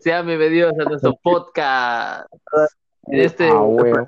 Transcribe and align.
Sean 0.00 0.26
bienvenidos 0.26 0.72
a 0.78 0.84
nuestro 0.84 1.14
podcast. 1.22 2.26
En 3.06 3.20
este, 3.20 3.48
A 3.48 3.60
huevo, 3.60 4.06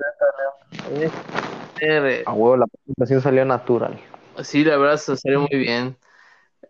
este- 1.01 2.23
a 2.27 2.33
huevo, 2.33 2.57
la 2.57 2.67
presentación 2.67 3.21
salió 3.21 3.45
natural. 3.45 3.99
sí, 4.43 4.65
la 4.65 4.77
verdad 4.77 4.97
salió 4.97 5.41
muy 5.41 5.59
bien. 5.59 5.97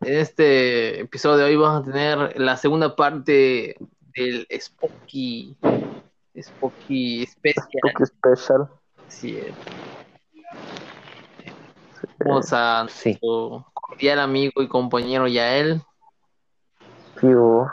En 0.01 0.15
este 0.19 1.01
episodio 1.01 1.37
de 1.39 1.45
hoy 1.45 1.57
vamos 1.57 1.83
a 1.83 1.93
tener 1.93 2.41
la 2.41 2.57
segunda 2.57 2.97
parte 2.97 3.77
del 4.17 4.47
Spooky, 4.59 5.57
Spooky 6.41 7.27
Special. 7.27 7.81
Poke 7.83 8.07
Special. 8.07 8.69
Así 9.07 9.37
es. 9.39 9.55
Vamos 12.25 12.53
a 12.53 12.87
Sí. 12.89 13.11
nuestro 13.11 13.67
cordial 13.75 14.19
amigo 14.21 14.63
y 14.63 14.69
compañero 14.69 15.27
Yael, 15.27 15.83
Tío. 17.21 17.71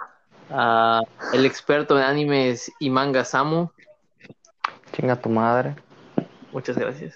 A 0.51 1.01
el 1.33 1.45
experto 1.45 1.97
en 1.97 2.03
animes 2.03 2.71
y 2.79 2.89
manga 2.89 3.23
Samu. 3.25 3.69
Chinga 4.93 5.15
tu 5.15 5.29
madre. 5.29 5.75
Muchas 6.51 6.77
gracias. 6.77 7.15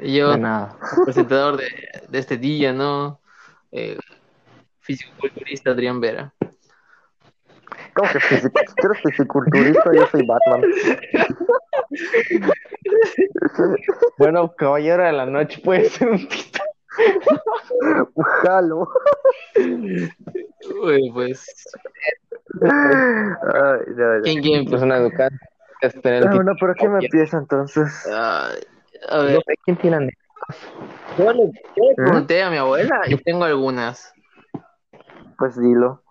Yo, 0.00 0.30
De 0.30 0.38
nada. 0.38 0.76
presentador 1.04 1.56
de, 1.56 1.66
de 2.08 2.18
este 2.18 2.36
día, 2.36 2.72
¿no? 2.72 3.20
Eh, 3.72 3.98
físico-culturista 4.80 5.70
Adrián 5.70 6.00
Vera. 6.00 6.32
¿Cómo 7.94 8.08
que 8.12 8.20
físico? 8.20 8.60
Tú 8.80 8.86
eres 8.86 9.02
fisiculturista, 9.02 9.90
yo 9.92 10.06
soy 10.06 10.24
Batman. 10.24 10.62
Bueno, 14.18 14.54
caballero 14.56 15.02
de 15.04 15.12
la 15.12 15.26
noche 15.26 15.60
puede 15.62 15.88
ser 15.90 16.08
un 16.08 16.28
pito. 16.28 16.60
Jalo. 18.42 18.88
Uy, 20.82 21.10
pues, 21.12 21.44
Ay, 22.62 23.94
ya, 23.96 24.04
ya. 24.16 24.20
¿quién, 24.22 24.42
quién? 24.42 24.74
Es 24.74 24.82
una 24.82 24.96
educada. 24.96 25.30
Es 25.80 26.00
tener 26.00 26.22
el 26.22 26.28
Ah, 26.28 26.32
pito. 26.32 26.36
bueno, 26.44 26.52
pero 26.60 26.74
¿quién 26.74 26.92
me 26.92 26.98
empieza 27.04 27.38
entonces? 27.38 28.06
Ay, 28.06 28.58
a 29.10 29.16
No 29.18 29.24
ver, 29.24 29.42
sé 29.46 29.54
quién 29.64 29.76
tiene 29.76 29.96
anécdotas. 29.96 30.72
yo 31.18 31.32
le, 31.32 31.44
yo 31.76 31.84
le 31.90 31.94
pregunté 31.94 32.42
a 32.42 32.50
mi 32.50 32.56
abuela 32.56 33.00
y 33.08 33.16
tengo 33.22 33.44
algunas, 33.44 34.12
Pues 35.38 35.56
dilo. 35.60 36.02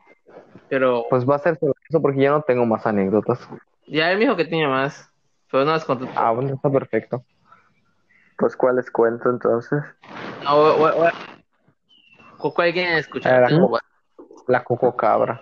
pero 0.69 1.05
Pues 1.09 1.27
va 1.27 1.35
a 1.35 1.39
ser 1.39 1.58
sobre 1.59 1.73
eso 1.89 2.02
porque 2.02 2.21
yo 2.21 2.31
no 2.31 2.41
tengo 2.43 2.65
más 2.65 2.85
anécdotas. 2.85 3.39
ya 3.88 4.11
él 4.11 4.17
me 4.19 4.25
dijo 4.25 4.38
que 4.38 4.45
tenía 4.45 4.69
más, 4.69 5.11
pero 5.52 5.65
no 5.65 5.71
las 5.71 5.83
contó. 5.83 6.08
Ah, 6.15 6.31
bueno, 6.31 6.55
está 6.55 6.69
perfecto. 6.69 7.23
Pues 8.38 8.55
cuáles 8.55 8.89
cuento 8.91 9.30
entonces. 9.30 9.81
No, 10.43 10.55
o- 10.55 10.85
o- 10.85 11.05
o- 11.05 11.09
¿cu- 12.38 12.53
¿Cuál 12.53 12.71
quieren 12.71 12.93
escuchar? 12.97 13.47
Tengo 13.47 13.77
La 14.47 14.63
coco 14.63 14.95
cabra. 14.95 15.41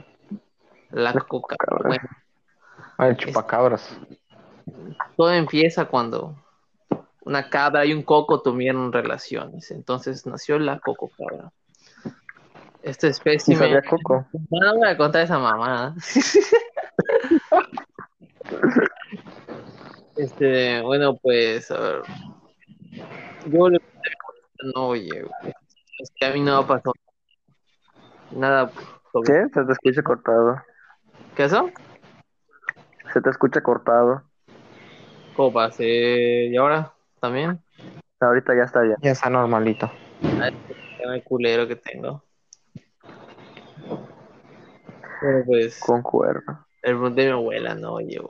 La 0.95 1.11
coca. 1.13 1.55
Bueno, 1.83 2.07
Ah, 2.97 3.07
El 3.09 3.17
chupacabras. 3.17 3.97
todo 5.17 5.31
empieza 5.33 5.85
cuando 5.85 6.35
una 7.25 7.49
cabra 7.49 7.85
y 7.85 7.93
un 7.93 8.03
coco 8.03 8.41
tuvieron 8.41 8.93
relaciones. 8.93 9.71
Entonces 9.71 10.25
nació 10.25 10.57
la 10.57 10.79
coco 10.79 11.11
cabra. 11.17 11.51
Esta 12.81 13.07
¿Y 13.07 13.09
especie 13.09 13.81
Coco? 13.89 14.25
No, 14.49 14.59
no 14.61 14.75
voy 14.77 14.87
a 14.87 14.95
contar 14.97 15.23
esa 15.23 15.37
mamada. 15.37 15.93
Este, 20.15 20.81
bueno, 20.81 21.17
pues, 21.17 21.69
a 21.71 21.77
ver. 21.79 22.01
Yo 23.47 23.69
le 23.69 23.79
no, 24.73 24.87
oye, 24.87 25.25
es 25.99 26.11
que 26.15 26.25
a 26.25 26.31
mí 26.31 26.39
no 26.39 26.65
pasó 26.65 26.93
nada. 28.31 28.71
sobre- 29.11 29.27
¿Qué? 29.43 29.49
Se 29.53 29.65
te 29.65 29.71
escucha 29.73 30.01
cortado. 30.01 30.61
¿Qué 31.35 31.43
eso? 31.43 31.69
Se 33.13 33.21
te 33.21 33.29
escucha 33.29 33.61
cortado. 33.61 34.23
¿Cómo 35.35 35.51
pasé? 35.51 36.45
¿Y 36.45 36.55
ahora? 36.55 36.93
¿También? 37.19 37.59
Ahorita 38.21 38.55
ya 38.55 38.63
está 38.63 38.81
bien. 38.81 38.95
Ya 39.01 39.11
está 39.11 39.29
normalito. 39.29 39.91
el 40.21 41.23
culero 41.23 41.67
que 41.67 41.75
tengo. 41.75 42.23
Bueno, 45.21 45.43
pues, 45.45 45.79
Concuerdo. 45.79 46.65
le 46.83 46.89
pregunté 46.91 47.23
a 47.23 47.25
mi 47.25 47.31
abuela, 47.31 47.75
¿no? 47.75 47.95
Oye, 47.95 48.21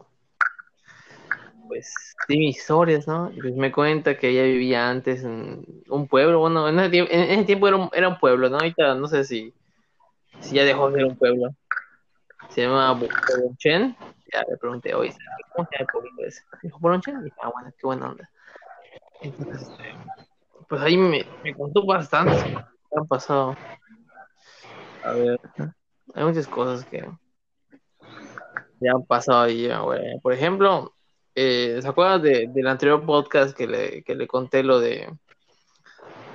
pues, 1.67 2.16
di 2.27 2.39
mis 2.39 2.57
historias, 2.57 3.07
¿no? 3.07 3.31
Y 3.35 3.41
pues 3.41 3.55
me 3.55 3.72
cuenta 3.72 4.17
que 4.17 4.29
ella 4.29 4.43
vivía 4.43 4.89
antes 4.89 5.23
en 5.23 5.63
un 5.89 6.07
pueblo, 6.07 6.39
bueno, 6.39 6.67
en 6.69 6.79
ese 6.79 6.89
tiempo, 6.89 7.11
en 7.13 7.22
ese 7.22 7.43
tiempo 7.43 7.67
era, 7.67 7.77
un, 7.77 7.89
era 7.93 8.07
un 8.07 8.17
pueblo, 8.17 8.49
¿no? 8.49 8.57
Ahorita 8.57 8.95
no 8.95 9.07
sé 9.07 9.25
si, 9.25 9.53
si 10.39 10.55
ya 10.55 10.63
dejó 10.63 10.89
de 10.89 11.01
ser 11.01 11.05
un 11.05 11.17
pueblo. 11.17 11.55
Se 12.50 12.61
llama 12.61 12.94
Bolonchen. 12.94 13.95
Ya 14.33 14.44
le 14.50 14.57
pregunté, 14.57 14.94
oye, 14.94 15.13
¿cómo 15.53 15.67
se 15.69 15.78
llama 15.78 15.79
el 15.79 15.88
pueblito 15.88 16.25
ese? 16.25 16.41
Dijo 16.61 16.79
Bolonchen. 16.79 17.19
Y 17.19 17.23
dije, 17.25 17.35
ah, 17.41 17.50
bueno, 17.53 17.72
qué 17.78 17.85
buena 17.88 18.09
onda. 18.09 18.29
Entonces, 19.22 19.61
este, 19.61 19.95
pues 20.67 20.81
ahí 20.81 20.97
me, 20.97 21.25
me 21.44 21.53
contó 21.53 21.85
bastante 21.85 22.35
que 22.44 22.97
han 22.97 23.07
pasado. 23.07 23.55
A 25.03 25.11
ver, 25.11 25.39
hay 26.13 26.23
muchas 26.23 26.47
cosas 26.47 26.85
que 26.85 27.07
ya 28.79 28.91
han 28.91 29.05
pasado 29.05 29.41
ahí, 29.41 29.67
güey. 29.67 30.19
Por 30.22 30.34
ejemplo, 30.34 30.94
eh, 31.35 31.79
¿se 31.81 31.88
acuerdan 31.88 32.22
de, 32.22 32.47
del 32.47 32.67
anterior 32.67 33.05
podcast 33.05 33.55
que 33.55 33.67
le, 33.67 34.03
que 34.03 34.16
le 34.16 34.28
conté 34.28 34.63
lo 34.63 34.79
de 34.79 35.07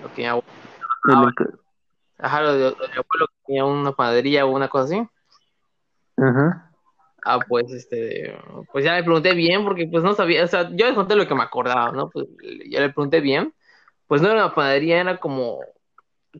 lo 0.03 0.13
que 0.15 0.23
mi 0.23 0.29
abuelo, 0.29 0.45
ajá, 2.19 2.43
lo 2.43 2.55
de, 2.55 2.61
lo 2.61 2.71
de 2.71 2.89
mi 2.89 2.99
abuelo 2.99 3.27
que 3.29 3.43
tenía 3.47 3.65
una 3.65 3.93
panadería 3.93 4.47
o 4.47 4.51
una 4.51 4.69
cosa 4.69 4.85
así? 4.85 5.09
Ujú. 6.17 6.53
Ah, 7.25 7.39
pues 7.47 7.71
este, 7.73 8.35
pues 8.73 8.85
ya 8.85 8.95
le 8.95 9.03
pregunté 9.05 9.35
bien 9.35 9.65
porque 9.65 9.87
pues 9.87 10.03
no 10.03 10.15
sabía, 10.15 10.45
o 10.45 10.47
sea, 10.47 10.71
yo 10.71 10.87
le 10.87 10.95
conté 10.95 11.17
lo 11.17 11.29
que 11.29 11.35
me 11.35 11.43
acordaba, 11.43 11.93
¿no? 11.93 12.09
Pues 12.11 12.27
ya 12.69 12.81
le 12.81 12.91
pregunté 12.91 13.21
bien. 13.21 13.55
Pues 14.07 14.23
no 14.23 14.29
era 14.31 14.47
una 14.47 14.55
panadería, 14.55 15.01
era 15.01 15.19
como, 15.19 15.61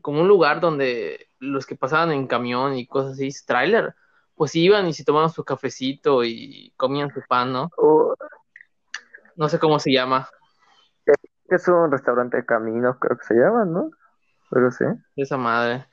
como 0.01 0.21
un 0.21 0.27
lugar 0.27 0.59
donde 0.59 1.27
los 1.39 1.65
que 1.65 1.75
pasaban 1.75 2.11
en 2.11 2.27
camión 2.27 2.75
y 2.75 2.87
cosas 2.87 3.13
así, 3.13 3.29
tráiler, 3.45 3.95
pues 4.35 4.55
iban 4.55 4.87
y 4.87 4.93
se 4.93 5.03
tomaban 5.05 5.29
su 5.29 5.43
cafecito 5.43 6.23
y 6.23 6.73
comían 6.77 7.11
su 7.13 7.21
pan, 7.27 7.53
¿no? 7.53 7.69
Oh, 7.77 8.15
No 9.35 9.47
sé 9.49 9.59
cómo 9.59 9.79
se 9.79 9.91
llama. 9.91 10.27
es 11.47 11.67
un 11.67 11.91
restaurante 11.91 12.37
de 12.37 12.45
camino, 12.45 12.97
creo 12.99 13.17
que 13.17 13.25
se 13.25 13.35
llama, 13.35 13.65
¿no? 13.65 13.91
Pero 14.49 14.71
sí. 14.71 14.85
esa 15.15 15.37
madre. 15.37 15.85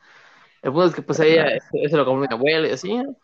El 0.62 0.72
punto 0.72 0.88
es 0.88 0.94
que 0.94 1.02
pues 1.02 1.20
ella, 1.20 1.46
eso 1.72 1.96
lo 1.96 2.04
compró 2.04 2.28
mi 2.28 2.34
abuela 2.34 2.68
y 2.68 2.72
así, 2.72 2.96
¿no? 2.96 3.16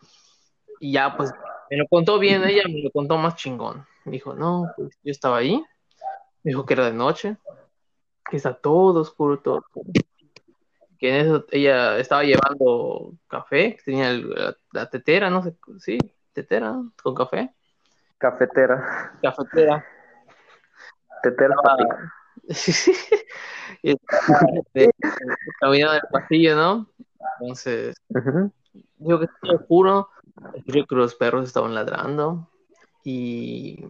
Y 0.79 0.91
ya 0.93 1.15
pues 1.15 1.31
me 1.69 1.77
lo 1.77 1.87
contó 1.87 2.19
bien, 2.19 2.43
ella 2.43 2.63
me 2.67 2.81
lo 2.81 2.91
contó 2.91 3.17
más 3.17 3.35
chingón. 3.35 3.85
Me 4.05 4.11
dijo, 4.13 4.33
no, 4.35 4.71
pues 4.75 4.89
yo 5.03 5.11
estaba 5.11 5.37
ahí, 5.37 5.57
me 6.43 6.49
dijo 6.51 6.65
que 6.65 6.73
era 6.73 6.85
de 6.85 6.93
noche, 6.93 7.37
que 8.29 8.37
está 8.37 8.53
todo 8.53 9.01
oscuro, 9.01 9.39
todo 9.39 9.55
oscuro. 9.57 9.91
Que 10.99 11.09
en 11.19 11.25
eso 11.25 11.45
ella 11.51 11.97
estaba 11.97 12.23
llevando 12.23 13.13
café, 13.27 13.75
que 13.75 13.83
tenía 13.83 14.09
el- 14.11 14.29
la, 14.29 14.55
la 14.71 14.89
tetera, 14.89 15.29
no 15.29 15.43
sé, 15.43 15.55
sí, 15.79 15.97
tetera, 16.33 16.75
con 17.01 17.15
café, 17.15 17.53
Cafetera. 18.17 19.17
cafetera. 19.21 19.85
Tetera 21.21 21.55
Ah. 21.63 21.77
y 23.81 23.95
caminando 25.59 25.93
en 25.93 25.99
el 26.03 26.09
pasillo, 26.11 26.55
¿no? 26.55 26.87
Entonces, 27.39 27.95
Ujú. 28.09 28.51
Digo 28.97 29.19
que 29.19 29.25
estaba 29.25 29.55
oscuro, 29.55 30.09
escuché 30.55 30.85
que 30.87 30.95
los 30.95 31.15
perros 31.15 31.45
estaban 31.47 31.73
ladrando 31.73 32.49
y 33.03 33.85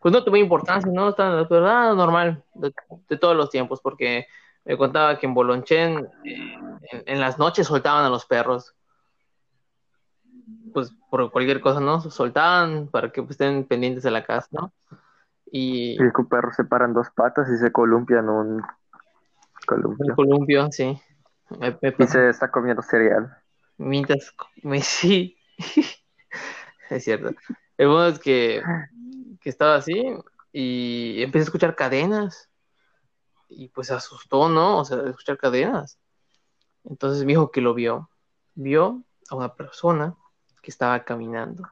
pues 0.00 0.12
no 0.12 0.22
tuve 0.24 0.38
importancia, 0.38 0.90
¿no? 0.92 1.08
Estaba 1.10 1.48
pero 1.48 1.62
nada 1.62 1.94
normal 1.94 2.44
de, 2.54 2.72
de 3.08 3.16
todos 3.16 3.36
los 3.36 3.50
tiempos, 3.50 3.80
porque 3.80 4.26
me 4.64 4.76
contaba 4.76 5.18
que 5.18 5.26
en 5.26 5.34
Bolonchen 5.34 6.08
eh, 6.24 6.54
en, 6.92 7.02
en 7.06 7.20
las 7.20 7.38
noches 7.38 7.66
soltaban 7.66 8.04
a 8.04 8.10
los 8.10 8.24
perros, 8.26 8.74
pues 10.72 10.92
por 11.10 11.30
cualquier 11.32 11.60
cosa, 11.60 11.80
¿no? 11.80 12.00
Soltaban 12.00 12.88
para 12.88 13.10
que 13.10 13.22
pues, 13.22 13.32
estén 13.32 13.64
pendientes 13.64 14.02
de 14.02 14.10
la 14.10 14.24
casa, 14.24 14.48
¿no? 14.52 14.72
Y 15.50 15.98
Y 15.98 16.02
el 16.02 16.12
perro 16.28 16.52
se 16.52 16.64
para 16.64 16.84
en 16.84 16.92
dos 16.94 17.10
patas 17.10 17.48
y 17.50 17.56
se 17.56 17.72
columpia 17.72 18.18
en 18.20 18.28
un 18.28 18.62
un 19.98 20.08
columpio. 20.08 20.14
columpio, 20.14 20.70
sí. 20.70 20.98
Me, 21.58 21.76
me 21.82 21.94
Y 21.98 22.06
se 22.06 22.28
está 22.28 22.50
comiendo 22.50 22.82
cereal. 22.82 23.36
Mientras 23.78 24.34
me 24.62 24.80
sí. 24.82 25.35
es 26.90 27.04
cierto. 27.04 27.34
El 27.76 27.88
modo 27.88 28.08
es 28.08 28.18
que, 28.18 28.62
que 29.40 29.50
estaba 29.50 29.76
así 29.76 30.04
y 30.52 31.22
empecé 31.22 31.42
a 31.42 31.46
escuchar 31.46 31.76
cadenas. 31.76 32.50
Y 33.48 33.68
pues 33.68 33.88
se 33.88 33.94
asustó, 33.94 34.48
¿no? 34.48 34.80
O 34.80 34.84
sea, 34.84 34.98
de 34.98 35.10
escuchar 35.10 35.38
cadenas. 35.38 35.98
Entonces 36.84 37.24
me 37.24 37.32
dijo 37.32 37.50
que 37.50 37.60
lo 37.62 37.74
vio. 37.74 38.10
Vio 38.54 39.04
a 39.30 39.36
una 39.36 39.54
persona 39.56 40.16
que 40.62 40.70
estaba 40.72 41.04
caminando 41.04 41.64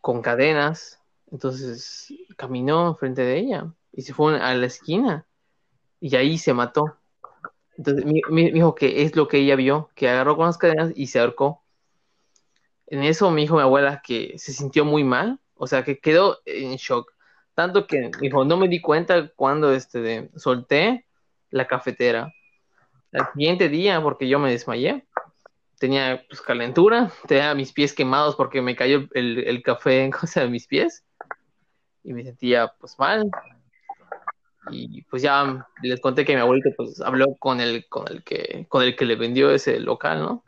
con 0.00 0.22
cadenas. 0.22 1.00
Entonces 1.30 2.08
caminó 2.36 2.88
enfrente 2.88 3.22
de 3.22 3.38
ella 3.38 3.72
y 3.92 4.02
se 4.02 4.12
fue 4.14 4.38
a 4.40 4.54
la 4.54 4.66
esquina 4.66 5.26
y 6.00 6.16
ahí 6.16 6.38
se 6.38 6.54
mató. 6.54 6.98
Entonces 7.76 8.04
me, 8.06 8.14
me- 8.30 8.44
me 8.46 8.52
dijo 8.52 8.74
que 8.76 9.02
es 9.04 9.16
lo 9.16 9.28
que 9.28 9.38
ella 9.38 9.56
vio, 9.56 9.90
que 9.96 10.08
agarró 10.10 10.36
con 10.36 10.46
las 10.46 10.58
cadenas 10.58 10.92
y 10.96 11.08
se 11.08 11.20
ahorcó. 11.20 11.62
En 12.92 13.02
eso 13.04 13.30
me 13.30 13.40
dijo 13.40 13.56
mi 13.56 13.62
abuela 13.62 14.02
que 14.04 14.34
se 14.38 14.52
sintió 14.52 14.84
muy 14.84 15.02
mal, 15.02 15.40
o 15.54 15.66
sea, 15.66 15.82
que 15.82 15.98
quedó 15.98 16.40
en 16.44 16.76
shock. 16.76 17.10
Tanto 17.54 17.86
que 17.86 18.10
dijo, 18.20 18.44
no 18.44 18.58
me 18.58 18.68
di 18.68 18.82
cuenta 18.82 19.32
cuando 19.34 19.72
este, 19.72 20.02
de- 20.02 20.30
solté 20.36 21.06
la 21.48 21.66
cafetera. 21.66 22.30
Al 23.12 23.32
siguiente 23.32 23.70
día, 23.70 23.98
porque 24.02 24.28
yo 24.28 24.38
me 24.38 24.50
desmayé, 24.50 25.06
tenía 25.78 26.22
pues, 26.28 26.42
calentura, 26.42 27.10
tenía 27.26 27.54
mis 27.54 27.72
pies 27.72 27.94
quemados 27.94 28.36
porque 28.36 28.60
me 28.60 28.76
cayó 28.76 29.08
el, 29.14 29.38
el 29.38 29.62
café 29.62 30.04
en 30.04 30.12
mis 30.52 30.66
pies 30.66 31.02
y 32.04 32.12
me 32.12 32.24
sentía 32.24 32.74
pues 32.78 32.98
mal. 32.98 33.30
Y 34.70 35.00
pues 35.04 35.22
ya 35.22 35.66
les 35.82 35.98
conté 36.02 36.26
que 36.26 36.34
mi 36.34 36.42
abuelito 36.42 36.68
pues 36.76 37.00
habló 37.00 37.36
con 37.38 37.58
el, 37.62 37.88
con 37.88 38.06
el 38.08 38.22
que, 38.22 38.66
con 38.68 38.82
el 38.82 38.96
que 38.96 39.06
le 39.06 39.16
vendió 39.16 39.50
ese 39.50 39.80
local, 39.80 40.20
¿no? 40.20 40.44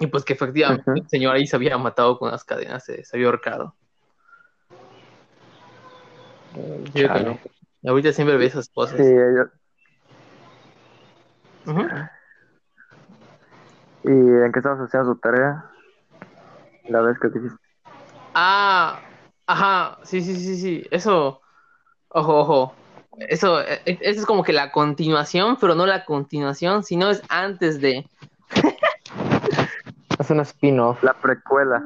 Y 0.00 0.06
pues 0.06 0.24
que 0.24 0.32
efectivamente 0.32 0.90
el 0.96 1.08
señor 1.08 1.36
ahí 1.36 1.46
se 1.46 1.54
había 1.56 1.76
matado 1.78 2.18
con 2.18 2.30
las 2.30 2.42
cadenas, 2.42 2.84
se, 2.84 3.04
se 3.04 3.16
había 3.16 3.26
ahorcado. 3.28 3.74
Eh, 6.56 6.84
yo 6.94 7.08
creo 7.08 7.22
no. 7.24 7.38
Y 7.82 7.88
ahorita 7.88 8.12
siempre 8.12 8.36
ve 8.36 8.46
esas 8.46 8.68
cosas. 8.68 8.96
Sí, 8.96 9.02
ellos- 9.04 9.48
Ujú. 11.66 11.82
¿Y 14.04 14.08
en 14.10 14.50
qué 14.52 14.58
estabas 14.58 14.80
haciendo 14.80 15.12
tu 15.14 15.20
tarea? 15.20 15.70
La 16.88 17.02
vez 17.02 17.18
que 17.20 17.28
dijiste. 17.28 17.58
Ah, 18.34 19.00
ajá, 19.46 19.98
sí, 20.04 20.22
sí, 20.22 20.34
sí, 20.36 20.56
sí, 20.56 20.86
eso, 20.90 21.40
ojo, 22.08 22.38
ojo, 22.38 22.74
eso, 23.18 23.60
eh, 23.60 23.82
eh, 23.84 23.98
eso 24.00 24.20
es 24.20 24.26
como 24.26 24.42
que 24.42 24.52
la 24.54 24.72
continuación, 24.72 25.58
pero 25.60 25.74
no 25.74 25.84
la 25.86 26.04
continuación, 26.06 26.82
sino 26.84 27.10
es 27.10 27.22
antes 27.28 27.80
de, 27.80 28.08
Es 30.20 30.30
un 30.30 30.40
spin-off. 30.40 31.02
La 31.02 31.14
precuela. 31.14 31.82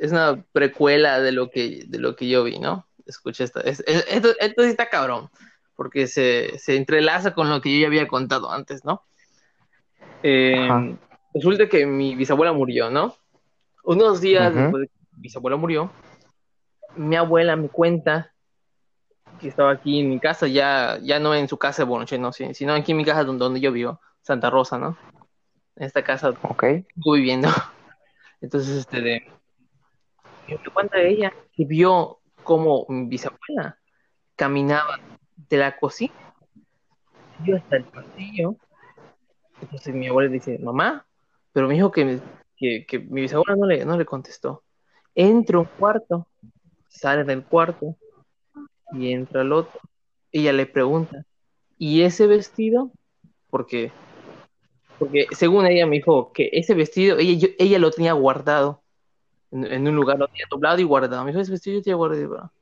es 0.00 0.10
una 0.12 0.42
precuela 0.52 1.20
de 1.20 1.30
lo 1.32 1.48
que, 1.48 1.84
de 1.86 1.98
lo 1.98 2.16
que 2.16 2.28
yo 2.28 2.42
vi, 2.44 2.58
¿no? 2.58 2.86
Escucha 3.06 3.44
esta, 3.44 3.60
es- 3.60 3.84
es- 3.86 4.04
esto, 4.08 4.30
esto 4.40 4.62
sí 4.64 4.68
está 4.68 4.90
cabrón, 4.90 5.30
porque 5.76 6.08
se, 6.08 6.58
se 6.58 6.76
entrelaza 6.76 7.34
con 7.34 7.48
lo 7.48 7.60
que 7.60 7.72
yo 7.72 7.80
ya 7.82 7.86
había 7.86 8.08
contado 8.08 8.50
antes, 8.50 8.84
¿no? 8.84 9.04
Eh, 10.22 10.68
resulta 11.34 11.68
que 11.68 11.86
mi 11.86 12.16
bisabuela 12.16 12.52
murió, 12.52 12.90
¿no? 12.90 13.14
Unos 13.84 14.20
días 14.20 14.52
después 14.64 14.80
de 14.82 14.88
que 14.88 14.94
mi 15.16 15.22
bisabuela 15.22 15.56
murió, 15.56 15.90
mi 16.96 17.14
abuela 17.14 17.54
me 17.54 17.68
cuenta 17.68 18.32
que 19.40 19.48
estaba 19.48 19.70
aquí 19.70 20.00
en 20.00 20.08
mi 20.08 20.18
casa, 20.18 20.48
ya, 20.48 20.98
ya 21.02 21.20
no 21.20 21.34
en 21.34 21.46
su 21.46 21.58
casa 21.58 21.82
de 21.82 21.88
Bonoche, 21.88 22.18
no, 22.18 22.32
sí, 22.32 22.54
sino 22.54 22.72
aquí 22.74 22.90
en 22.92 22.98
mi 22.98 23.04
casa 23.04 23.22
donde, 23.22 23.44
donde 23.44 23.60
yo 23.60 23.70
vivo, 23.70 24.00
Santa 24.22 24.50
Rosa, 24.50 24.78
¿no? 24.78 24.96
En 25.76 25.84
esta 25.84 26.02
casa 26.02 26.30
Ok. 26.42 26.62
estuve 26.64 27.18
viviendo. 27.18 27.48
Entonces, 28.40 28.76
este, 28.76 29.00
de, 29.00 29.32
me 30.48 30.58
cuenta 30.72 30.98
ella 31.00 31.32
que 31.52 31.64
vio 31.64 32.20
cómo 32.42 32.86
mi 32.88 33.08
bisabuela 33.08 33.78
caminaba 34.36 34.98
de 35.36 35.56
la 35.56 35.76
cocina, 35.76 36.14
yo 37.44 37.56
hasta 37.56 37.76
el 37.76 37.84
pasillo. 37.84 38.56
Entonces 39.60 39.94
mi 39.94 40.06
abuela 40.06 40.30
dice, 40.30 40.58
mamá, 40.58 41.06
pero 41.52 41.68
me 41.68 41.74
dijo 41.74 41.90
que, 41.90 42.20
que, 42.56 42.86
que 42.86 42.98
mi 42.98 43.22
bisabuela 43.22 43.56
no 43.56 43.66
le, 43.66 43.84
no 43.84 43.96
le 43.96 44.04
contestó. 44.04 44.62
Entra 45.14 45.58
un 45.58 45.64
cuarto, 45.64 46.26
sale 46.88 47.24
del 47.24 47.44
cuarto 47.44 47.96
y 48.92 49.12
entra 49.12 49.40
al 49.40 49.52
otro. 49.52 49.80
Ella 50.30 50.52
le 50.52 50.66
pregunta, 50.66 51.24
¿y 51.78 52.02
ese 52.02 52.26
vestido? 52.26 52.90
Porque, 53.48 53.92
porque 54.98 55.26
según 55.32 55.66
ella 55.66 55.86
me 55.86 55.96
dijo 55.96 56.32
que 56.32 56.50
ese 56.52 56.74
vestido, 56.74 57.18
ella, 57.18 57.48
ella 57.58 57.78
lo 57.78 57.90
tenía 57.90 58.12
guardado 58.12 58.82
en, 59.50 59.86
un 59.86 59.94
lugar, 59.94 60.18
lo 60.18 60.28
tenía 60.28 60.46
doblado 60.50 60.80
y 60.80 60.84
guardado. 60.84 61.24
Me 61.24 61.30
dijo, 61.30 61.40
ese 61.40 61.52
vestido 61.52 61.76
yo 61.76 61.82
tenía 61.82 61.96
guardado. 61.96 62.52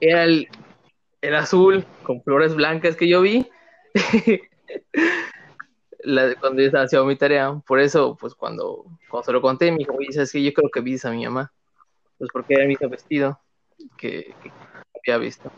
Era 0.00 0.24
el, 0.24 0.48
el 1.20 1.34
azul 1.34 1.84
con 2.02 2.22
flores 2.22 2.54
blancas 2.54 2.96
que 2.96 3.08
yo 3.08 3.20
vi. 3.22 3.48
La 6.06 6.34
cuando 6.34 6.60
yo 6.60 6.66
estaba 6.66 6.84
haciendo 6.84 7.06
mi 7.06 7.16
tarea. 7.16 7.62
Por 7.66 7.80
eso, 7.80 8.14
pues 8.20 8.34
cuando, 8.34 8.84
cuando 9.08 9.24
se 9.24 9.32
lo 9.32 9.40
conté, 9.40 9.72
me 9.72 9.78
dijo, 9.78 9.94
oye, 9.94 10.12
¿sabes 10.12 10.32
qué? 10.32 10.42
Yo 10.42 10.52
creo 10.52 10.68
que 10.68 10.82
vi 10.82 10.98
a 11.02 11.10
mi 11.10 11.24
mamá. 11.24 11.50
Pues 12.18 12.30
porque 12.30 12.54
era 12.54 12.64
el 12.64 12.68
mismo 12.68 12.90
vestido 12.90 13.40
que 13.96 14.34
había 15.06 15.18
visto. 15.18 15.50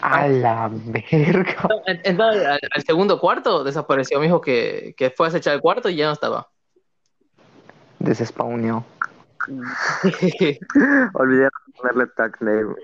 A 0.00 0.28
la 0.28 0.68
verga. 0.70 1.68
En- 1.86 2.00
Entonces, 2.04 2.46
al, 2.46 2.60
al 2.74 2.82
segundo 2.84 3.18
cuarto 3.18 3.64
desapareció. 3.64 4.18
Me 4.18 4.26
dijo 4.26 4.40
que, 4.40 4.94
que 4.96 5.10
fue 5.10 5.26
a 5.26 5.28
acechar 5.30 5.54
el 5.54 5.60
cuarto 5.60 5.88
y 5.88 5.96
ya 5.96 6.06
no 6.06 6.12
estaba. 6.12 6.48
Desespawneó. 7.98 8.84
Olvidé 11.14 11.48
ponerle 11.76 12.06
tag 12.16 12.36
name. 12.40 12.74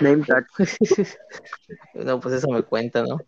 Name 0.00 0.24
tag. 0.24 0.46
no, 1.94 2.20
pues 2.20 2.34
eso 2.34 2.48
me 2.50 2.62
cuenta, 2.62 3.02
¿no? 3.02 3.18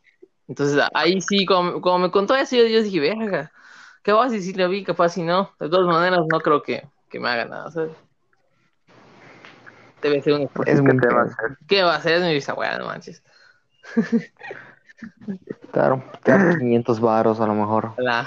Entonces 0.48 0.82
ahí 0.94 1.20
sí, 1.20 1.44
como, 1.46 1.80
como 1.80 1.98
me 1.98 2.10
contó 2.10 2.34
eso, 2.34 2.56
yo, 2.56 2.66
yo 2.66 2.82
dije, 2.82 3.00
verga, 3.00 3.52
¿qué 4.02 4.12
vas 4.12 4.30
a 4.30 4.34
decir? 4.34 4.56
Le 4.56 4.66
vi, 4.66 4.82
capaz 4.82 5.10
si 5.10 5.22
no. 5.22 5.50
De 5.60 5.68
todas 5.68 5.86
maneras, 5.86 6.20
no 6.30 6.40
creo 6.40 6.62
que, 6.62 6.88
que 7.10 7.20
me 7.20 7.28
haga 7.28 7.44
nada, 7.44 7.70
¿sabes? 7.70 7.92
Debe 10.02 10.22
ser 10.22 10.34
un... 10.34 10.48
Pues 10.48 10.68
Es 10.68 10.80
muy 10.80 10.96
te 10.98 11.08
va 11.08 11.22
a 11.22 11.24
hacer. 11.24 11.58
¿Qué 11.66 11.82
va 11.82 11.94
a 11.94 11.96
hacer? 11.96 12.14
Es 12.14 12.22
mi 12.22 12.34
bisabuela, 12.34 12.78
no 12.78 12.86
manches. 12.86 13.22
Te 15.72 15.78
daron, 15.78 16.04
te 16.22 16.32
daron 16.32 16.58
500 16.58 17.00
varos 17.00 17.40
a 17.40 17.46
lo 17.46 17.54
mejor. 17.54 17.94
La... 17.98 18.26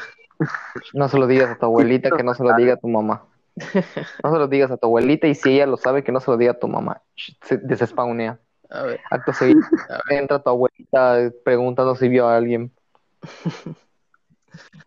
No 0.94 1.08
se 1.08 1.18
lo 1.18 1.28
digas 1.28 1.52
a 1.52 1.56
tu 1.56 1.66
abuelita, 1.66 2.10
que 2.12 2.24
no 2.24 2.34
se 2.34 2.44
lo 2.44 2.54
diga 2.56 2.74
a 2.74 2.78
tu 2.78 2.88
mamá. 2.88 3.26
No 4.24 4.32
se 4.32 4.38
lo 4.40 4.48
digas 4.48 4.72
a 4.72 4.78
tu 4.78 4.88
abuelita 4.88 5.28
y 5.28 5.36
si 5.36 5.52
ella 5.52 5.66
lo 5.66 5.78
sabe, 5.78 6.04
que 6.04 6.12
no 6.12 6.20
se 6.20 6.32
lo 6.32 6.38
diga 6.38 6.54
a 6.54 6.60
tu 6.60 6.68
mamá. 6.68 7.02
Se 7.42 7.58
desespawnea. 7.58 8.40
A 8.70 8.84
ver, 8.84 9.02
Acto 9.10 9.34
seguido, 9.34 9.60
entra 10.10 10.42
tu 10.42 10.50
abuelita 10.50 11.30
preguntando 11.44 11.94
si 11.96 12.08
vio 12.08 12.28
a 12.28 12.38
alguien. 12.38 12.72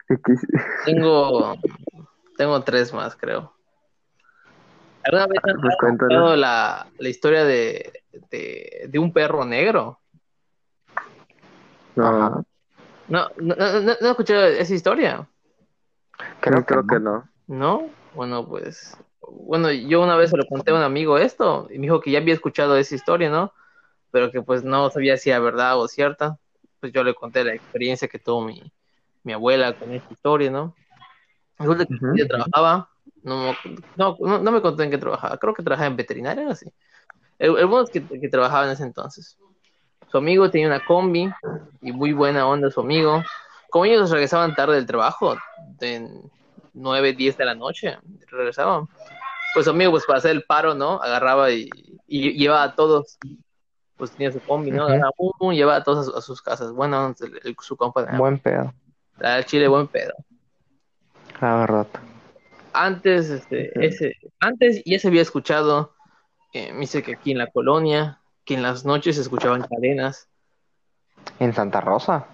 ¿Qué 0.09 0.17
tengo... 0.87 1.55
Tengo 2.37 2.63
tres 2.63 2.93
más, 2.93 3.15
creo. 3.15 3.53
¿Alguna 5.05 5.27
vez 5.27 5.41
han 5.45 5.61
Pues 5.61 5.77
cuéntale. 5.79 6.15
escuchado 6.15 6.37
la, 6.37 6.87
la 6.99 7.09
historia 7.09 7.45
de, 7.45 8.03
de, 8.31 8.87
de 8.89 8.99
un 8.99 9.13
perro 9.13 9.45
negro? 9.45 10.01
No. 11.97 12.45
No, 13.07 13.29
no, 13.37 13.55
no, 13.57 13.57
no, 13.57 13.81
no 14.01 14.07
he 14.09 14.11
escuchado 14.11 14.45
esa 14.47 14.75
historia. 14.75 15.29
Creo, 16.41 16.65
creo, 16.65 16.83
que, 16.87 16.95
que 16.95 17.01
no. 17.01 17.13
no. 17.13 17.29
¿No? 17.47 17.91
Bueno, 18.15 18.47
pues, 18.47 18.97
bueno, 19.21 19.71
yo 19.71 20.03
una 20.03 20.17
vez 20.17 20.31
se 20.31 20.37
lo 20.37 20.47
conté 20.47 20.71
a 20.71 20.75
un 20.75 20.83
amigo 20.83 21.19
esto 21.19 21.69
y 21.71 21.79
me 21.79 21.83
dijo 21.83 22.01
que 22.01 22.11
ya 22.11 22.19
había 22.19 22.35
escuchado 22.35 22.77
esa 22.77 22.95
historia, 22.95 23.29
¿no? 23.29 23.53
Pero 24.11 24.31
que 24.31 24.41
pues 24.41 24.65
no 24.65 24.89
sabía 24.91 25.17
si 25.17 25.31
era 25.31 25.41
verdad 25.41 25.79
o 25.79 25.89
cierta. 25.89 26.39
Pues 26.81 26.93
yo 26.93 27.03
le 27.03 27.15
conté 27.15 27.45
la 27.45 27.55
experiencia 27.55 28.09
que 28.09 28.19
tuvo 28.19 28.43
mi, 28.43 28.73
mi 29.23 29.33
abuela 29.33 29.73
con 29.75 29.93
esta 29.93 30.13
historia, 30.13 30.51
¿no? 30.51 30.75
Resulta 31.59 31.87
que 31.87 31.95
ella 32.15 32.29
trabajaba, 32.29 32.91
no, 33.23 33.53
me- 33.53 33.57
no, 33.97 34.17
no, 34.41 34.51
me 34.53 34.61
contó 34.63 34.83
en 34.83 34.91
qué 34.91 34.99
trabajaba, 34.99 35.37
creo 35.39 35.55
que 35.55 35.63
trabajaba 35.63 35.87
en 35.89 35.97
veterinaria, 35.97 36.41
algo 36.43 36.53
así. 36.53 36.67
El, 37.39 37.57
el 37.59 37.67
bueno 37.67 37.85
es 37.85 37.91
que, 37.91 38.07
que 38.07 38.29
trabajaba 38.29 38.65
en 38.67 38.73
ese 38.73 38.83
entonces. 38.85 39.37
Su 40.07 40.19
amigo 40.19 40.51
tenía 40.51 40.69
una 40.69 40.85
combi 40.85 41.31
y 41.81 41.93
muy 41.93 42.13
buena 42.13 42.47
onda 42.47 42.71
su 42.71 42.81
amigo. 42.81 43.23
Como 43.71 43.85
ellos 43.87 44.11
regresaban 44.11 44.55
tarde 44.55 44.77
del 44.77 44.87
trabajo, 44.87 45.37
de 45.81 46.09
9, 46.75 47.13
10 47.15 47.37
de 47.37 47.45
la 47.45 47.55
noche, 47.55 47.99
regresaban. 48.29 48.87
Pues 49.53 49.65
su 49.65 49.71
amigo, 49.71 49.91
pues 49.93 50.05
para 50.07 50.19
hacer 50.19 50.31
el 50.33 50.45
paro, 50.45 50.75
¿no? 50.75 51.01
Agarraba 51.03 51.51
y, 51.51 51.69
y 52.07 52.33
llevaba 52.33 52.63
a 52.65 52.75
todos. 52.75 53.19
Pues 53.97 54.13
tenía 54.13 54.31
su 54.33 54.41
combi, 54.41 54.71
¿no? 54.71 54.87
Pum, 55.17 55.31
pum, 55.39 55.53
llevaba 55.53 55.79
a 55.79 55.83
todos 55.85 56.13
a, 56.15 56.19
a 56.19 56.21
sus 56.21 56.43
casas. 56.43 56.73
Bueno, 56.73 57.15
el- 57.21 57.41
el- 57.45 57.57
su 57.61 57.77
compa, 57.77 58.05
Buen 58.19 58.39
pedo, 58.39 58.73
la 59.19 59.37
del 59.37 59.45
Chile, 59.47 59.69
buen 59.69 59.87
pedo. 59.89 60.13
la 61.41 61.57
verdad. 61.57 61.87
Antes, 62.75 63.31
este, 63.31 63.71
ese, 63.87 64.17
antes 64.41 64.83
ya 64.85 64.99
se 64.99 65.09
había 65.09 65.23
escuchado, 65.23 65.95
eh, 66.53 66.73
me 66.73 66.81
dice 66.81 67.03
que 67.03 67.15
aquí 67.15 67.31
en 67.33 67.39
la 67.39 67.47
colonia, 67.47 68.21
que 68.45 68.55
en 68.55 68.63
las 68.63 68.85
noches 68.85 69.15
se 69.17 69.23
escuchaban 69.23 69.63
cadenas. 69.63 70.29
En 71.39 71.53
Santa 71.55 71.81
Rosa. 71.81 72.27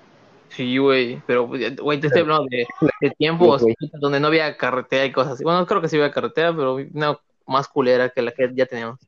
Sí, 0.48 0.78
güey, 0.78 1.22
pero, 1.26 1.46
güey, 1.46 2.00
te 2.00 2.06
estoy 2.08 2.22
hablando 2.22 2.46
de, 2.50 2.66
de 3.00 3.10
tiempos 3.10 3.62
Sí, 3.62 3.74
donde 4.00 4.18
no 4.18 4.26
había 4.26 4.56
carretera 4.56 5.04
y 5.04 5.12
cosas 5.12 5.34
así. 5.34 5.44
Bueno, 5.44 5.64
creo 5.66 5.80
que 5.80 5.88
sí 5.88 5.96
había 5.96 6.10
carretera, 6.10 6.52
pero 6.52 6.74
una 6.74 7.18
más 7.46 7.68
culera 7.68 8.08
que 8.08 8.22
la 8.22 8.32
que 8.32 8.50
ya 8.54 8.66
teníamos. 8.66 8.98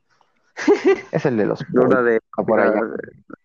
Es 1.11 1.25
el 1.25 1.35
de 1.35 1.45
los 1.47 1.63
pollos. 1.65 2.05
de. 2.05 2.19
por 2.45 2.59
allá. 2.59 2.79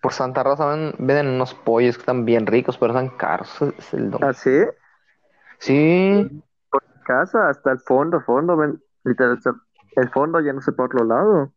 Por 0.01 0.13
Santa 0.13 0.43
Rosa 0.43 0.67
ven- 0.67 0.95
venden 0.99 1.29
unos 1.29 1.55
pollos 1.55 1.97
que 1.97 2.03
están 2.03 2.25
bien 2.25 2.47
ricos, 2.47 2.77
pero 2.79 2.93
están 2.93 3.09
caros. 3.17 3.51
Es 3.79 3.95
el. 3.95 4.11
¿Ah, 4.21 4.33
sí? 4.33 4.51
Sí, 5.59 6.31
Casa, 7.09 7.49
hasta 7.49 7.73
el 7.73 7.81
fondo, 7.81 8.21
fondo, 8.21 8.55
ven. 8.55 8.83
Literal, 9.03 9.39
el 9.97 10.11
fondo 10.11 10.41
ya 10.41 10.53
no 10.53 10.61
sé 10.61 10.73
por 10.73 10.87
otro 10.87 11.07
lado. 11.07 11.51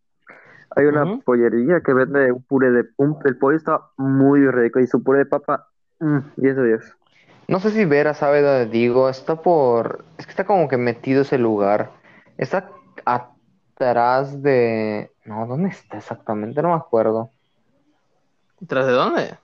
Hay 0.77 0.85
una 0.85 1.19
pollería 1.25 1.81
que 1.81 1.93
vende 1.93 2.31
un 2.31 2.41
puré 2.43 2.71
de. 2.71 2.85
Un, 2.95 3.17
el 3.25 3.37
pollo 3.37 3.57
está 3.57 3.81
muy 3.97 4.49
rico 4.49 4.79
y 4.79 4.87
su 4.87 5.03
puré 5.03 5.19
de 5.19 5.25
papa. 5.25 5.67
Mm, 5.99 6.19
10 6.37 6.55
de 6.55 6.67
10. 6.67 6.97
No 7.49 7.59
sé 7.59 7.71
si 7.71 7.83
Vera 7.83 8.13
sabe 8.13 8.41
dónde 8.41 8.67
digo. 8.67 9.09
Está 9.09 9.41
por. 9.41 10.05
Es 10.17 10.25
que 10.25 10.31
está 10.31 10.45
como 10.45 10.69
que 10.69 10.77
metido 10.77 11.23
ese 11.23 11.37
lugar. 11.37 11.91
Está 12.37 12.69
atrás 13.03 14.41
de. 14.41 15.11
No, 15.25 15.45
¿dónde 15.47 15.67
está 15.67 15.97
exactamente? 15.97 16.61
No 16.61 16.69
me 16.69 16.75
acuerdo. 16.75 17.29
¿Tras 18.65 18.85
de 18.85 18.93
dónde? 18.93 19.37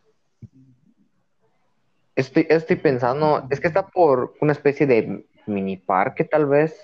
Estoy, 2.16 2.48
estoy 2.50 2.78
pensando. 2.78 3.46
Es 3.50 3.60
que 3.60 3.68
está 3.68 3.88
por 3.88 4.34
una 4.40 4.54
especie 4.54 4.88
de 4.88 5.26
mini 5.48 5.78
parque, 5.78 6.24
tal 6.24 6.46
vez. 6.46 6.80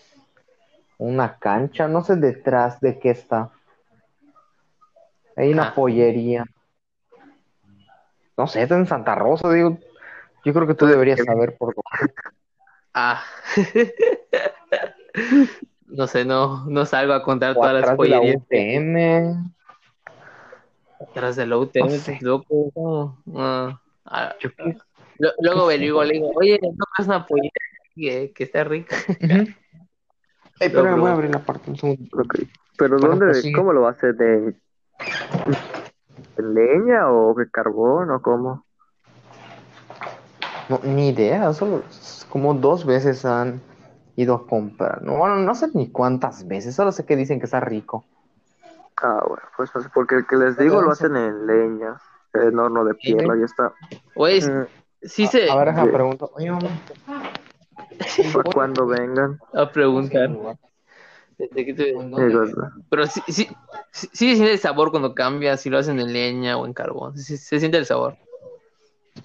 Una 0.98 1.38
cancha. 1.38 1.88
No 1.88 2.04
sé 2.04 2.16
detrás 2.16 2.80
de 2.80 3.00
qué 3.00 3.12
está. 3.12 3.52
Hay 5.36 5.52
una 5.52 5.64
Ajá. 5.64 5.76
pollería. 5.76 6.46
No 8.38 8.48
sé, 8.48 8.64
está 8.64 8.76
en 8.76 8.88
Santa 8.88 9.16
Rosa, 9.16 9.52
digo. 9.52 9.78
Yo 10.46 10.54
creo 10.54 10.68
que 10.68 10.74
tú 10.74 10.86
Pues, 10.86 10.92
deberías 10.92 11.20
que- 11.20 11.26
saber 11.26 11.58
por 11.58 11.76
dónde. 11.76 12.14
Ah. 12.96 13.24
No 15.88 16.08
sé, 16.08 16.26
no, 16.26 16.66
no 16.66 16.86
salgo 16.88 17.14
a 17.14 17.22
contar 17.24 17.52
O 17.52 17.62
todas 17.62 17.74
las 17.82 17.90
de 17.92 17.96
pollerías. 17.96 18.38
UTM. 18.38 19.36
Atrás 21.00 21.36
del 21.36 21.54
UTM, 21.54 21.86
No 21.86 21.90
sé. 21.92 22.18
loco. 22.22 22.72
no. 22.76 23.80
Ah, 24.06 24.06
ah, 24.06 24.36
luego 25.40 25.70
le 25.70 25.78
digo, 25.78 26.04
le 26.04 26.14
digo, 26.16 26.32
oye, 26.36 26.60
¿no 26.62 26.86
es 26.98 27.06
una 27.06 27.26
pollita 27.26 27.60
que, 27.96 28.32
que 28.34 28.44
está 28.44 28.64
rica? 28.64 28.96
Ey, 30.60 30.70
pero 30.70 30.92
Lo 30.92 30.98
voy 31.02 31.10
a 31.10 31.14
abrir 31.14 31.32
la 31.32 31.40
parte 31.40 31.70
un 31.70 31.78
segundo. 31.78 32.04
Pero 32.78 33.00
Bueno, 33.00 33.08
¿dónde, 33.08 33.26
pues 33.28 33.42
sí. 33.44 33.54
cómo 33.54 33.74
lo 33.74 33.88
hace? 33.88 34.14
¿De, 34.14 34.56
de 36.36 36.44
leña 36.44 37.12
o 37.12 37.34
de 37.34 37.50
carbón 37.50 38.12
o 38.12 38.22
cómo? 38.22 38.66
No, 40.70 40.80
ni 40.84 41.10
idea, 41.10 41.52
solo 41.54 41.84
como 42.30 42.54
dos 42.54 42.86
veces 42.86 43.26
han 43.26 43.62
ido 44.16 44.36
a 44.36 44.48
comprar. 44.48 45.02
No, 45.02 45.18
bueno, 45.18 45.38
no 45.38 45.56
sé 45.56 45.68
ni 45.74 45.90
cuántas 45.90 46.48
veces, 46.48 46.76
solo 46.76 46.92
sé 46.92 47.06
que 47.06 47.16
dicen 47.16 47.40
que 47.40 47.46
está 47.46 47.60
rico. 47.60 48.06
Ah, 49.02 49.24
bueno, 49.28 49.44
pues 49.58 49.70
no 49.76 49.82
sé, 49.82 49.90
porque 49.94 50.16
el 50.16 50.26
que 50.26 50.38
les 50.38 50.58
digo 50.58 50.82
lo 50.82 50.92
hacen 50.92 51.16
en 51.18 51.46
leña, 51.46 51.98
en 52.34 52.58
horno 52.58 52.86
de 52.86 52.94
Sí, 52.96 53.14
piedra, 53.14 53.36
ya 53.38 53.46
está. 53.46 53.74
Oye, 54.16 54.42
Mm, 54.42 54.66
sí 55.02 55.28
se 55.28 55.50
A 55.50 55.56
ver, 55.58 55.68
déjame 55.68 55.88
Sí. 55.88 55.94
pregunto. 55.94 56.32
Oye, 56.36 56.52
mamá. 56.52 56.70
Cuando 58.54 58.88
vengan. 58.88 59.40
a 59.54 59.72
preguntar. 59.72 60.30
Desde 61.38 61.66
que 61.66 61.74
te- 61.74 61.86
Digo, 61.94 62.44
Pero 62.90 63.08
sí, 63.08 63.22
sí, 63.28 63.48
sí, 63.92 64.08
sí 64.14 64.30
se 64.30 64.36
siente 64.36 64.52
el 64.54 64.60
sabor 64.60 64.92
cuando 64.92 65.16
cambia, 65.16 65.58
si 65.58 65.70
lo 65.70 65.78
hacen 65.80 66.00
en 66.00 66.14
leña 66.14 66.58
o 66.58 66.66
en 66.66 66.74
carbón. 66.74 67.18
Sí, 67.18 67.38
se 67.38 67.60
siente 67.60 67.78
el 67.78 67.86
sabor. 67.86 68.18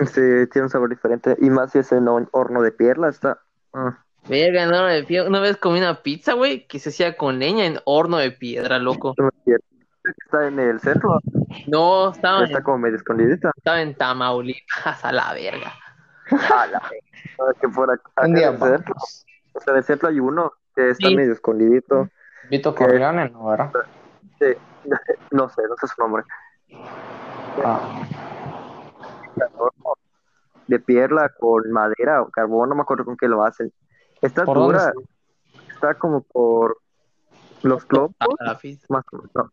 Sí, 0.07 0.21
tiene 0.53 0.63
un 0.63 0.69
sabor 0.71 0.89
diferente. 0.89 1.37
Y 1.41 1.51
más 1.51 1.73
si 1.73 1.79
es 1.79 1.93
en 1.93 2.07
hor- 2.07 2.29
horno 2.33 2.63
de 2.63 2.73
piedra, 2.73 3.09
está. 3.09 3.41
ah, 3.75 4.05
Verga, 4.29 4.67
no, 4.67 4.85
de 4.87 5.05
pie- 5.07 5.27
una 5.27 5.41
vez 5.41 5.57
comí 5.57 5.79
una 5.79 6.03
pizza, 6.03 6.35
güey, 6.35 6.67
que 6.67 6.79
se 6.79 6.91
hacía 6.91 7.17
con 7.17 7.39
leña 7.39 7.65
en 7.67 7.79
horno 7.85 8.19
de 8.19 8.31
piedra, 8.31 8.79
loco. 8.79 9.15
Está 10.25 10.47
en 10.47 10.59
el 10.59 10.81
centro, 10.81 11.19
No, 11.67 12.13
estaba 12.13 12.45
está 12.45 12.59
en, 12.59 12.65
como 12.65 12.79
medio 12.79 12.97
escondidita. 12.97 13.51
estaba 13.57 13.81
en 13.83 13.95
Tamaulipas, 13.95 15.05
a 15.05 15.13
la 15.13 15.33
verga. 15.35 15.73
A 16.55 16.67
la 16.67 16.81
vez. 16.91 17.03
No, 17.39 17.51
es 17.51 17.59
que 17.59 17.69
por 17.69 17.91
acá, 17.91 18.11
Un 18.23 18.27
en 18.27 18.35
día 18.35 18.49
el 18.51 18.59
centro, 18.59 18.95
vamos. 18.95 19.27
o 19.55 19.61
sea, 19.61 19.73
en 19.73 19.79
el 19.79 19.85
centro 19.85 20.09
hay 20.09 20.21
uno 20.21 20.53
que 20.75 20.91
está 20.91 21.09
Sí. 21.09 21.17
medio 21.17 21.33
escondidito. 21.33 22.09
Vito 22.51 22.75
Corleone, 22.75 23.31
¿no? 23.31 23.47
¿verdad? 23.47 23.73
Sí, 24.39 24.47
no 25.33 25.49
sé, 25.49 25.63
no 25.69 25.77
sé 25.81 25.87
su 25.87 26.01
nombre. 26.01 26.23
Ah, 27.65 28.03
de 30.67 30.79
piedra 30.81 31.31
con 31.39 31.71
madera 31.71 32.23
o 32.23 32.31
carbón, 32.31 32.69
no 32.69 32.75
me 32.75 32.83
acuerdo 32.83 33.05
con 33.05 33.17
qué 33.17 33.27
lo 33.29 33.43
hacen. 33.43 33.73
Está 34.21 34.45
¿Por 34.45 34.59
dónde 34.59 34.75
dura, 34.79 34.93
está 35.73 35.95
como 35.95 36.23
por 36.23 36.79
los 37.63 37.87
globos, 37.89 38.15
A 38.21 38.27
la 38.45 38.59
pizza. 38.59 38.87
más 38.91 39.05
o 39.13 39.17
menos. 39.17 39.53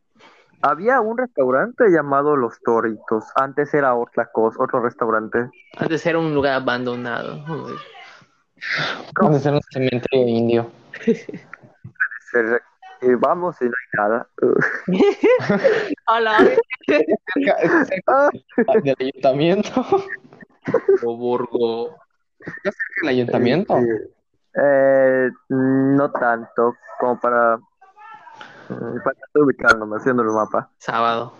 Había 0.68 1.00
un 1.00 1.16
restaurante 1.16 1.90
llamado 1.92 2.36
Los 2.36 2.60
Toritos, 2.62 3.26
antes 3.36 3.72
era 3.76 3.94
otra 3.94 4.32
cosa, 4.32 4.64
otro 4.64 4.82
restaurante. 4.82 5.48
Antes 5.78 6.04
era 6.08 6.18
un 6.18 6.34
lugar 6.34 6.54
abandonado. 6.54 7.40
Joder. 7.46 7.76
Vamos 9.22 9.36
a 9.36 9.38
hacer 9.38 9.54
un 9.54 9.62
cementerio 9.70 10.28
indio. 10.28 10.72
Y 13.02 13.14
vamos 13.20 13.62
y 13.62 13.66
no 13.66 13.72
hay 13.72 14.10
nada. 14.10 14.28
A 16.08 16.20
la 16.20 16.38
verga. 16.40 16.58
Cerca, 16.88 17.86
cerca 17.86 18.30
Ah, 18.68 18.80
del 18.84 18.96
ayuntamiento. 19.00 19.86
Burgo. 21.04 21.96
Cerca 22.40 22.74
del 23.04 23.10
ayuntamiento. 23.10 23.78
Eh, 24.56 25.30
no 25.50 26.12
tanto 26.12 26.76
como 27.00 27.20
para, 27.20 27.60
para 28.68 29.18
ubicándome, 29.44 29.98
haciendo 29.98 30.24
el 30.24 30.30
mapa. 30.30 30.70
Sábado. 30.78 31.34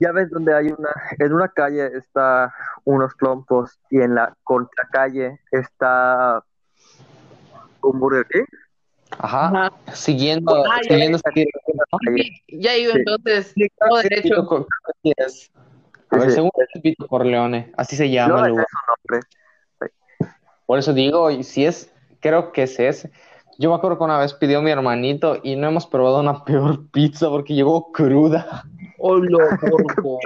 Ya 0.00 0.12
ves 0.12 0.30
donde 0.30 0.54
hay 0.54 0.66
una, 0.68 0.90
en 1.18 1.32
una 1.32 1.48
calle 1.48 1.90
está 1.96 2.54
unos 2.84 3.14
clompos 3.14 3.78
y 3.90 4.00
en 4.00 4.14
la 4.14 4.32
contracalle 4.44 5.40
está 5.50 6.42
un 7.82 7.98
Burger 7.98 8.24
King. 8.26 8.44
Ajá. 9.18 9.46
Ajá. 9.48 9.72
Siguiendo, 9.94 10.54
Ah, 10.70 10.80
ya. 10.82 10.90
siguiendo 10.94 11.18
¿no? 11.18 11.98
Calle. 12.04 12.30
Ya 12.48 12.76
iba 12.76 12.92
Sí. 12.92 12.98
entonces. 12.98 13.54
todo 13.78 13.98
derecho. 14.02 14.66
Es. 15.02 15.50
A 16.10 16.16
ver, 16.16 16.28
Sí. 16.30 16.34
según 16.36 16.50
es 16.74 16.82
Vito 16.82 17.06
Corleone, 17.08 17.72
así 17.76 17.96
se 17.96 18.08
llama 18.10 18.36
No, 18.38 18.44
el 18.44 18.50
lugar. 18.50 18.66
es 18.66 18.70
su 18.70 19.10
nombre. 19.10 19.28
Por 20.66 20.78
eso 20.78 20.92
digo, 20.92 21.30
y 21.30 21.42
si 21.44 21.64
es, 21.64 21.92
creo 22.20 22.52
que 22.52 22.64
es 22.64 22.78
ese. 22.78 23.10
Yo 23.60 23.70
me 23.70 23.76
acuerdo 23.76 23.98
que 23.98 24.04
una 24.04 24.18
vez 24.18 24.34
pidió 24.34 24.62
mi 24.62 24.70
hermanito 24.70 25.38
y 25.42 25.56
no 25.56 25.66
hemos 25.68 25.86
probado 25.86 26.20
una 26.20 26.44
peor 26.44 26.86
pizza 26.92 27.28
porque 27.28 27.54
llegó 27.54 27.90
cruda. 27.92 28.64
Hola, 28.98 29.58
Burgo. 29.60 30.18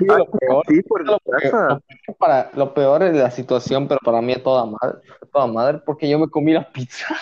Digo, 0.00 0.16
lo 0.18 0.24
peor, 0.26 0.64
Sí, 0.68 0.82
por 0.82 1.04
lo, 1.04 1.12
mi 1.12 1.18
peor, 1.24 1.42
casa. 1.42 1.68
lo 1.68 1.80
peor 1.80 2.16
para, 2.18 2.50
lo 2.54 2.72
peor 2.74 3.02
es 3.02 3.14
la 3.16 3.30
situación, 3.30 3.86
pero 3.86 4.00
para 4.02 4.20
mí 4.22 4.32
a 4.32 4.42
toda 4.42 4.64
madre, 4.64 4.98
a 5.22 5.26
toda 5.26 5.46
madre, 5.46 5.78
porque 5.84 6.08
yo 6.08 6.18
me 6.18 6.28
comí 6.28 6.52
la 6.52 6.70
pizza. 6.70 7.14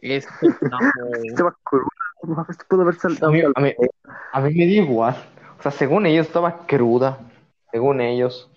Es 0.00 0.26
Estaba 0.42 1.54
cruda. 1.62 1.84
mames, 2.22 2.56
pudo 2.68 2.82
haber 2.82 2.94
A 2.94 2.98
saltado. 2.98 3.32
mí, 3.32 3.42
a 3.54 3.60
mí- 3.60 3.74
a 4.32 4.40
mí 4.40 4.54
me 4.54 4.64
da 4.66 4.72
igual. 4.72 5.16
O 5.58 5.62
sea, 5.62 5.70
según 5.70 6.06
ellos 6.06 6.26
estaba 6.26 6.66
cruda. 6.66 7.18
Según 7.70 8.00
ellos. 8.00 8.50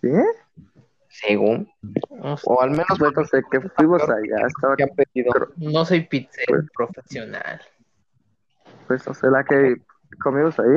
¿Sí? 0.00 0.08
Según. 1.20 1.68
O 2.44 2.62
al 2.62 2.70
menos 2.70 2.86
Pues 2.98 3.12
no 3.16 3.24
sé, 3.24 3.42
que 3.50 3.60
fuimos 3.60 4.02
allá, 4.02 4.46
estaba, 4.46 4.76
que 4.76 4.84
han 4.84 4.90
pedido. 4.90 5.32
No 5.56 5.84
soy 5.84 6.02
pizzero 6.06 6.46
Pues- 6.48 6.70
profesional. 6.76 7.60
pues 8.86 9.06
no 9.06 9.14
sé, 9.14 9.28
la 9.30 9.44
que 9.44 9.76
comimos 10.22 10.58
ahí, 10.58 10.76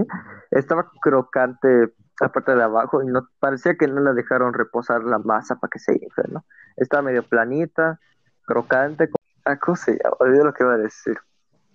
estaba 0.51 0.89
crocante 1.01 1.93
la 2.19 2.29
parte 2.29 2.55
de 2.55 2.61
abajo 2.63 3.01
y 3.01 3.07
no 3.07 3.27
parecía 3.39 3.75
que 3.75 3.87
no 3.87 4.01
la 4.01 4.13
dejaron 4.13 4.53
reposar 4.53 5.03
la 5.03 5.17
masa 5.19 5.55
para 5.55 5.69
que 5.71 5.79
se 5.79 5.93
infle, 5.93 6.25
¿no? 6.29 6.43
Estaba 6.75 7.03
medio 7.03 7.23
planita, 7.23 7.99
crocante, 8.45 9.09
ah, 9.45 9.57
¿cómo 9.57 9.75
se 9.75 9.93
llama? 9.93 10.17
Olvidé 10.19 10.43
lo 10.43 10.53
que 10.53 10.63
iba 10.63 10.73
a 10.73 10.77
decir. 10.77 11.17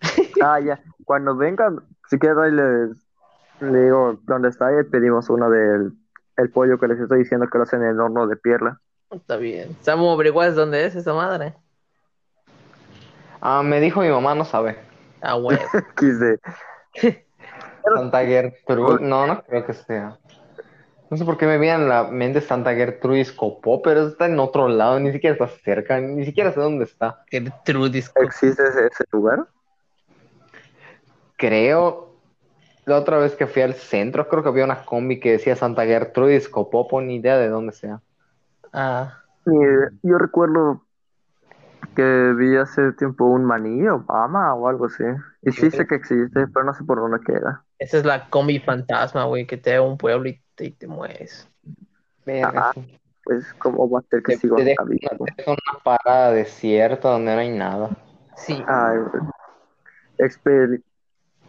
Ah, 0.44 0.60
ya, 0.60 0.80
cuando 1.04 1.34
vengan, 1.36 1.80
si 2.08 2.18
quieres 2.18 2.38
ahí 2.38 2.52
les, 2.52 2.90
le 3.60 3.82
digo 3.84 4.18
dónde 4.24 4.48
está 4.50 4.70
y 4.78 4.84
pedimos 4.84 5.30
uno 5.30 5.48
del 5.50 5.92
el 6.36 6.50
pollo 6.50 6.78
que 6.78 6.88
les 6.88 7.00
estoy 7.00 7.20
diciendo 7.20 7.48
que 7.50 7.58
lo 7.58 7.64
hacen 7.64 7.82
en 7.82 7.90
el 7.90 8.00
horno 8.00 8.26
de 8.26 8.36
piedra. 8.36 8.80
Está 9.10 9.36
bien. 9.36 9.76
Samu, 9.80 10.10
averiguas 10.10 10.54
dónde 10.54 10.84
es 10.84 10.94
esa 10.96 11.14
madre. 11.14 11.54
Ah, 13.40 13.62
me 13.62 13.80
dijo 13.80 14.00
mi 14.00 14.08
mamá, 14.08 14.34
no 14.34 14.44
sabe. 14.44 14.76
Ah, 15.20 15.36
huevo. 15.36 15.62
Quise. 15.96 16.38
Santa 17.94 18.24
Gertrude. 18.24 18.98
No, 19.00 19.26
no 19.26 19.42
creo 19.44 19.64
que 19.64 19.74
sea. 19.74 20.18
No 21.08 21.16
sé 21.16 21.24
por 21.24 21.38
qué 21.38 21.46
me 21.46 21.58
viene 21.58 21.84
en 21.84 21.88
la 21.88 22.04
mente 22.04 22.40
Santa 22.40 22.74
Gertrude 22.74 23.20
Escopó, 23.20 23.80
pero 23.80 24.08
está 24.08 24.26
en 24.26 24.40
otro 24.40 24.66
lado, 24.66 24.98
ni 24.98 25.12
siquiera 25.12 25.34
está 25.34 25.46
cerca, 25.62 26.00
ni 26.00 26.24
siquiera 26.24 26.52
sé 26.52 26.58
dónde 26.58 26.84
está. 26.84 27.22
Gertrudis. 27.28 28.10
¿Existe 28.16 28.66
ese, 28.66 28.86
ese 28.86 29.04
lugar? 29.12 29.46
Creo, 31.36 32.15
la 32.86 32.98
otra 32.98 33.18
vez 33.18 33.34
que 33.34 33.46
fui 33.46 33.62
al 33.62 33.74
centro, 33.74 34.28
creo 34.28 34.42
que 34.42 34.48
había 34.48 34.64
una 34.64 34.84
combi 34.84 35.20
que 35.20 35.32
decía 35.32 35.56
Santa 35.56 35.84
Gertrude 35.84 36.36
Escopopo, 36.36 37.00
ni 37.02 37.16
idea 37.16 37.36
de 37.36 37.48
dónde 37.48 37.72
sea. 37.72 38.00
Ah, 38.72 39.22
yo 40.02 40.18
recuerdo 40.18 40.82
que 41.94 42.32
vi 42.36 42.56
hace 42.56 42.92
tiempo 42.92 43.24
un 43.24 43.44
maní 43.44 43.86
Obama 43.88 44.54
o 44.54 44.68
algo 44.68 44.86
así. 44.86 45.04
Y 45.42 45.52
sí 45.52 45.70
sé 45.70 45.86
que 45.86 45.96
existe, 45.96 46.46
pero 46.48 46.64
no 46.64 46.74
sé 46.74 46.84
por 46.84 46.98
dónde 46.98 47.18
queda. 47.24 47.64
esa 47.78 47.98
es 47.98 48.04
la 48.04 48.28
combi 48.28 48.58
fantasma, 48.60 49.24
güey, 49.24 49.46
que 49.46 49.56
te 49.56 49.72
da 49.72 49.82
un 49.82 49.98
pueblo 49.98 50.28
y 50.28 50.42
te, 50.54 50.66
y 50.66 50.70
te 50.72 50.86
mueves. 50.86 51.48
Verga, 52.24 52.60
Ah, 52.60 52.72
sí. 52.74 52.98
Pues, 53.24 53.52
¿cómo 53.54 53.90
va 53.90 54.00
a 54.00 54.02
ser 54.02 54.22
que 54.22 54.32
Te, 54.32 54.38
sigo 54.38 54.56
te 54.56 54.64
deja 54.64 54.82
una 55.48 55.82
parada 55.82 56.30
desierta 56.32 57.10
donde 57.10 57.34
no 57.34 57.40
hay 57.40 57.50
nada. 57.50 57.90
Sí. 58.36 58.62
Ay, 58.68 58.98
exper- 60.18 60.82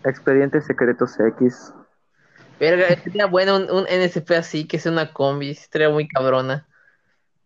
Expedientes 0.08 0.66
Secretos 0.66 1.20
X. 1.20 1.74
Verga, 2.60 2.88
sería 3.04 3.28
bueno 3.28 3.58
un, 3.58 3.70
un 3.70 3.84
NSP 3.86 4.32
así, 4.32 4.68
que 4.68 4.80
sea 4.80 4.92
una 4.92 5.14
combi, 5.14 5.52
estaría 5.52 5.90
muy 5.90 6.08
cabrona. 6.08 6.66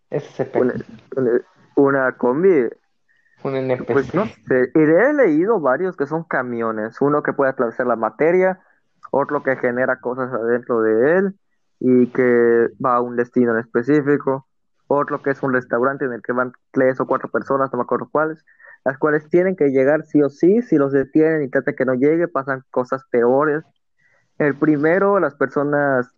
SCP. 0.10 0.56
Una, 0.60 0.74
una- 1.16 1.42
una 1.76 2.12
combi, 2.18 2.70
Un 3.44 3.56
NPC. 3.56 3.92
pues 3.92 4.14
no 4.14 4.26
sé. 4.26 4.72
Y 4.76 4.80
he 4.80 5.14
leído 5.14 5.60
varios 5.60 5.96
que 5.98 6.06
son 6.06 6.24
camiones. 6.24 7.02
Uno 7.02 7.24
que 7.24 7.34
puede 7.34 7.52
atravesar 7.52 7.88
la 7.88 7.96
materia, 7.96 8.60
otro 9.12 9.42
que 9.44 9.56
genera 9.58 10.00
cosas 10.00 10.32
adentro 10.32 10.82
de 10.82 11.18
él 11.18 11.34
y 11.80 12.08
que 12.08 12.70
va 12.84 12.96
a 12.96 13.02
un 13.02 13.16
destino 13.16 13.54
en 13.54 13.60
específico. 13.60 14.48
Otro 14.88 15.22
que 15.22 15.32
es 15.32 15.42
un 15.42 15.54
restaurante 15.54 16.06
en 16.06 16.14
el 16.14 16.22
que 16.22 16.34
van 16.34 16.52
tres 16.72 17.00
o 17.00 17.08
cuatro 17.08 17.30
personas, 17.30 17.72
no 17.72 17.78
me 17.78 17.84
acuerdo 17.84 18.10
cuáles, 18.12 18.44
las 18.84 18.98
cuales 18.98 19.30
tienen 19.30 19.56
que 19.56 19.70
llegar 19.70 20.06
sí 20.06 20.22
o 20.22 20.30
sí. 20.30 20.62
Si 20.62 20.78
los 20.78 20.92
detienen 20.92 21.44
y 21.44 21.50
tratan 21.50 21.76
que 21.76 21.86
no 21.86 21.94
llegue, 21.94 22.28
pasan 22.28 22.64
cosas 22.72 23.04
peores. 23.12 23.64
El 24.38 24.56
primero, 24.56 25.20
las 25.20 25.36
personas 25.36 26.12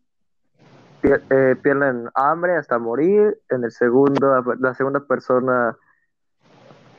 pier- 1.02 1.24
eh, 1.30 1.56
pierden 1.62 2.10
hambre 2.16 2.56
hasta 2.56 2.80
morir. 2.80 3.38
En 3.50 3.64
el 3.64 3.72
segundo, 3.72 4.56
la, 4.60 4.74
segunda 4.74 5.02
persona 5.02 5.76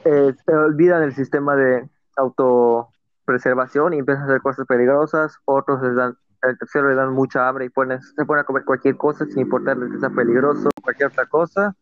eh, 0.05 0.35
se 0.45 0.55
olvidan 0.55 1.03
el 1.03 1.15
sistema 1.15 1.57
de 1.57 1.89
autopreservación 2.17 3.95
y 3.95 3.99
empiezan 3.99 4.25
a 4.25 4.27
hacer 4.27 4.43
cosas 4.43 4.67
peligrosas. 4.67 5.39
Otros 5.47 5.83
les 5.83 5.97
dan, 5.97 6.15
el 6.43 6.59
tercero 6.59 6.91
le 6.91 6.95
dan 6.95 7.15
mucha 7.15 7.49
hambre 7.49 7.65
y 7.65 7.71
ponen, 7.71 8.03
se 8.03 8.27
ponen 8.27 8.43
a 8.43 8.45
comer 8.45 8.65
cualquier 8.67 8.99
cosa 8.99 9.25
sin 9.25 9.41
importarles 9.41 9.93
que 9.93 9.99
sea 9.99 10.11
peligroso, 10.11 10.69
cualquier 10.83 11.09
otra 11.09 11.25
cosa. 11.25 11.75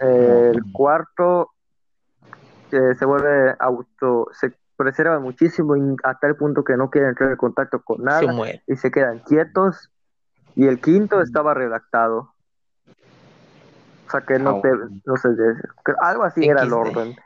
Eh, 0.00 0.52
el 0.52 0.72
cuarto 0.72 1.52
se 2.98 3.04
vuelve 3.04 3.54
auto, 3.58 4.28
se 4.32 4.52
preserva 4.76 5.18
muchísimo 5.18 5.76
y 5.76 5.96
a 6.04 6.18
tal 6.18 6.36
punto 6.36 6.62
que 6.64 6.76
no 6.76 6.90
quieren 6.90 7.10
entrar 7.10 7.30
en 7.30 7.36
contacto 7.36 7.82
con 7.82 8.02
nada 8.02 8.20
y 8.66 8.76
se 8.76 8.90
quedan 8.90 9.20
quietos. 9.20 9.90
Y 10.54 10.66
el 10.66 10.80
quinto 10.80 11.20
estaba 11.20 11.54
redactado. 11.54 12.32
O 14.06 14.10
sea 14.10 14.20
que 14.20 14.38
no 14.38 14.58
Ah, 14.58 14.60
te, 14.62 14.70
no 15.04 15.16
sé, 15.16 15.28
algo 16.00 16.22
así 16.22 16.46
era 16.46 16.62
el 16.62 16.72
orden. 16.72 17.16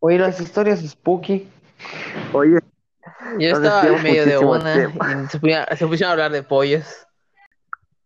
Oye, 0.00 0.18
las 0.18 0.40
historias 0.40 0.80
spooky. 0.80 1.50
Oye, 2.32 2.58
Yo 3.38 3.48
estaba 3.48 3.86
en 3.86 4.02
medio 4.02 4.26
de 4.26 4.38
una 4.38 4.76
y 4.76 5.26
se 5.28 5.38
pusieron, 5.38 5.66
se 5.76 5.86
pusieron 5.86 6.10
a 6.10 6.12
hablar 6.12 6.32
de 6.32 6.42
pollos. 6.42 7.06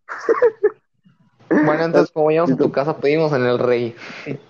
Bueno, 1.64 1.84
entonces, 1.84 2.10
como 2.12 2.26
vayamos 2.26 2.52
a 2.52 2.56
tu 2.56 2.70
casa, 2.72 2.96
pedimos 2.98 3.32
en 3.32 3.44
el 3.46 3.58
Rey. 3.58 3.94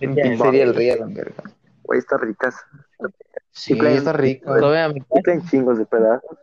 En 0.01 0.15
pizzería 0.15 0.65
el 0.65 0.75
Rey 0.75 0.91
a 0.91 0.97
la 0.97 1.07
verga. 1.07 1.43
güey, 1.83 1.99
está 1.99 2.17
ricas. 2.17 2.57
Sí, 3.51 3.75
traen- 3.79 3.97
está 3.99 4.13
rico. 4.13 4.53
Ven 4.53 4.65
a 4.77 4.89
mi 4.89 5.01
casa, 5.01 5.21
traen 5.23 5.47
chingos 5.49 5.79
de 5.79 5.87
pedazos. 5.87 6.39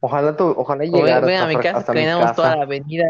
Ojalá, 0.00 0.36
tu, 0.36 0.44
ojalá 0.56 0.84
llegaras 0.84 1.24
ven 1.26 1.38
a 1.40 1.46
mi 1.46 1.54
hasta- 1.54 1.62
casa, 1.62 1.78
hasta 1.78 1.92
mi 1.92 1.98
caminamos 2.00 2.34
toda 2.36 2.48
la 2.48 2.54
casa. 2.54 2.64
avenida. 2.64 3.04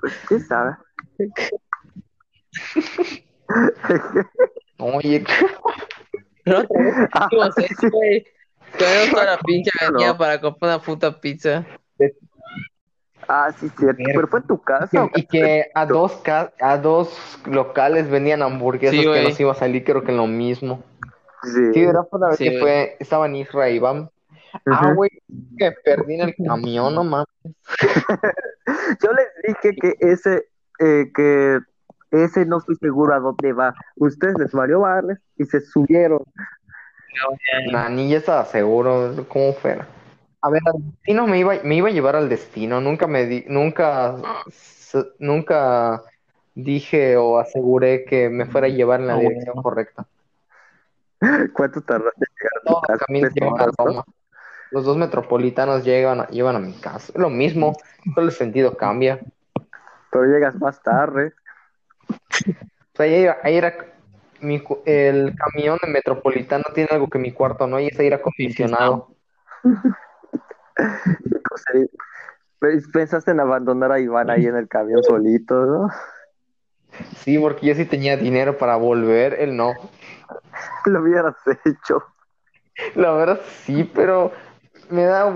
Pues, 0.00 0.12
¿qué 0.28 0.40
sabe? 0.40 0.76
Oye, 4.78 5.18
vez 5.20 5.28
Ah, 7.12 7.28
güey. 7.90 8.24
Caminamos 8.78 9.10
toda 9.10 9.24
la 9.24 9.38
pinche 9.46 9.70
avenida 9.80 10.08
No. 10.12 10.18
para 10.18 10.40
comprar 10.40 10.76
una 10.76 10.82
puta 10.84 11.20
pizza. 11.20 11.66
Ah, 13.26 13.52
sí, 13.58 13.68
cierto. 13.78 14.02
Pero 14.04 14.26
fue 14.28 14.40
en 14.40 14.46
tu 14.46 14.60
casa. 14.62 15.08
y 15.14 15.26
que 15.26 15.70
a 15.74 15.84
dos, 15.86 16.12
ca- 16.22 16.52
a 16.60 16.78
dos 16.78 17.38
locales 17.46 18.08
vendían 18.10 18.42
hamburguesas 18.42 18.98
Sí, 18.98 19.04
que 19.10 19.22
nos 19.22 19.38
iba 19.40 19.52
a 19.52 19.54
salir, 19.56 19.84
creo 19.84 20.02
que 20.04 20.12
lo 20.12 20.26
mismo. 20.26 20.82
Sí. 21.42 21.72
Sí, 21.74 21.80
era 21.82 22.02
por 22.02 22.20
la 22.20 22.28
vez 22.28 22.38
Sí, 22.38 22.44
que 22.44 22.50
güey. 22.50 22.60
fue, 22.60 22.96
estaban 23.00 23.34
Isra 23.36 23.68
y 23.70 23.76
Iván. 23.76 24.10
Ah, 24.66 24.92
güey, 24.94 25.10
que 25.58 25.72
perdí 25.84 26.14
en 26.14 26.28
el 26.28 26.34
camión, 26.46 26.94
no 26.94 27.04
mames. 27.04 27.26
Yo 29.02 29.10
les 29.12 29.28
dije 29.46 29.76
que 29.80 29.94
ese, 30.00 30.48
eh, 30.80 31.10
que 31.14 31.58
ese 32.10 32.46
no 32.46 32.58
estoy 32.58 32.76
seguro 32.76 33.14
a 33.14 33.18
dónde 33.20 33.52
va. 33.52 33.74
Ustedes 33.96 34.36
les 34.38 34.52
valió 34.52 34.80
darles 34.80 35.18
y 35.36 35.44
se 35.44 35.60
subieron. 35.60 36.22
Nah, 37.72 37.88
ni 37.88 38.08
ya 38.10 38.18
estaba 38.18 38.44
seguro, 38.46 39.12
cómo 39.28 39.52
fuera. 39.54 39.86
A 40.40 40.50
ver, 40.50 40.62
al 40.66 40.82
destino 40.82 41.26
me 41.26 41.38
iba, 41.38 41.54
me 41.64 41.74
iba 41.74 41.88
a 41.88 41.92
llevar 41.92 42.16
al 42.16 42.28
destino, 42.28 42.80
nunca 42.80 43.06
me 43.06 43.26
di, 43.26 43.44
nunca, 43.48 44.16
nunca 45.18 46.02
dije 46.54 47.16
o 47.16 47.38
aseguré 47.38 48.04
que 48.04 48.28
me 48.28 48.46
fuera 48.46 48.66
a 48.66 48.70
llevar 48.70 49.00
en 49.00 49.08
la 49.08 49.14
Ah, 49.14 49.18
dirección 49.18 49.54
bueno. 49.54 49.62
correcta. 49.62 50.06
¿Cuánto 51.52 51.80
tardaste 51.82 52.24
en 52.24 52.34
llegar 52.36 52.52
a 52.54 52.60
tu 52.60 52.86
Todos 52.86 53.06
caminos 53.06 53.34
llevan 53.34 53.60
a. 53.60 53.72
Roma. 53.76 54.04
Los 54.70 54.84
dos 54.84 54.96
metropolitanos 54.96 55.84
llegan 55.84 56.20
a, 56.20 56.28
llevan 56.28 56.56
a 56.56 56.60
mi 56.60 56.74
casa. 56.74 57.12
Es 57.12 57.18
lo 57.18 57.30
mismo, 57.30 57.76
solo 58.14 58.26
el 58.26 58.32
sentido 58.32 58.76
cambia. 58.76 59.18
Pero 60.10 60.24
llegas 60.24 60.54
más 60.56 60.80
tarde. 60.82 61.32
O 62.10 62.96
sea, 62.96 63.06
ahí, 63.06 63.26
ahí 63.42 63.56
era 63.56 63.74
mi, 64.40 64.62
el 64.84 65.34
camión 65.34 65.78
de 65.82 65.90
metropolitano 65.90 66.64
tiene 66.74 66.90
algo 66.92 67.08
que 67.08 67.18
mi 67.18 67.32
cuarto 67.32 67.66
no, 67.66 67.80
y 67.80 67.86
es 67.86 67.98
aire 67.98 68.16
acondicionado. 68.16 69.08
Pensaste 72.92 73.30
en 73.30 73.40
abandonar 73.40 73.92
a 73.92 74.00
Iván 74.00 74.30
ahí 74.30 74.46
en 74.46 74.56
el 74.56 74.68
camión 74.68 75.02
solito, 75.04 75.66
¿no? 75.66 75.88
Sí, 77.18 77.38
porque 77.38 77.66
yo 77.66 77.74
sí 77.74 77.84
tenía 77.84 78.16
dinero 78.16 78.56
para 78.58 78.76
volver, 78.76 79.34
él 79.38 79.56
no. 79.56 79.74
Lo 80.86 81.02
hubieras 81.02 81.36
hecho. 81.64 82.02
La 82.94 83.12
verdad 83.12 83.40
sí, 83.64 83.84
pero 83.84 84.32
me 84.90 85.04
da 85.04 85.34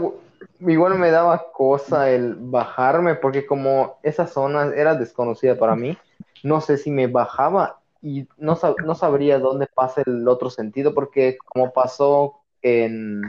igual 0.60 0.98
me 0.98 1.10
daba 1.10 1.52
cosa 1.52 2.10
el 2.10 2.34
bajarme 2.36 3.14
porque 3.16 3.46
como 3.46 3.98
esa 4.02 4.26
zona 4.26 4.72
era 4.74 4.94
desconocida 4.94 5.56
para 5.56 5.76
mí, 5.76 5.96
no 6.42 6.60
sé 6.60 6.78
si 6.78 6.90
me 6.90 7.06
bajaba 7.08 7.80
y 8.00 8.28
no, 8.36 8.56
sab- 8.56 8.78
no 8.78 8.94
sabría 8.94 9.38
dónde 9.38 9.66
pasa 9.72 10.02
el 10.06 10.26
otro 10.28 10.50
sentido 10.50 10.94
porque 10.94 11.38
como 11.46 11.72
pasó 11.72 12.40
en 12.62 13.22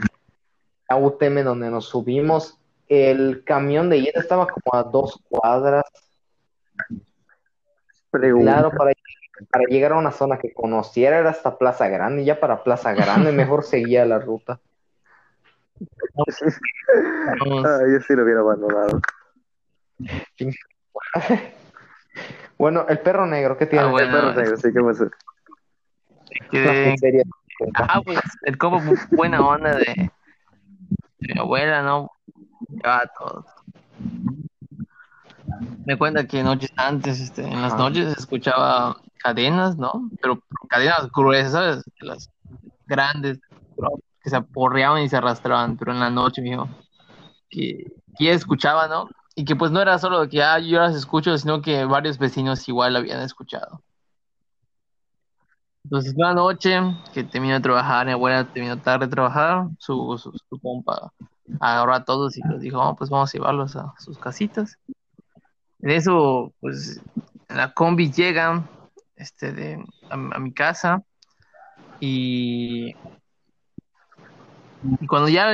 la 0.88 0.96
UTM 0.96 1.42
donde 1.42 1.70
nos 1.70 1.86
subimos, 1.86 2.58
el 2.88 3.42
camión 3.44 3.88
de 3.90 3.98
ida 3.98 4.12
estaba 4.14 4.46
como 4.46 4.74
a 4.74 4.82
dos 4.84 5.20
cuadras, 5.28 5.84
Pregunta. 8.10 8.52
claro, 8.52 8.70
para, 8.70 8.92
para 9.50 9.64
llegar 9.64 9.92
a 9.92 9.98
una 9.98 10.12
zona 10.12 10.38
que 10.38 10.52
conociera 10.52 11.18
era 11.18 11.30
hasta 11.30 11.58
Plaza 11.58 11.88
Grande, 11.88 12.24
ya 12.24 12.38
para 12.38 12.62
Plaza 12.62 12.92
Grande 12.92 13.32
mejor 13.32 13.64
seguía 13.64 14.04
la 14.04 14.18
ruta. 14.18 14.60
Ah, 17.64 17.80
yo 17.90 18.00
sí 18.06 18.14
lo 18.14 18.22
hubiera 18.24 18.40
abandonado. 18.40 19.00
Bueno, 22.56 22.86
el 22.88 23.00
perro 23.00 23.26
negro, 23.26 23.56
¿qué 23.58 23.66
tiene? 23.66 23.86
Ah, 23.86 23.90
bueno. 23.90 24.12
Perro 24.12 24.32
negro, 24.34 24.56
sí, 24.56 24.68
¿qué 24.72 24.80
pasó? 24.80 25.10
Que- 26.50 26.90
pizzería. 26.92 27.22
Ah, 27.88 28.00
pues 28.04 28.20
el 28.42 28.56
combo 28.56 28.78
bu- 28.78 29.08
buena 29.10 29.44
onda 29.46 29.74
de 29.74 30.10
mi 31.28 31.38
abuela, 31.38 31.82
¿no? 31.82 32.10
Llevaba 32.68 33.02
a 33.02 33.12
todos. 33.18 33.44
Me 35.86 35.96
cuenta 35.96 36.26
que 36.26 36.42
noches 36.42 36.72
antes, 36.76 37.20
este, 37.20 37.42
en 37.42 37.62
las 37.62 37.76
noches 37.76 38.16
escuchaba 38.16 38.96
cadenas, 39.18 39.76
¿no? 39.76 40.10
Pero 40.20 40.42
cadenas 40.68 41.10
gruesas, 41.12 41.84
Las 42.00 42.30
grandes, 42.86 43.40
que 44.22 44.30
se 44.30 44.36
aporreaban 44.36 45.02
y 45.02 45.08
se 45.08 45.16
arrastraban, 45.16 45.76
pero 45.76 45.92
en 45.92 46.00
la 46.00 46.10
noche, 46.10 46.42
mijo, 46.42 46.68
que, 47.50 47.92
que 48.18 48.32
escuchaba, 48.32 48.88
¿no? 48.88 49.08
Y 49.36 49.44
que 49.44 49.56
pues 49.56 49.70
no 49.70 49.80
era 49.80 49.98
solo 49.98 50.28
que 50.28 50.42
ah, 50.42 50.58
yo 50.58 50.78
las 50.78 50.94
escucho, 50.94 51.36
sino 51.38 51.60
que 51.60 51.84
varios 51.84 52.18
vecinos 52.18 52.68
igual 52.68 52.94
la 52.94 53.00
habían 53.00 53.20
escuchado. 53.20 53.82
Entonces, 55.84 56.14
una 56.16 56.32
noche 56.32 56.80
que 57.12 57.24
terminó 57.24 57.54
de 57.54 57.60
trabajar, 57.60 58.06
mi 58.06 58.12
abuela 58.12 58.44
terminó 58.44 58.80
tarde 58.80 59.06
de 59.06 59.12
trabajar, 59.12 59.66
su, 59.78 60.18
su, 60.18 60.58
compa 60.60 61.12
agarró 61.60 61.94
a 61.94 62.04
todos 62.04 62.38
y 62.38 62.42
les 62.48 62.62
dijo, 62.62 62.80
"Oh, 62.80 62.96
pues 62.96 63.10
vamos 63.10 63.30
a 63.30 63.38
llevarlos 63.38 63.76
a 63.76 63.92
sus 63.98 64.18
casitas. 64.18 64.78
En 65.80 65.90
eso, 65.90 66.54
pues, 66.60 67.02
la 67.48 67.74
combi 67.74 68.10
llegan 68.10 68.66
este, 69.16 69.52
de, 69.52 69.84
a, 70.08 70.16
mi 70.16 70.52
casa 70.54 71.02
y, 72.00 72.94
y 75.00 75.06
cuando 75.06 75.28
ya 75.28 75.52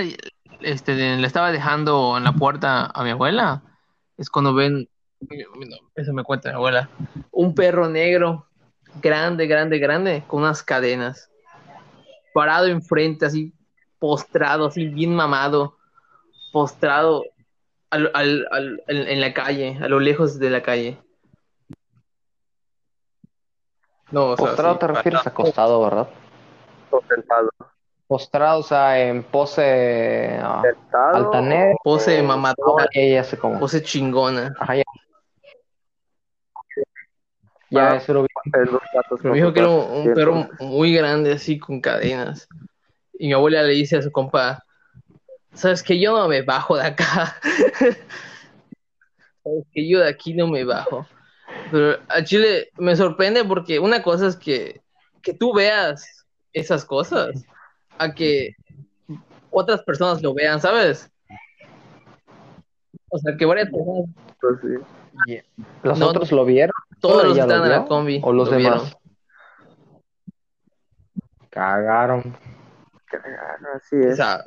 este, 0.60 0.94
le 0.94 1.26
estaba 1.26 1.50
dejando 1.50 2.16
en 2.16 2.22
la 2.22 2.32
puerta 2.32 2.86
a 2.86 3.02
mi 3.02 3.10
abuela, 3.10 3.62
es 4.16 4.30
cuando 4.30 4.54
ven, 4.54 4.88
eso 5.96 6.12
me 6.12 6.22
cuenta 6.22 6.50
mi 6.50 6.54
abuela, 6.54 6.88
un 7.32 7.52
perro 7.52 7.88
negro 7.88 8.46
grande, 8.96 9.46
grande, 9.46 9.78
grande, 9.78 10.24
con 10.26 10.40
unas 10.42 10.62
cadenas, 10.62 11.30
parado 12.34 12.66
enfrente, 12.66 13.26
así, 13.26 13.52
postrado, 13.98 14.66
así, 14.66 14.86
bien 14.86 15.14
mamado, 15.14 15.76
postrado 16.52 17.24
al, 17.90 18.10
al, 18.14 18.46
al- 18.50 18.82
en, 18.88 18.96
en 19.08 19.20
la 19.20 19.32
calle, 19.34 19.78
a 19.80 19.88
lo 19.88 20.00
lejos 20.00 20.38
de 20.38 20.50
la 20.50 20.62
calle. 20.62 20.98
No, 24.10 24.30
o 24.30 24.36
sea, 24.36 24.46
Postrado 24.46 24.74
sí, 24.74 24.78
te 24.80 24.86
refieres 24.88 25.20
parado. 25.20 25.28
acostado, 25.30 25.82
¿verdad? 25.84 26.08
Sentado. 27.08 27.48
postrado, 28.08 28.58
o 28.58 28.62
sea, 28.64 29.00
en 29.00 29.22
pose 29.22 30.36
ah, 30.42 30.62
altanera. 31.12 31.74
Pose 31.84 32.18
cómo. 33.38 33.60
pose 33.60 33.82
chingona. 33.82 34.52
Ajá, 34.58 34.74
ya. 34.76 34.82
Ya, 37.70 37.96
eso 37.96 38.12
lo 38.14 38.22
vi. 38.22 38.28
en 38.52 38.72
los 38.72 38.82
platos 38.92 39.24
Me 39.24 39.34
dijo 39.34 39.52
que 39.52 39.60
era 39.60 39.68
un, 39.68 40.12
perro 40.12 40.48
muy 40.58 40.92
grande, 40.92 41.32
así 41.32 41.58
con 41.58 41.80
cadenas. 41.80 42.48
Y 43.18 43.28
mi 43.28 43.32
abuela 43.32 43.62
le 43.62 43.72
dice 43.74 43.96
a 43.96 44.02
su 44.02 44.10
compa, 44.10 44.64
¿sabes 45.52 45.82
que 45.82 45.98
Yo 46.00 46.16
no 46.18 46.28
me 46.28 46.42
bajo 46.42 46.76
de 46.76 46.84
acá. 46.84 47.36
¿Sabes 49.42 49.64
que 49.72 49.88
Yo 49.88 50.00
de 50.00 50.08
aquí 50.08 50.34
no 50.34 50.48
me 50.48 50.64
bajo. 50.64 51.06
Pero 51.70 51.98
a 52.08 52.24
Chile 52.24 52.70
me 52.78 52.96
sorprende 52.96 53.44
porque 53.44 53.78
una 53.78 54.02
cosa 54.02 54.26
es 54.26 54.36
que, 54.36 54.80
que 55.22 55.34
tú 55.34 55.52
veas 55.54 56.26
esas 56.52 56.84
cosas, 56.84 57.44
a 57.98 58.12
que 58.14 58.56
otras 59.50 59.82
personas 59.82 60.22
lo 60.22 60.34
vean, 60.34 60.60
¿sabes? 60.60 61.10
O 63.10 63.18
sea, 63.18 63.36
que 63.36 63.44
varias 63.44 63.68
personas, 63.70 64.08
Pues 64.40 64.58
sí. 64.62 64.68
¿Los 65.82 65.98
No, 65.98 66.08
otros 66.08 66.32
lo 66.32 66.44
vieron? 66.44 66.72
Todos 67.00 67.16
¿Solo 67.16 67.28
los 67.28 67.34
que 67.36 67.40
estaban 67.42 67.64
en 67.64 67.70
la 67.70 67.84
combi, 67.86 68.20
¿O 68.22 68.32
los 68.32 68.50
lo 68.50 68.56
demás? 68.56 68.82
vieron. 68.82 69.00
Cagaron. 71.50 72.36
Así 73.74 73.96
O 73.96 74.00
es. 74.00 74.16
sea, 74.16 74.44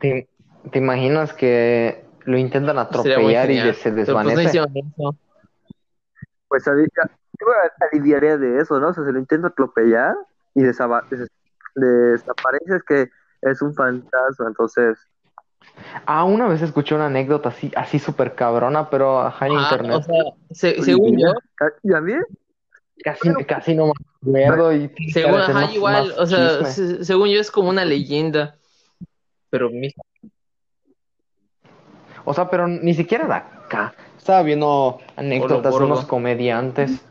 ¿Te, 0.00 0.28
te 0.72 0.78
imaginas 0.78 1.32
que 1.34 2.06
lo 2.24 2.38
intentan 2.38 2.78
atropellar 2.78 3.50
y 3.50 3.60
se 3.74 3.92
pues 3.92 4.08
no 4.08 4.14
desvanece? 4.30 4.60
Pues 6.48 6.66
ali- 6.66 6.88
yo 7.38 7.46
me 7.46 7.86
aliviaría 7.90 8.38
de 8.38 8.60
eso, 8.60 8.80
¿no? 8.80 8.88
O 8.88 8.94
sea, 8.94 9.04
se 9.04 9.12
lo 9.12 9.18
intento 9.18 9.48
atropellar 9.48 10.16
y 10.54 10.62
des- 10.62 10.78
desaparece, 11.74 12.76
es 12.76 12.82
que 12.84 13.10
es 13.42 13.62
un 13.62 13.74
fantasma, 13.74 14.48
entonces... 14.48 14.98
Ah, 16.06 16.24
una 16.24 16.46
vez 16.48 16.62
escuché 16.62 16.94
una 16.94 17.06
anécdota 17.06 17.48
así, 17.50 17.70
así 17.76 17.98
súper 17.98 18.34
cabrona, 18.34 18.90
pero 18.90 19.20
ajá 19.20 19.46
en 19.46 19.52
Ah, 19.52 19.62
internet. 19.62 19.96
o 19.98 20.02
sea, 20.02 20.22
se- 20.50 20.82
según 20.82 21.18
yo, 21.18 21.32
¿Y 21.82 21.92
a 21.94 22.00
mí? 22.00 22.14
Casi, 23.02 23.28
casi 23.46 23.74
no 23.74 23.92
me 24.22 24.44
acuerdo 24.46 24.72
y 24.74 24.90
según, 25.12 25.40
ajá, 25.40 25.52
más- 25.52 25.74
igual, 25.74 26.08
más 26.08 26.18
o 26.18 26.26
sea, 26.26 26.64
se- 26.66 27.04
según 27.04 27.28
yo 27.28 27.40
es 27.40 27.50
como 27.50 27.68
una 27.70 27.84
leyenda, 27.84 28.56
pero 29.50 29.70
mi- 29.70 29.92
O 32.24 32.34
sea, 32.34 32.48
pero 32.50 32.68
ni 32.68 32.94
siquiera 32.94 33.26
de 33.26 33.34
acá. 33.34 33.94
Estaba 34.16 34.42
viendo 34.42 34.98
anécdotas 35.16 35.78
de 35.78 35.84
unos 35.84 36.04
comediantes. 36.04 37.02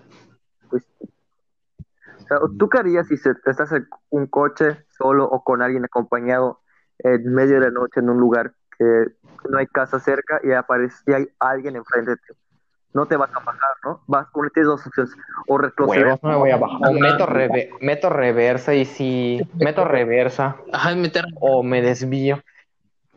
Pues, 0.69 0.83
o 1.01 2.27
sea, 2.27 2.37
¿tú 2.57 2.69
qué 2.69 2.77
harías 2.77 3.07
si 3.07 3.17
se, 3.17 3.31
estás 3.45 3.71
en 3.71 3.87
un 4.09 4.27
coche 4.27 4.85
solo 4.95 5.25
o 5.25 5.43
con 5.43 5.61
alguien 5.63 5.83
acompañado 5.85 6.58
en 6.99 7.33
medio 7.33 7.55
de 7.59 7.65
la 7.67 7.71
noche 7.71 7.99
en 7.99 8.09
un 8.09 8.17
lugar 8.17 8.51
que 8.77 9.05
no 9.49 9.57
hay 9.57 9.67
casa 9.67 9.99
cerca 9.99 10.39
y 10.43 10.51
aparece 10.51 10.97
y 11.07 11.13
hay 11.13 11.29
alguien 11.39 11.75
enfrente 11.75 12.11
de 12.11 12.17
ti? 12.17 12.33
No 12.93 13.05
te 13.05 13.15
vas 13.17 13.29
a 13.35 13.39
bajar, 13.39 13.75
¿no? 13.83 14.01
Vas, 14.07 14.27
tienes 14.53 14.67
dos 14.67 14.85
opciones. 14.85 15.13
O 15.47 15.57
retroceder. 15.59 16.05
Huevos, 16.05 16.23
no 16.23 16.29
me 16.29 16.35
voy 16.37 16.49
a 16.51 16.57
bajar. 16.57 16.79
O 16.89 16.93
meto, 16.93 17.25
reve- 17.27 17.69
meto 17.81 18.09
reversa 18.09 18.73
y 18.73 18.85
si 18.85 19.39
meto 19.59 19.85
reversa 19.85 20.55
ajá, 20.73 20.95
meter 20.95 21.25
o 21.39 21.61
me 21.61 21.81
desvío. 21.83 22.41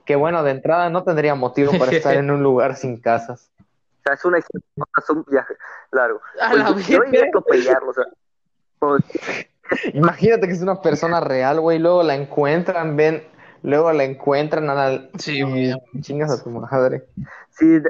Que 0.04 0.14
bueno, 0.16 0.42
de 0.42 0.50
entrada 0.50 0.90
no 0.90 1.04
tendría 1.04 1.34
motivo 1.34 1.72
para 1.78 1.90
estar 1.92 2.14
en 2.16 2.30
un 2.30 2.42
lugar 2.42 2.76
sin 2.76 3.00
casas. 3.00 3.50
O 3.58 3.64
sea, 4.04 4.14
es 4.14 4.24
una 4.24 4.38
no 4.76 4.84
es 4.98 5.10
un 5.10 5.24
viaje 5.30 5.54
largo. 5.92 6.20
a 6.40 6.50
Pues 6.50 6.62
la 6.62 6.68
yo, 6.70 6.78
yo 6.78 7.04
iría 7.04 7.04
a 7.04 7.10
verga. 7.10 7.26
atropellarlo, 7.28 7.90
o 7.90 7.94
sea. 7.94 8.04
pues, 8.78 9.02
Imagínate 9.94 10.46
que 10.48 10.52
es 10.52 10.60
una 10.60 10.82
persona 10.82 11.20
real, 11.20 11.60
güey, 11.60 11.78
luego 11.78 12.02
la 12.02 12.14
encuentran, 12.14 12.94
ven, 12.96 13.22
luego 13.62 13.92
la 13.92 14.04
encuentran 14.04 14.68
a 14.70 15.08
Sí, 15.18 15.40
y 15.40 15.72
chingas 16.00 16.30
a 16.30 16.42
tu 16.42 16.50
madre. 16.50 17.08
sí, 17.50 17.80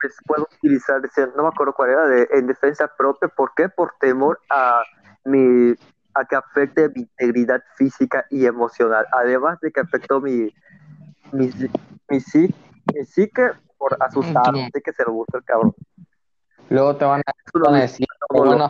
pues 0.00 0.14
puedo 0.26 0.48
utilizar, 0.58 1.00
no 1.36 1.42
me 1.44 1.48
acuerdo 1.48 1.74
cuál 1.74 1.90
era, 1.90 2.06
de, 2.06 2.28
en 2.32 2.46
defensa 2.46 2.90
propia. 2.96 3.28
¿Por 3.28 3.52
qué? 3.54 3.68
Por 3.68 3.92
temor 4.00 4.40
a 4.50 4.82
mi 5.24 5.74
a 6.14 6.26
que 6.26 6.36
afecte 6.36 6.88
mi 6.90 7.02
integridad 7.02 7.62
física 7.76 8.26
y 8.30 8.44
emocional. 8.46 9.06
Además 9.12 9.58
de 9.60 9.72
que 9.72 9.80
afectó 9.80 10.20
mi 10.20 10.52
mi, 11.32 11.46
mi, 12.08 12.18
psi- 12.20 12.54
mi 12.94 13.04
psique 13.04 13.50
por 13.78 13.96
asustarme, 14.00 14.60
de 14.72 14.80
que 14.82 14.92
se 14.92 15.04
lo 15.04 15.12
gusta 15.12 15.38
el 15.38 15.44
cabrón. 15.44 15.74
Luego 16.72 16.96
te 16.96 17.04
van 17.04 17.20
a, 17.20 17.32
van 17.60 17.74
a 17.74 17.76
de- 17.76 17.82
decir, 17.82 18.06
bueno, 18.30 18.68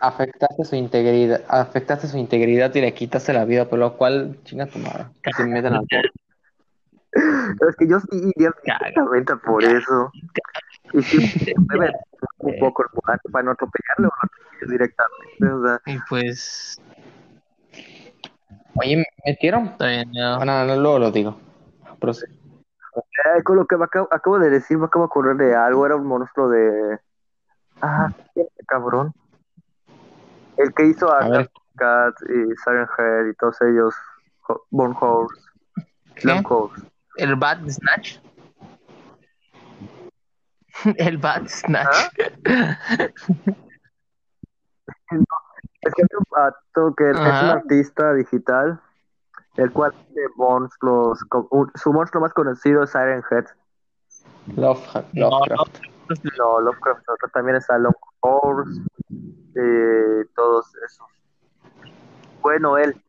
afectaste, 0.00 0.64
su 0.64 0.76
integridad, 0.76 1.42
afectaste 1.48 2.06
su 2.06 2.18
integridad 2.18 2.74
y 2.74 2.80
le 2.80 2.94
quitaste 2.94 3.32
la 3.32 3.44
vida, 3.44 3.68
por 3.68 3.78
lo 3.78 3.96
cual 3.96 4.38
chinga 4.44 4.66
tu 4.66 4.78
madre. 4.78 5.06
Que 5.22 5.30
te 5.32 5.44
meten 5.44 5.74
al. 5.74 5.86
Es 7.68 7.76
que 7.76 7.88
yo 7.88 7.98
sí 8.00 8.06
iría 8.12 8.52
directamente 8.62 9.34
por 9.36 9.64
eso. 9.64 10.12
Y 10.92 11.02
sí, 11.02 11.16
se 11.44 11.54
mueve 11.58 11.92
un 12.38 12.58
poco 12.60 12.82
el 12.82 12.88
volante 12.92 13.28
para 13.30 13.42
no 13.44 13.50
atropellarle 13.52 14.06
o 14.06 14.10
no 14.10 14.12
atropellar 14.22 14.70
directamente. 14.70 15.46
O 15.52 15.62
sea, 15.64 15.80
Y 15.86 15.98
pues, 16.08 16.80
Oye, 18.74 18.96
¿me 18.98 19.04
metieron? 19.26 19.68
está 19.68 19.86
bien, 19.86 20.12
ya. 20.12 20.36
Bueno, 20.36 20.64
no, 20.64 20.76
luego 20.76 20.98
lo 20.98 21.10
digo. 21.10 21.36
Pero 21.98 22.14
sí. 22.14 22.26
eh, 22.26 23.42
con 23.42 23.56
lo 23.56 23.66
que 23.66 23.76
me 23.76 23.84
acabo, 23.84 24.08
acabo 24.10 24.38
de 24.38 24.50
decir, 24.50 24.78
me 24.78 24.86
acabo 24.86 25.06
de 25.06 25.08
acordar 25.08 25.36
de 25.36 25.54
algo. 25.56 25.86
Era 25.86 25.96
un 25.96 26.06
monstruo 26.06 26.48
de. 26.48 26.98
Ah, 27.82 28.08
qué 28.34 28.46
cabrón. 28.66 29.12
El 30.56 30.72
que 30.74 30.86
hizo 30.86 31.10
a. 31.12 31.46
Cat 31.76 32.14
y 32.22 32.56
Siren 32.64 32.88
Head 32.98 33.26
y 33.30 33.34
todos 33.34 33.60
ellos. 33.62 33.94
Bone 34.70 34.96
Horse. 34.98 35.40
Lamb 36.24 36.44
Horse. 36.50 36.84
¿El 37.16 37.36
Bat 37.36 37.60
Snatch? 37.68 38.18
El 40.96 41.18
Bat 41.18 41.46
Snatch. 41.48 42.08
Es 45.80 45.94
que 45.94 46.02
hay 46.02 46.08
un 46.18 46.24
vato 46.30 46.94
que 46.96 47.10
es 47.10 47.16
un 47.16 47.26
Ajá. 47.26 47.52
artista 47.52 48.12
digital, 48.14 48.80
el 49.56 49.72
cual 49.72 49.92
hace 49.92 50.20
monstruos. 50.36 51.20
su 51.76 51.92
monstruo 51.92 52.20
más 52.20 52.32
conocido 52.32 52.82
es 52.82 52.90
Siren 52.90 53.22
Head. 53.30 53.46
Love, 54.56 54.84
No, 55.12 55.30
Lovecraft. 55.30 55.78
No, 56.38 56.60
Lovecraft 56.60 57.08
otro 57.08 57.28
también 57.32 57.56
está 57.56 57.78
Long 57.78 57.94
Horse 58.20 58.80
y 59.54 60.28
todos 60.34 60.72
esos. 60.84 61.06
Bueno, 62.40 62.78
él, 62.78 63.00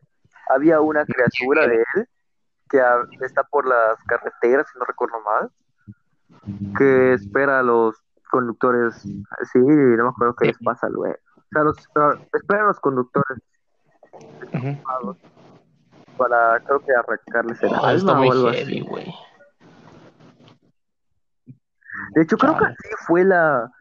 había 0.50 0.82
una 0.82 1.06
criatura 1.06 1.68
de 1.68 1.84
él 1.96 2.08
que 2.70 2.80
a- 2.82 3.04
está 3.22 3.44
por 3.44 3.66
las 3.68 4.02
carreteras, 4.06 4.68
si 4.72 4.78
no 4.80 4.86
recuerdo 4.86 5.22
mal, 5.22 5.50
que 6.78 7.14
espera 7.14 7.60
a 7.60 7.64
los 7.64 7.96
conductores. 8.32 8.96
Sí, 9.02 9.60
no 9.60 10.04
me 10.04 10.10
acuerdo 10.10 10.36
qué 10.36 10.48
les 10.48 10.58
pasa 10.60 10.88
luego. 10.90 11.16
O 11.38 11.44
sea, 11.52 11.64
los, 11.64 11.78
espera 12.34 12.64
a 12.64 12.68
los 12.68 12.80
conductores 12.80 13.40
para, 16.18 16.60
creo 16.66 16.80
que 16.82 16.92
arrancarles 16.94 17.62
el 17.64 17.70
Oh, 17.70 17.76
está 17.76 17.88
alma 17.90 18.14
muy 18.16 18.28
o 18.28 18.32
algo 18.34 18.52
heavy, 18.52 18.62
así. 18.80 18.82
güey. 18.82 19.14
De 22.12 22.22
hecho, 22.22 22.38
creo 22.38 22.58
que 22.58 22.66
así 22.66 22.90
fue 23.06 23.24
la 23.24 23.72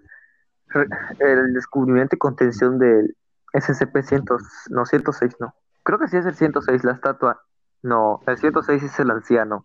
el 1.18 1.54
descubrimiento 1.54 2.16
y 2.16 2.18
contención 2.18 2.78
del 2.78 3.16
SCP-100, 3.52 4.68
no, 4.70 4.84
106 4.84 5.36
no. 5.40 5.54
Creo 5.82 5.98
que 5.98 6.08
sí 6.08 6.16
es 6.18 6.26
el 6.26 6.34
106, 6.34 6.84
la 6.84 6.92
estatua. 6.92 7.42
No, 7.82 8.20
el 8.26 8.36
106 8.36 8.82
es 8.82 8.98
el 9.00 9.10
anciano. 9.10 9.64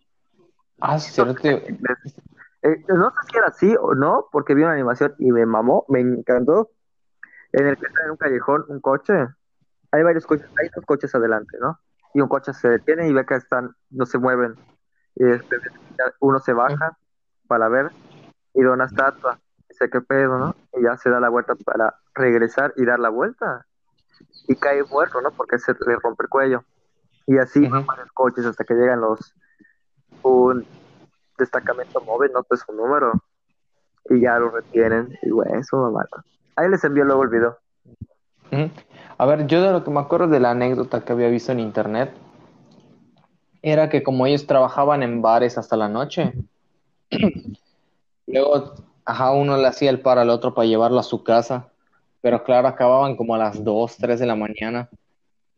Ah, 0.80 0.97
sí, 0.99 1.12
cierto. 1.12 1.47
Eh, 1.47 2.82
no 2.88 3.10
sé 3.10 3.17
si 3.30 3.38
era 3.38 3.47
así 3.47 3.76
o 3.78 3.93
no, 3.93 4.28
porque 4.32 4.56
vi 4.56 4.63
una 4.63 4.71
animación 4.71 5.13
y 5.19 5.32
me 5.32 5.45
mamó, 5.45 5.86
me 5.89 5.99
encantó. 5.99 6.69
En 7.52 7.67
el 7.67 7.78
que 7.78 7.86
está 7.86 8.04
en 8.06 8.12
un 8.12 8.17
callejón, 8.17 8.65
un 8.69 8.80
coche. 8.80 9.13
Hay 9.91 10.02
varios 10.02 10.26
coches, 10.26 10.47
hay 10.58 10.69
dos 10.73 10.86
coches 10.86 11.13
adelante, 11.13 11.58
¿no? 11.60 11.80
Y 12.13 12.21
un 12.21 12.30
coche 12.30 12.54
se 12.54 12.69
detiene 12.69 13.08
y 13.08 13.13
ve 13.13 13.26
que 13.26 13.36
están, 13.36 13.76
no 13.89 14.06
se 14.06 14.17
mueven. 14.17 14.56
Y 15.15 15.23
uno 16.19 16.39
se 16.39 16.54
baja 16.54 16.97
para 17.47 17.67
ver 17.67 17.91
y 18.54 18.62
ve 18.62 18.70
una 18.70 18.86
estatua. 18.86 19.39
Dice, 19.70 19.89
¿qué 19.89 20.02
pedo, 20.02 20.38
no? 20.38 20.56
Y 20.74 20.84
ya 20.84 20.98
se 20.98 21.10
da 21.10 21.20
la 21.20 21.30
vuelta 21.30 21.56
para 21.56 21.96
regresar 22.13 22.74
y 22.78 22.86
dar 22.86 23.00
la 23.00 23.10
vuelta. 23.10 23.66
Y 24.48 24.56
cae 24.56 24.84
muerto, 24.84 25.22
¿no? 25.22 25.32
Porque 25.32 25.58
se 25.58 25.74
le 25.74 25.96
rompe 25.96 26.24
el 26.24 26.30
cuello. 26.30 26.63
Y 27.26 27.38
así 27.38 27.66
Ujú. 27.66 27.86
varios 27.86 28.12
coches 28.13 28.46
hasta 28.46 28.63
que 28.63 28.74
llegan 28.74 29.02
los. 29.02 29.34
Un 30.22 30.66
destacamento 31.38 32.02
móvil, 32.02 32.32
no 32.34 32.44
sé 32.44 32.58
su 32.58 32.72
número. 32.74 33.13
Y 34.10 34.22
ya 34.22 34.38
lo 34.38 34.52
retienen. 34.52 35.18
Y 35.24 35.30
güey, 35.30 35.52
eso 35.54 35.78
mamá. 35.78 36.06
Ahí 36.56 36.70
les 36.70 36.84
envío 36.84 37.04
luego 37.04 37.24
el 37.24 37.30
video. 37.30 37.58
A 39.18 39.26
ver, 39.26 39.48
yo 39.48 39.62
de 39.62 39.72
lo 39.72 39.84
que 39.84 39.89
me 39.89 40.00
acuerdo 40.00 40.28
de 40.28 40.39
la 40.39 40.52
anécdota 40.52 41.04
que 41.04 41.13
había 41.13 41.30
visto 41.30 41.52
en 41.52 41.60
internet 41.60 42.13
era 43.62 43.89
que 43.89 44.04
como 44.04 44.28
ellos 44.28 44.46
trabajaban 44.46 45.02
en 45.02 45.22
bares 45.22 45.58
hasta 45.58 45.78
la 45.78 45.88
noche, 45.89 46.34
luego, 48.34 48.74
ajá, 49.06 49.32
uno 49.32 49.58
le 49.58 49.67
hacía 49.67 49.89
el 49.89 50.02
par 50.02 50.17
al 50.17 50.30
otro 50.30 50.54
para 50.54 50.67
llevarlo 50.67 51.00
a 51.00 51.04
su 51.04 51.24
casa, 51.24 51.69
pero 52.22 52.43
claro, 52.43 52.67
acababan 52.67 53.15
como 53.15 53.36
a 53.36 53.38
las 53.38 53.63
2, 53.63 53.98
3 53.98 54.19
de 54.19 54.26
la 54.26 54.36
mañana. 54.36 54.89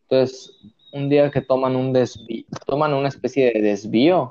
Entonces, 0.02 0.52
un 0.92 1.08
día 1.08 1.30
que 1.30 1.40
toman 1.40 1.74
un 1.76 1.92
desvío, 1.92 2.44
toman 2.66 2.94
una 2.94 3.08
especie 3.08 3.52
de 3.52 3.60
desvío 3.60 4.30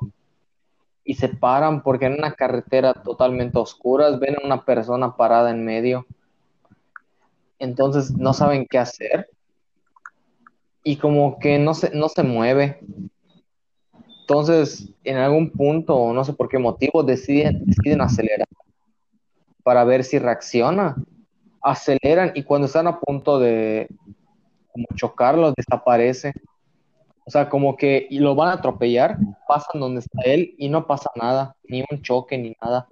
y 1.03 1.15
se 1.15 1.29
paran 1.29 1.83
porque 1.83 2.05
en 2.05 2.13
una 2.13 2.33
carretera 2.33 2.93
totalmente 2.93 3.57
oscura 3.59 4.09
ven 4.17 4.35
a 4.35 4.45
una 4.45 4.63
persona 4.63 5.15
parada 5.15 5.51
en 5.51 5.63
medio. 5.63 6.05
Entonces 7.59 8.11
no 8.11 8.33
saben 8.33 8.65
qué 8.67 8.79
hacer 8.79 9.29
y 10.83 10.97
como 10.97 11.39
que 11.39 11.57
no 11.59 11.73
se, 11.73 11.91
no 11.95 12.09
se 12.09 12.23
mueve. 12.23 12.79
Entonces, 14.27 14.89
en 15.03 15.17
algún 15.17 15.51
punto, 15.51 16.11
no 16.11 16.25
sé 16.25 16.33
por 16.33 16.49
qué 16.49 16.57
motivo, 16.57 17.03
deciden, 17.03 17.63
deciden 17.63 18.01
acelerar 18.01 18.47
para 19.61 19.83
ver 19.83 20.03
si 20.03 20.17
reacciona. 20.17 20.95
Aceleran 21.61 22.31
y 22.33 22.41
cuando 22.41 22.65
están 22.65 22.87
a 22.87 22.99
punto 22.99 23.37
de 23.37 23.87
como 24.71 24.87
chocarlo, 24.95 25.53
desaparece. 25.55 26.33
O 27.23 27.29
sea, 27.29 27.49
como 27.49 27.77
que 27.77 28.07
y 28.09 28.17
lo 28.17 28.33
van 28.33 28.49
a 28.49 28.53
atropellar, 28.53 29.19
pasan 29.47 29.79
donde 29.79 29.99
está 29.99 30.19
él 30.23 30.55
y 30.57 30.69
no 30.69 30.87
pasa 30.87 31.11
nada, 31.15 31.55
ni 31.63 31.83
un 31.91 32.01
choque 32.01 32.35
ni 32.35 32.55
nada. 32.59 32.87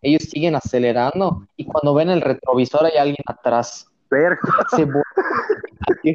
Ellos 0.00 0.22
siguen 0.22 0.56
acelerando 0.56 1.46
y 1.54 1.66
cuando 1.66 1.92
ven 1.92 2.08
el 2.08 2.22
retrovisor 2.22 2.86
hay 2.86 2.96
alguien 2.96 3.24
atrás. 3.26 3.86
Verga. 4.10 4.40
Se 4.74 4.86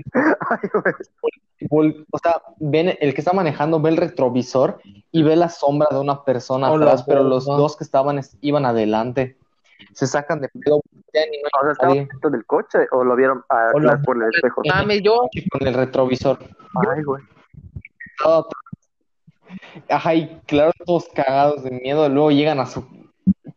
vuelve- 0.01 0.03
Ay, 2.09 2.09
o 2.11 2.17
sea, 2.19 2.41
ven 2.59 2.95
el 2.99 3.13
que 3.13 3.21
está 3.21 3.33
manejando 3.33 3.79
ve 3.79 3.89
el 3.91 3.97
retrovisor 3.97 4.79
y 5.11 5.23
ve 5.23 5.35
la 5.35 5.49
sombra 5.49 5.87
de 5.91 5.99
una 5.99 6.23
persona 6.23 6.71
Hola, 6.71 6.85
atrás, 6.85 7.03
pero 7.07 7.23
los 7.23 7.45
dos 7.45 7.77
que 7.77 7.83
estaban 7.83 8.17
es- 8.19 8.37
iban 8.41 8.65
adelante. 8.65 9.37
Se 9.93 10.07
sacan 10.07 10.39
de 10.41 10.49
pedo 10.49 10.81
voltean 10.91 11.33
y 11.33 11.37
no 11.41 11.47
O 11.47 11.49
sea, 11.51 11.67
hay 11.67 11.71
¿estaba 11.73 11.89
nadie 11.93 12.07
dentro 12.09 12.29
del 12.29 12.45
coche 12.45 12.79
o 12.91 13.03
lo 13.03 13.15
vieron 13.15 13.43
a 13.49 13.71
por 14.03 14.15
el 14.23 14.33
espejo? 14.33 14.61
Mames, 14.65 15.01
yo. 15.03 15.29
con 15.51 15.67
el 15.67 15.73
retrovisor. 15.73 16.39
Ay, 16.95 17.03
güey. 17.03 17.21
Todo 18.23 18.39
atrás. 18.39 18.63
Ajá, 19.89 20.15
y 20.15 20.39
claro, 20.47 20.71
todos 20.85 21.07
cagados 21.13 21.63
de 21.63 21.71
miedo, 21.71 22.07
luego 22.09 22.31
llegan 22.31 22.59
a 22.59 22.65
su... 22.65 22.85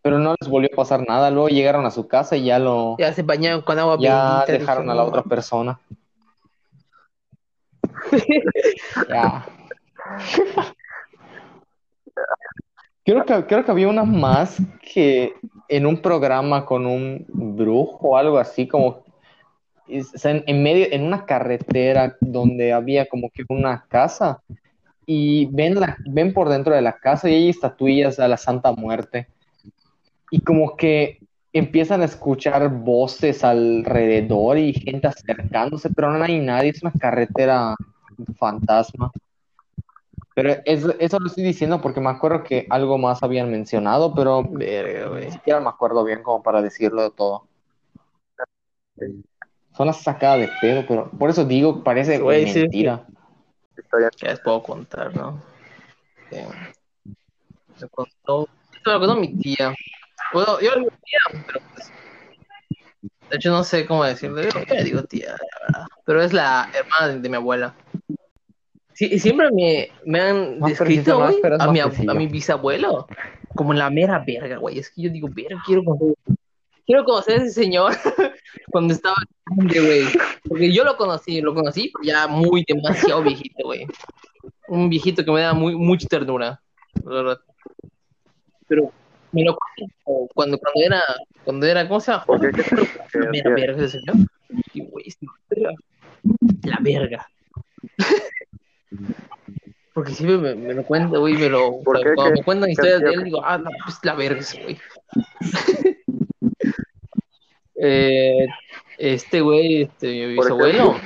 Pero 0.02 0.18
no 0.18 0.34
les 0.40 0.48
volvió 0.48 0.68
a 0.72 0.76
pasar 0.76 1.04
nada, 1.06 1.30
luego 1.30 1.48
llegaron 1.48 1.84
a 1.86 1.90
su 1.90 2.06
casa 2.06 2.36
y 2.36 2.44
ya 2.44 2.58
lo... 2.58 2.96
Ya 2.98 3.12
se 3.12 3.22
bañaron 3.22 3.62
con 3.62 3.78
agua 3.78 3.96
Ya 3.98 4.44
dejaron 4.46 4.90
a 4.90 4.94
la 4.94 5.04
otra 5.04 5.22
persona. 5.22 5.80
Ya. 9.08 9.46
Creo 13.04 13.24
que, 13.24 13.46
creo 13.46 13.64
que 13.64 13.70
había 13.70 13.88
una 13.88 14.04
más 14.04 14.58
que 14.82 15.34
en 15.68 15.86
un 15.86 16.00
programa 16.02 16.64
con 16.64 16.86
un 16.86 17.24
brujo 17.28 18.08
o 18.08 18.16
algo 18.16 18.38
así, 18.38 18.66
como 18.66 19.04
o 19.88 20.28
en, 20.28 20.44
en 20.46 20.62
medio, 20.62 20.86
en 20.90 21.04
una 21.04 21.24
carretera 21.24 22.16
donde 22.20 22.72
había 22.72 23.06
como 23.06 23.30
que 23.30 23.44
una 23.48 23.84
casa 23.88 24.42
y 25.06 25.46
ven, 25.46 25.78
la, 25.78 25.96
ven 26.08 26.32
por 26.32 26.48
dentro 26.48 26.74
de 26.74 26.82
la 26.82 26.96
casa 26.98 27.30
y 27.30 27.34
hay 27.34 27.48
estatuillas 27.50 28.18
a 28.18 28.26
la 28.26 28.36
Santa 28.36 28.72
Muerte. 28.72 29.28
Y 30.30 30.40
como 30.40 30.76
que 30.76 31.20
empiezan 31.58 32.02
a 32.02 32.06
escuchar 32.06 32.68
voces 32.68 33.44
alrededor 33.44 34.58
y 34.58 34.72
gente 34.72 35.06
acercándose, 35.08 35.90
pero 35.90 36.12
no 36.12 36.22
hay 36.24 36.38
nadie, 36.40 36.70
es 36.70 36.82
una 36.82 36.92
carretera 36.92 37.74
fantasma. 38.38 39.10
Pero 40.34 40.50
es- 40.64 40.84
eso 40.98 41.18
lo 41.18 41.26
estoy 41.28 41.44
diciendo 41.44 41.80
porque 41.80 42.00
me 42.00 42.10
acuerdo 42.10 42.42
que 42.42 42.66
algo 42.68 42.98
más 42.98 43.22
habían 43.22 43.50
mencionado, 43.50 44.14
pero 44.14 44.42
ni 44.42 45.30
siquiera 45.30 45.60
me 45.60 45.68
acuerdo 45.68 46.04
bien 46.04 46.22
como 46.22 46.42
para 46.42 46.60
decirlo 46.60 47.02
de 47.02 47.10
todo. 47.10 47.46
Son 49.76 49.86
las 49.86 50.02
sacadas 50.02 50.40
de 50.40 50.50
pedo, 50.60 50.84
pero 50.86 51.10
por 51.10 51.30
eso 51.30 51.44
digo, 51.44 51.82
parece 51.84 52.18
Güey, 52.18 52.46
sí, 52.46 52.60
mentira. 52.60 53.06
Historia. 53.76 54.10
Ya 54.22 54.30
les 54.30 54.40
puedo 54.40 54.62
contar, 54.62 55.14
¿no? 55.14 55.42
Eh, 56.30 56.46
me 57.80 57.88
contó, 57.88 58.48
esto 58.74 58.90
me 58.90 58.92
lo 58.92 58.98
contó 59.00 59.16
mi 59.16 59.38
tía. 59.38 59.74
Bueno, 60.32 60.60
yo 60.60 60.70
le 60.72 60.78
digo 60.80 60.90
tía, 60.90 61.42
pero 61.46 61.60
pues. 61.72 61.92
De 63.30 63.36
hecho, 63.36 63.50
no 63.50 63.64
sé 63.64 63.86
cómo 63.86 64.04
decirlo. 64.04 64.42
Yo, 64.42 64.50
le 64.68 64.84
digo 64.84 65.02
tía, 65.04 65.30
la 65.30 65.66
verdad. 65.66 65.86
Pero 66.04 66.22
es 66.22 66.32
la 66.32 66.70
hermana 66.74 67.08
de, 67.08 67.20
de 67.20 67.28
mi 67.28 67.36
abuela. 67.36 67.74
Sí, 68.92 69.08
y 69.12 69.18
siempre 69.18 69.50
me, 69.52 69.90
me 70.06 70.20
han 70.20 70.58
Más 70.58 70.70
descrito, 70.70 71.18
no 71.18 71.26
a 71.60 71.72
mi, 71.72 71.80
a 71.80 72.14
mi 72.14 72.26
bisabuelo 72.28 73.06
como 73.56 73.74
la 73.74 73.90
mera 73.90 74.22
verga, 74.24 74.58
güey. 74.58 74.78
Es 74.78 74.90
que 74.90 75.02
yo 75.02 75.10
digo, 75.10 75.28
verga, 75.32 75.60
quiero 75.66 75.82
conocer, 75.82 76.14
quiero 76.86 77.04
conocer 77.04 77.40
a 77.40 77.44
ese 77.44 77.50
señor 77.50 77.92
cuando 78.70 78.94
estaba 78.94 79.16
grande, 79.46 79.80
güey. 79.80 80.04
Porque 80.48 80.72
yo 80.72 80.84
lo 80.84 80.96
conocí, 80.96 81.40
lo 81.40 81.54
conocí 81.54 81.92
ya 82.04 82.28
muy 82.28 82.64
demasiado 82.68 83.22
viejito, 83.22 83.64
güey. 83.64 83.86
Un 84.68 84.88
viejito 84.88 85.24
que 85.24 85.32
me 85.32 85.40
da 85.40 85.54
muy, 85.54 85.74
mucha 85.74 86.06
ternura, 86.06 86.60
la 87.04 87.10
verdad. 87.10 87.40
Pero 88.68 88.92
me 89.36 89.44
lo 89.44 89.56
cuento 89.56 89.94
cuando, 90.34 90.58
cuando 90.58 90.80
era, 90.84 91.02
cuando 91.44 91.66
era, 91.66 91.86
¿cómo 91.86 92.00
se 92.00 92.10
llama? 92.12 92.24
¿Por 92.24 92.40
qué? 92.40 92.50
¿Qué 92.50 92.62
te- 92.62 93.42
La 93.44 93.50
verga 93.54 93.84
ese 93.84 94.00
señor. 94.00 94.16
Y, 94.72 94.80
güey. 94.80 95.04
La 96.64 96.78
verga. 96.80 97.28
Porque 99.92 100.12
siempre 100.12 100.36
me, 100.38 100.54
me 100.54 100.74
lo 100.74 100.84
cuenta, 100.84 101.18
güey, 101.18 101.34
me 101.34 101.48
lo. 101.48 101.72
Cuando 101.84 102.14
¿Qué- 102.24 102.30
me 102.32 102.42
cuentan 102.42 102.70
historias 102.70 103.00
de 103.00 103.10
él, 103.12 103.24
digo, 103.24 103.42
ah, 103.44 103.58
no, 103.58 103.70
pues 103.84 103.98
la 104.02 104.14
verga 104.14 104.40
ese 104.40 104.62
güey. 104.62 104.78
eh, 107.76 108.46
este 108.98 109.40
güey, 109.40 109.82
este, 109.82 110.06
mi 110.06 110.26
bisabuelo. 110.34 110.96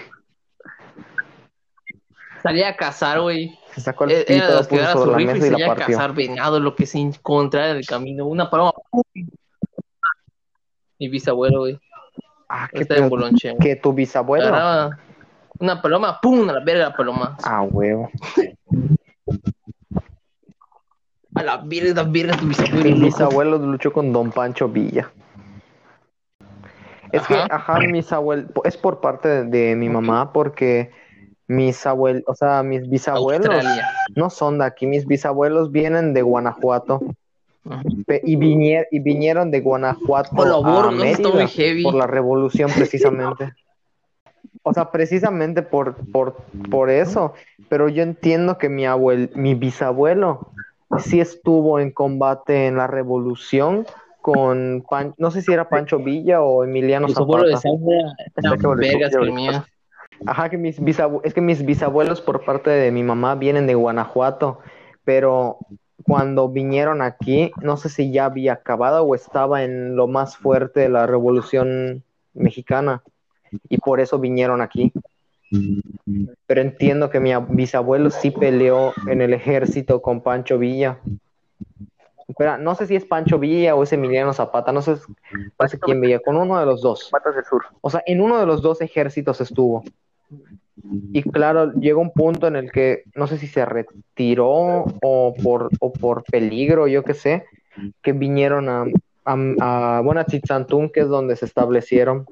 Salía 2.43 2.69
a 2.71 2.77
cazar, 2.77 3.21
güey. 3.21 3.59
Se 3.75 3.81
sacó 3.81 4.05
el 4.05 4.11
Era 4.11 4.25
pito, 4.25 4.47
lo 4.49 4.69
que 4.69 4.77
puso 4.77 4.93
sobre 4.93 5.11
la 5.11 5.17
rifle 5.17 5.37
y 5.37 5.41
mesa 5.41 5.47
y 5.47 5.61
la 5.61 5.67
partió. 5.67 5.97
cazar 5.97 6.15
venado, 6.15 6.61
lo 6.61 6.75
que 6.75 6.87
se 6.87 6.99
encontrara 6.99 7.71
en 7.71 7.77
el 7.77 7.87
camino. 7.87 8.27
Una 8.27 8.51
paloma. 8.51 8.73
Mi 10.99 11.09
bisabuelo, 11.09 11.61
güey. 11.61 11.79
Ah, 12.49 12.69
qué 12.73 12.83
Está 12.83 12.97
en. 12.97 13.09
Bolonche. 13.09 13.57
Que 13.61 13.77
tu 13.77 13.93
bisabuelo. 13.93 14.47
Agarraba 14.47 14.99
una 15.61 15.81
paloma, 15.81 16.19
¡pum! 16.21 16.49
A 16.49 16.53
la 16.55 16.61
verga 16.61 16.89
la 16.89 16.97
paloma. 16.97 17.37
Ah, 17.45 17.63
huevo. 17.63 18.11
A 21.35 21.43
la 21.43 21.59
verga, 21.59 22.03
verga, 22.03 22.37
tu 22.37 22.47
bisabuelo. 22.47 22.85
Mi 22.85 22.93
bisabuelo 22.95 23.59
luchó 23.59 23.93
con 23.93 24.13
Don 24.13 24.33
Pancho 24.33 24.69
Villa. 24.69 25.13
Es 27.13 27.27
que, 27.27 27.35
Ajá. 27.35 27.47
ajá, 27.51 27.79
mis 27.81 28.13
abuelos, 28.13 28.51
es 28.65 28.77
por 28.77 29.01
parte 29.01 29.29
de, 29.29 29.45
de 29.45 29.77
mi 29.77 29.89
mamá, 29.89 30.33
porque 30.33 30.93
mis 31.51 31.85
abuelos, 31.85 32.23
o 32.27 32.35
sea, 32.35 32.63
mis 32.63 32.89
bisabuelos 32.89 33.49
Australia. 33.49 33.89
no 34.15 34.31
son 34.31 34.59
de 34.59 34.65
aquí, 34.67 34.87
mis 34.87 35.05
bisabuelos 35.07 35.73
vienen 35.73 36.15
de 36.15 36.23
Guanajuato 36.23 37.01
y, 38.23 38.37
vinier- 38.37 38.87
y 38.93 39.01
vinieron 39.01 39.51
de 39.51 39.61
Guanajuato 39.61 40.65
a 40.65 40.91
Mérida 40.93 41.47
heavy. 41.49 41.83
por 41.83 41.95
la 41.95 42.07
revolución 42.07 42.71
precisamente. 42.77 43.53
O 44.63 44.73
sea, 44.73 44.91
precisamente 44.93 45.63
por, 45.63 45.97
por, 46.13 46.37
por 46.71 46.89
eso. 46.91 47.35
Pero 47.69 47.89
yo 47.89 48.03
entiendo 48.03 48.57
que 48.59 48.69
mi 48.69 48.87
abuel, 48.87 49.31
mi 49.35 49.55
bisabuelo 49.55 50.53
sí 50.99 51.21
estuvo 51.21 51.81
en 51.81 51.91
combate 51.91 52.67
en 52.67 52.77
la 52.77 52.87
revolución 52.87 53.87
con 54.21 54.85
Pan- 54.89 55.15
no 55.19 55.31
sé 55.31 55.41
si 55.43 55.53
era 55.53 55.69
Pancho 55.69 55.99
Villa 55.99 56.43
o 56.43 56.63
Emiliano 56.63 57.07
de 57.09 57.15
Zapata. 57.15 57.57
sangre 57.57 57.99
Ya 58.43 58.57
que 58.57 58.67
volvió, 58.67 58.89
vergas 58.93 59.13
ya 59.13 59.19
que 59.19 59.25
el 59.25 59.31
volvió. 59.31 59.51
mío. 59.53 59.65
Ajá, 60.27 60.49
que 60.51 60.59
mis 60.59 60.79
bisabuelos, 60.83 61.25
es 61.25 61.35
que 61.35 61.41
mis 61.41 61.65
bisabuelos 61.65 62.21
por 62.21 62.45
parte 62.45 62.71
de 62.71 62.91
mi 62.91 63.03
mamá 63.03 63.35
vienen 63.35 63.67
de 63.67 63.75
Guanajuato, 63.75 64.59
pero 65.05 65.59
cuando 66.05 66.49
vinieron 66.49 67.03
aquí, 67.03 67.53
no 67.63 67.77
sé 67.77 67.89
si 67.89 68.11
ya 68.13 68.27
había 68.27 68.55
acabado 68.55 69.05
o 69.05 69.15
estaba 69.15 69.63
en 69.65 69.97
lo 69.97 70.07
más 70.07 70.37
fuerte 70.37 70.81
de 70.81 70.89
la 70.89 71.07
revolución 71.07 72.03
mexicana 72.35 73.03
y 73.69 73.79
por 73.79 74.01
eso 74.01 74.19
vinieron 74.19 74.61
aquí. 74.61 74.93
Pero 76.47 76.61
entiendo 76.61 77.11
que 77.11 77.21
mi 77.21 77.31
ab- 77.31 77.47
bisabuelo 77.49 78.11
sí 78.11 78.31
peleó 78.31 78.93
en 79.07 79.21
el 79.23 79.33
ejército 79.35 80.01
con 80.03 80.21
Pancho 80.21 80.59
Villa. 80.59 80.99
Espera, 82.29 82.59
no 82.59 82.75
sé 82.77 82.87
si 82.87 82.95
es 82.95 83.05
Pancho 83.05 83.39
Villa 83.39 83.75
o 83.75 83.83
es 83.83 83.93
Emiliano 83.93 84.33
Zapata, 84.33 84.73
no 84.73 84.83
sé, 84.83 84.97
no 85.59 85.69
sé 85.69 85.79
quién 85.81 86.01
veía, 86.01 86.21
con 86.21 86.37
uno 86.37 86.59
de 86.59 86.67
los 86.67 86.81
dos. 86.81 87.09
Patas 87.11 87.35
del 87.35 87.45
Sur. 87.45 87.65
O 87.81 87.91
sea, 87.91 88.03
en 88.07 88.21
uno 88.21 88.39
de 88.39 88.47
los 88.47 88.63
dos 88.63 88.81
ejércitos 88.81 89.41
estuvo. 89.41 89.83
Y 91.13 91.23
claro, 91.23 91.73
llegó 91.75 92.01
un 92.01 92.13
punto 92.13 92.47
en 92.47 92.57
el 92.57 92.73
que 92.73 93.05
no 93.15 93.27
sé 93.27 93.39
si 93.39 93.47
se 93.47 93.65
retiró 93.65 94.85
o 95.03 95.35
por, 95.43 95.69
o 95.81 95.93
por 95.93 96.25
peligro, 96.25 96.89
yo 96.89 97.05
qué 97.05 97.15
sé, 97.15 97.45
que 98.03 98.13
vinieron 98.13 98.69
a, 98.69 98.85
a, 99.25 99.97
a, 99.97 100.01
bueno, 100.01 100.21
a 100.21 100.27
Chitzantún, 100.27 100.91
que 100.91 101.01
es 101.01 101.09
donde 101.09 101.37
se 101.37 101.45
establecieron. 101.45 102.27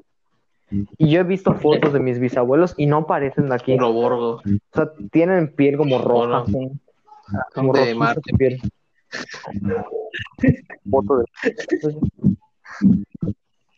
Y 0.97 1.09
yo 1.09 1.21
he 1.21 1.23
visto 1.23 1.53
fotos 1.55 1.93
de 1.93 1.99
mis 1.99 2.19
bisabuelos 2.19 2.75
y 2.77 2.85
no 2.85 3.07
parecen 3.07 3.49
de 3.49 3.55
aquí. 3.55 3.75
Puro. 3.77 4.35
O 4.35 4.41
sea, 4.73 4.91
tienen 5.11 5.53
piel 5.53 5.77
como 5.77 5.99
roja, 5.99 6.45
como 7.53 7.73
de 7.73 7.95
Marte. 7.95 8.33
piel. 8.37 8.61
Foto 10.89 11.17
de. 11.19 11.25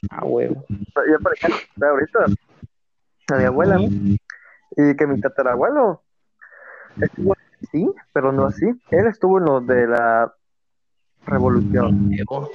Ah, 0.10 0.26
huevo. 0.26 0.66
Yo, 0.68 1.20
por 1.22 1.34
ejemplo, 1.34 1.88
ahorita 1.88 2.26
a 3.32 3.38
mi 3.38 3.46
abuela 3.46 3.78
y 4.78 4.96
que 4.96 5.08
mi 5.08 5.20
tatarabuelo 5.20 6.04
estuvo 7.02 7.36
sí, 7.72 7.90
pero 8.14 8.32
no 8.32 8.46
así. 8.46 8.66
Él 8.92 9.08
estuvo 9.08 9.38
en 9.40 9.46
lo 9.46 9.62
de 9.62 9.88
la 9.88 10.34
revolución. 11.26 12.10
Huevo. 12.12 12.50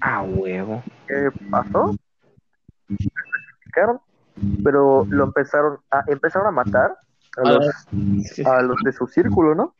Ah, 0.00 0.22
huevo. 0.22 0.82
¿Qué 1.06 1.30
pasó? 1.50 1.96
Pero 4.64 5.06
lo 5.08 5.24
empezaron 5.24 5.78
a, 5.90 6.02
empezaron 6.06 6.48
a 6.48 6.50
matar 6.50 6.90
a 7.36 7.40
Ah, 7.42 7.52
los, 7.52 7.88
a 8.46 8.62
los 8.62 8.82
de 8.82 8.92
su 8.92 9.06
círculo, 9.06 9.54
¿no? 9.54 9.74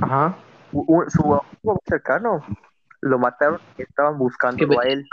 Ajá. 0.00 0.36
U- 0.72 1.04
su 1.08 1.22
amigo 1.22 1.80
cercano 1.86 2.44
lo 3.00 3.18
mataron 3.18 3.60
y 3.78 3.82
estaban 3.82 4.18
buscándolo 4.18 4.78
a 4.80 4.84
él. 4.84 5.08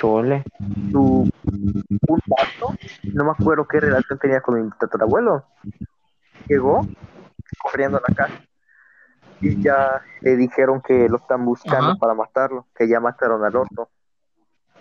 Chole. 0.00 0.44
Su, 0.90 1.30
un 1.44 2.20
vato, 2.26 2.74
no 3.12 3.24
me 3.24 3.30
acuerdo 3.32 3.66
qué 3.68 3.80
relación 3.80 4.18
tenía 4.18 4.40
con 4.40 4.62
mi 4.62 4.70
tatarabuelo, 4.78 5.44
llegó 6.46 6.86
corriendo 7.62 7.98
a 7.98 8.02
la 8.08 8.14
casa 8.14 8.40
y 9.40 9.60
ya 9.62 10.02
le 10.20 10.36
dijeron 10.36 10.80
que 10.80 11.08
lo 11.08 11.16
están 11.16 11.44
buscando 11.44 11.90
Ajá. 11.90 11.98
para 11.98 12.14
matarlo, 12.14 12.66
que 12.74 12.88
ya 12.88 13.00
mataron 13.00 13.44
al 13.44 13.56
otro. 13.56 13.90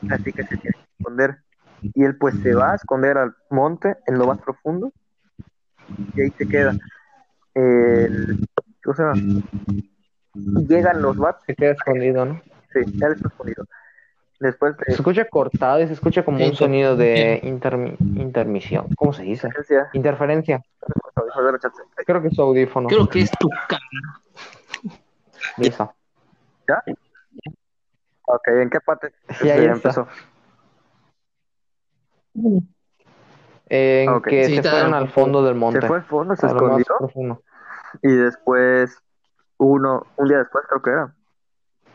Así 0.09 0.31
que 0.31 0.43
se 0.43 0.57
tiene 0.57 0.75
que 0.77 0.85
esconder. 0.97 1.37
Y 1.81 2.03
él 2.03 2.17
pues 2.17 2.35
se 2.41 2.53
va 2.53 2.71
a 2.71 2.75
esconder 2.75 3.17
al 3.17 3.35
monte 3.49 3.97
en 4.05 4.17
lo 4.17 4.27
más 4.27 4.39
profundo 4.39 4.91
y 6.15 6.21
ahí 6.21 6.31
se 6.37 6.47
queda. 6.47 6.73
El, 7.53 8.47
¿cómo 8.83 8.95
se 8.95 9.03
llama? 9.03 9.43
Llegan 10.67 11.01
los 11.01 11.17
vatos, 11.17 11.43
Se 11.45 11.55
queda 11.55 11.71
escondido, 11.71 12.25
¿no? 12.25 12.41
sí, 12.73 12.79
ya 12.97 13.07
él 13.07 13.13
está 13.13 13.27
escondido. 13.29 13.65
Después 14.39 14.75
Se 14.85 14.93
escucha 14.93 15.25
cortado 15.27 15.81
y 15.81 15.87
se 15.87 15.93
escucha 15.93 16.23
como 16.23 16.43
un 16.45 16.55
sonido 16.55 16.95
de 16.95 17.41
intermi- 17.43 17.97
intermisión. 17.99 18.87
¿Cómo 18.95 19.11
se 19.11 19.23
dice? 19.23 19.49
Interferencia. 19.93 20.61
Creo 22.05 22.21
que 22.21 22.29
es 22.29 22.35
su 22.35 22.41
audífono. 22.41 22.87
Creo 22.87 23.07
que 23.09 23.21
es 23.21 23.31
tu 23.31 23.49
cara. 23.67 23.81
Listo. 25.57 25.93
Ok, 28.23 28.47
¿en 28.47 28.69
qué 28.69 28.79
parte 28.79 29.13
Sí, 29.41 29.49
ahí 29.49 29.65
está. 29.65 29.73
empezó? 29.89 30.07
En 33.67 34.21
que 34.21 34.45
Sí, 34.45 34.51
se 34.53 34.57
está- 34.57 34.71
fueron 34.71 34.93
al 34.93 35.09
fondo 35.09 35.43
del 35.43 35.55
monte. 35.55 35.81
Se 35.81 35.87
fue 35.87 35.97
al 35.97 36.03
fondo, 36.03 36.35
se 36.35 36.47
escondió 36.47 36.85
y 38.03 38.11
después 38.15 38.97
uno, 39.57 40.05
un 40.15 40.27
día 40.27 40.37
después 40.37 40.63
creo 40.69 40.81
que 40.81 40.89
era, 40.91 41.15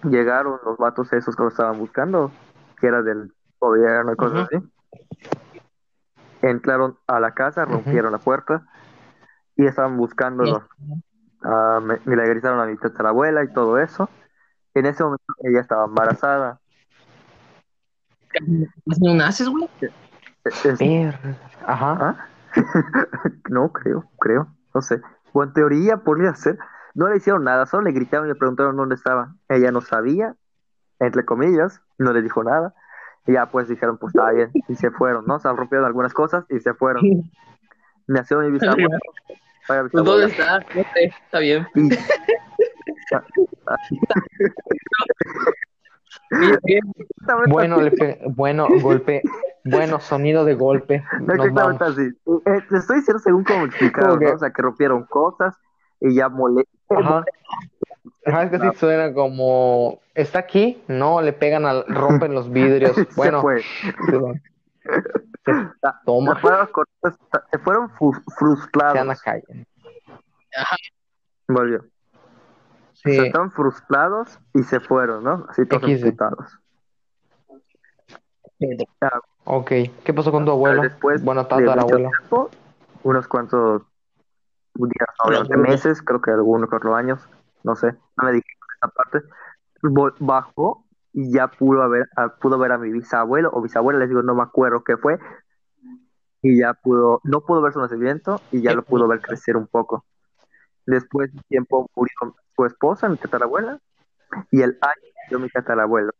llegaron 0.04 0.58
los 0.64 0.76
vatos 0.78 1.12
esos 1.12 1.34
que 1.36 1.42
lo 1.42 1.48
estaban 1.48 1.78
buscando, 1.78 2.30
que 2.78 2.86
era 2.86 3.02
del 3.02 3.32
gobierno 3.60 4.12
y 4.12 4.16
cosas 4.16 4.48
así. 4.50 4.64
Entraron 6.42 6.98
a 7.06 7.20
la 7.20 7.32
casa, 7.32 7.64
rompieron 7.64 8.12
la 8.12 8.18
puerta 8.18 8.62
y 9.56 9.66
estaban 9.66 9.96
buscándolo. 9.96 10.62
Ah, 11.42 11.80
me, 11.82 11.98
me 12.04 12.16
le 12.16 12.28
gritaron 12.28 12.60
a 12.60 12.66
mi 12.66 12.76
tatarabuela 12.76 13.44
y 13.44 13.52
todo 13.52 13.78
eso. 13.78 14.08
En 14.74 14.86
ese 14.86 15.04
momento 15.04 15.24
ella 15.42 15.60
estaba 15.60 15.84
embarazada. 15.84 16.58
¿No 19.00 19.14
naces, 19.14 19.48
güey? 19.48 19.68
Es- 20.44 20.64
es- 20.64 20.78
Ver- 20.78 21.18
Ajá. 21.66 21.96
¿Ah? 22.00 22.28
no, 23.48 23.72
creo, 23.72 24.10
creo, 24.20 24.48
no 24.74 24.82
sé. 24.82 25.00
O 25.32 25.42
en 25.42 25.52
teoría 25.52 25.98
podría 25.98 26.34
ser. 26.34 26.58
No 26.94 27.08
le 27.08 27.16
hicieron 27.16 27.44
nada, 27.44 27.66
solo 27.66 27.82
le 27.84 27.92
gritaron 27.92 28.26
y 28.26 28.28
le 28.30 28.34
preguntaron 28.36 28.76
dónde 28.76 28.94
estaba. 28.94 29.34
Ella 29.48 29.70
no 29.72 29.80
sabía, 29.80 30.34
entre 31.00 31.24
comillas, 31.24 31.82
no 31.98 32.12
le 32.12 32.22
dijo 32.22 32.42
nada. 32.44 32.74
Y 33.26 33.32
ya 33.32 33.46
pues 33.46 33.68
dijeron, 33.68 33.96
pues 33.98 34.14
está 34.14 34.30
bien, 34.32 34.50
y 34.68 34.74
se 34.76 34.90
fueron, 34.90 35.24
¿no? 35.26 35.38
Se 35.40 35.50
rompieron 35.52 35.86
algunas 35.86 36.12
cosas 36.12 36.44
y 36.50 36.60
se 36.60 36.74
fueron. 36.74 37.02
Nació 38.06 38.40
mi 38.40 38.50
bisabuelo. 38.50 38.98
Vaya 39.68 39.80
Pues, 39.90 39.92
¿Dónde 40.04 40.26
bisabuela. 40.26 40.26
está? 40.26 40.58
No 40.78 40.84
sé, 40.92 41.04
está 41.24 41.38
bien. 41.38 41.66
Y- 41.74 41.88
Bueno, 47.48 47.76
así. 47.76 47.84
le 47.84 47.90
pe- 47.92 48.20
bueno, 48.26 48.66
golpe. 48.80 49.22
Bueno, 49.64 50.00
sonido 50.00 50.44
de 50.44 50.54
golpe. 50.54 51.02
No, 51.20 51.32
exactamente 51.34 51.84
así. 51.84 52.02
Eh, 52.02 52.60
te 52.68 52.76
estoy 52.76 52.96
diciendo 52.98 53.18
según 53.18 53.44
como 53.44 53.64
explicaron. 53.64 54.18
¿no? 54.20 54.32
O 54.34 54.38
sea, 54.38 54.50
que 54.50 54.62
rompieron 54.62 55.04
cosas 55.04 55.56
y 56.04 56.14
ya 56.14 56.28
mole 56.28 56.64
Ajá. 56.90 57.24
Ajá, 58.26 58.42
es 58.44 58.50
que 58.50 58.58
sí 58.58 58.66
suena 58.76 59.12
como. 59.12 60.00
¿Está 60.14 60.40
aquí? 60.40 60.82
No, 60.88 61.20
le 61.20 61.32
pegan 61.32 61.66
al. 61.66 61.84
rompen 61.86 62.34
los 62.34 62.50
vidrios. 62.50 62.96
Bueno, 63.16 63.38
se 63.38 63.42
fue. 63.42 63.62
se 64.10 64.16
van. 64.16 64.42
Ah, 65.82 66.00
Toma. 66.04 66.34
Se 66.34 66.40
fueron, 66.40 66.66
cortos, 66.68 67.14
se 67.50 67.58
fueron 67.58 67.90
frustrados. 68.38 68.92
se 68.94 68.98
anda 68.98 69.16
callen. 69.16 69.66
Volvió. 71.48 71.84
Sí. 72.92 73.14
Se 73.16 73.26
estaban 73.26 73.50
frustrados 73.50 74.38
y 74.54 74.62
se 74.62 74.80
fueron, 74.80 75.24
¿no? 75.24 75.46
Así 75.48 75.66
todos. 75.66 76.58
Ah, 79.00 79.20
Ok. 79.44 79.70
¿Qué 80.04 80.14
pasó 80.14 80.32
con 80.32 80.44
tu 80.44 80.50
abuelo? 80.52 80.82
Después 80.82 81.22
bueno, 81.22 81.44
de 81.44 81.84
tiempo, 81.86 82.50
unos 83.02 83.26
cuantos 83.28 83.82
Bueno, 84.74 85.44
meses, 85.56 86.02
creo 86.02 86.20
que 86.20 86.30
algunos 86.30 86.68
cuatro 86.68 86.94
años, 86.94 87.28
no 87.62 87.76
sé, 87.76 87.92
no 88.16 88.24
me 88.24 88.32
dijeron 88.32 88.68
esa 88.76 88.88
parte. 88.88 89.20
Bajó 90.20 90.84
y 91.12 91.32
ya 91.32 91.46
pudo 91.48 91.88
ver, 91.88 92.08
a, 92.16 92.28
pudo 92.36 92.58
ver 92.58 92.72
a 92.72 92.78
mi 92.78 92.90
bisabuelo 92.90 93.50
o 93.52 93.62
bisabuela, 93.62 94.00
les 94.00 94.08
digo, 94.08 94.22
no 94.22 94.34
me 94.34 94.42
acuerdo 94.42 94.82
qué 94.82 94.96
fue. 94.96 95.18
Y 96.42 96.58
ya 96.60 96.74
pudo, 96.74 97.20
no 97.22 97.40
pudo 97.42 97.62
ver 97.62 97.72
su 97.72 97.80
nacimiento 97.80 98.40
y 98.50 98.62
ya 98.62 98.74
lo 98.74 98.82
pudo 98.82 99.06
ver 99.06 99.20
crecer 99.20 99.56
un 99.56 99.66
poco. 99.66 100.04
Después 100.86 101.32
de 101.32 101.40
tiempo 101.48 101.88
murió 101.94 102.36
su 102.54 102.64
esposa, 102.66 103.08
mi 103.08 103.16
tatarabuela, 103.16 103.78
y 104.50 104.62
el 104.62 104.76
año 104.80 105.12
murió 105.24 105.38
mi 105.38 105.48
tatarabuelo. 105.48 106.12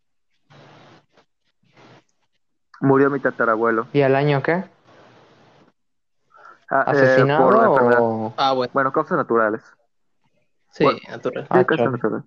Murió 2.81 3.11
mi 3.11 3.21
tatarabuelo. 3.21 3.89
¿Y 3.93 4.03
al 4.03 4.15
año 4.15 4.43
qué? 4.43 4.65
Ah, 6.71 6.85
eh, 6.89 6.91
¿Asesinado 6.91 7.51
por 7.51 7.59
la 7.61 7.67
enfermedad. 7.67 7.99
o.? 8.03 8.35
Ah, 8.37 8.53
bueno. 8.53 8.71
Bueno, 8.75 8.93
causas 8.93 9.17
naturales. 9.19 9.63
Sí, 10.71 10.85
Bueno. 10.85 10.99
natural. 11.09 11.47
Ah, 11.51 11.65
causas 11.65 11.93
naturales. 11.93 12.25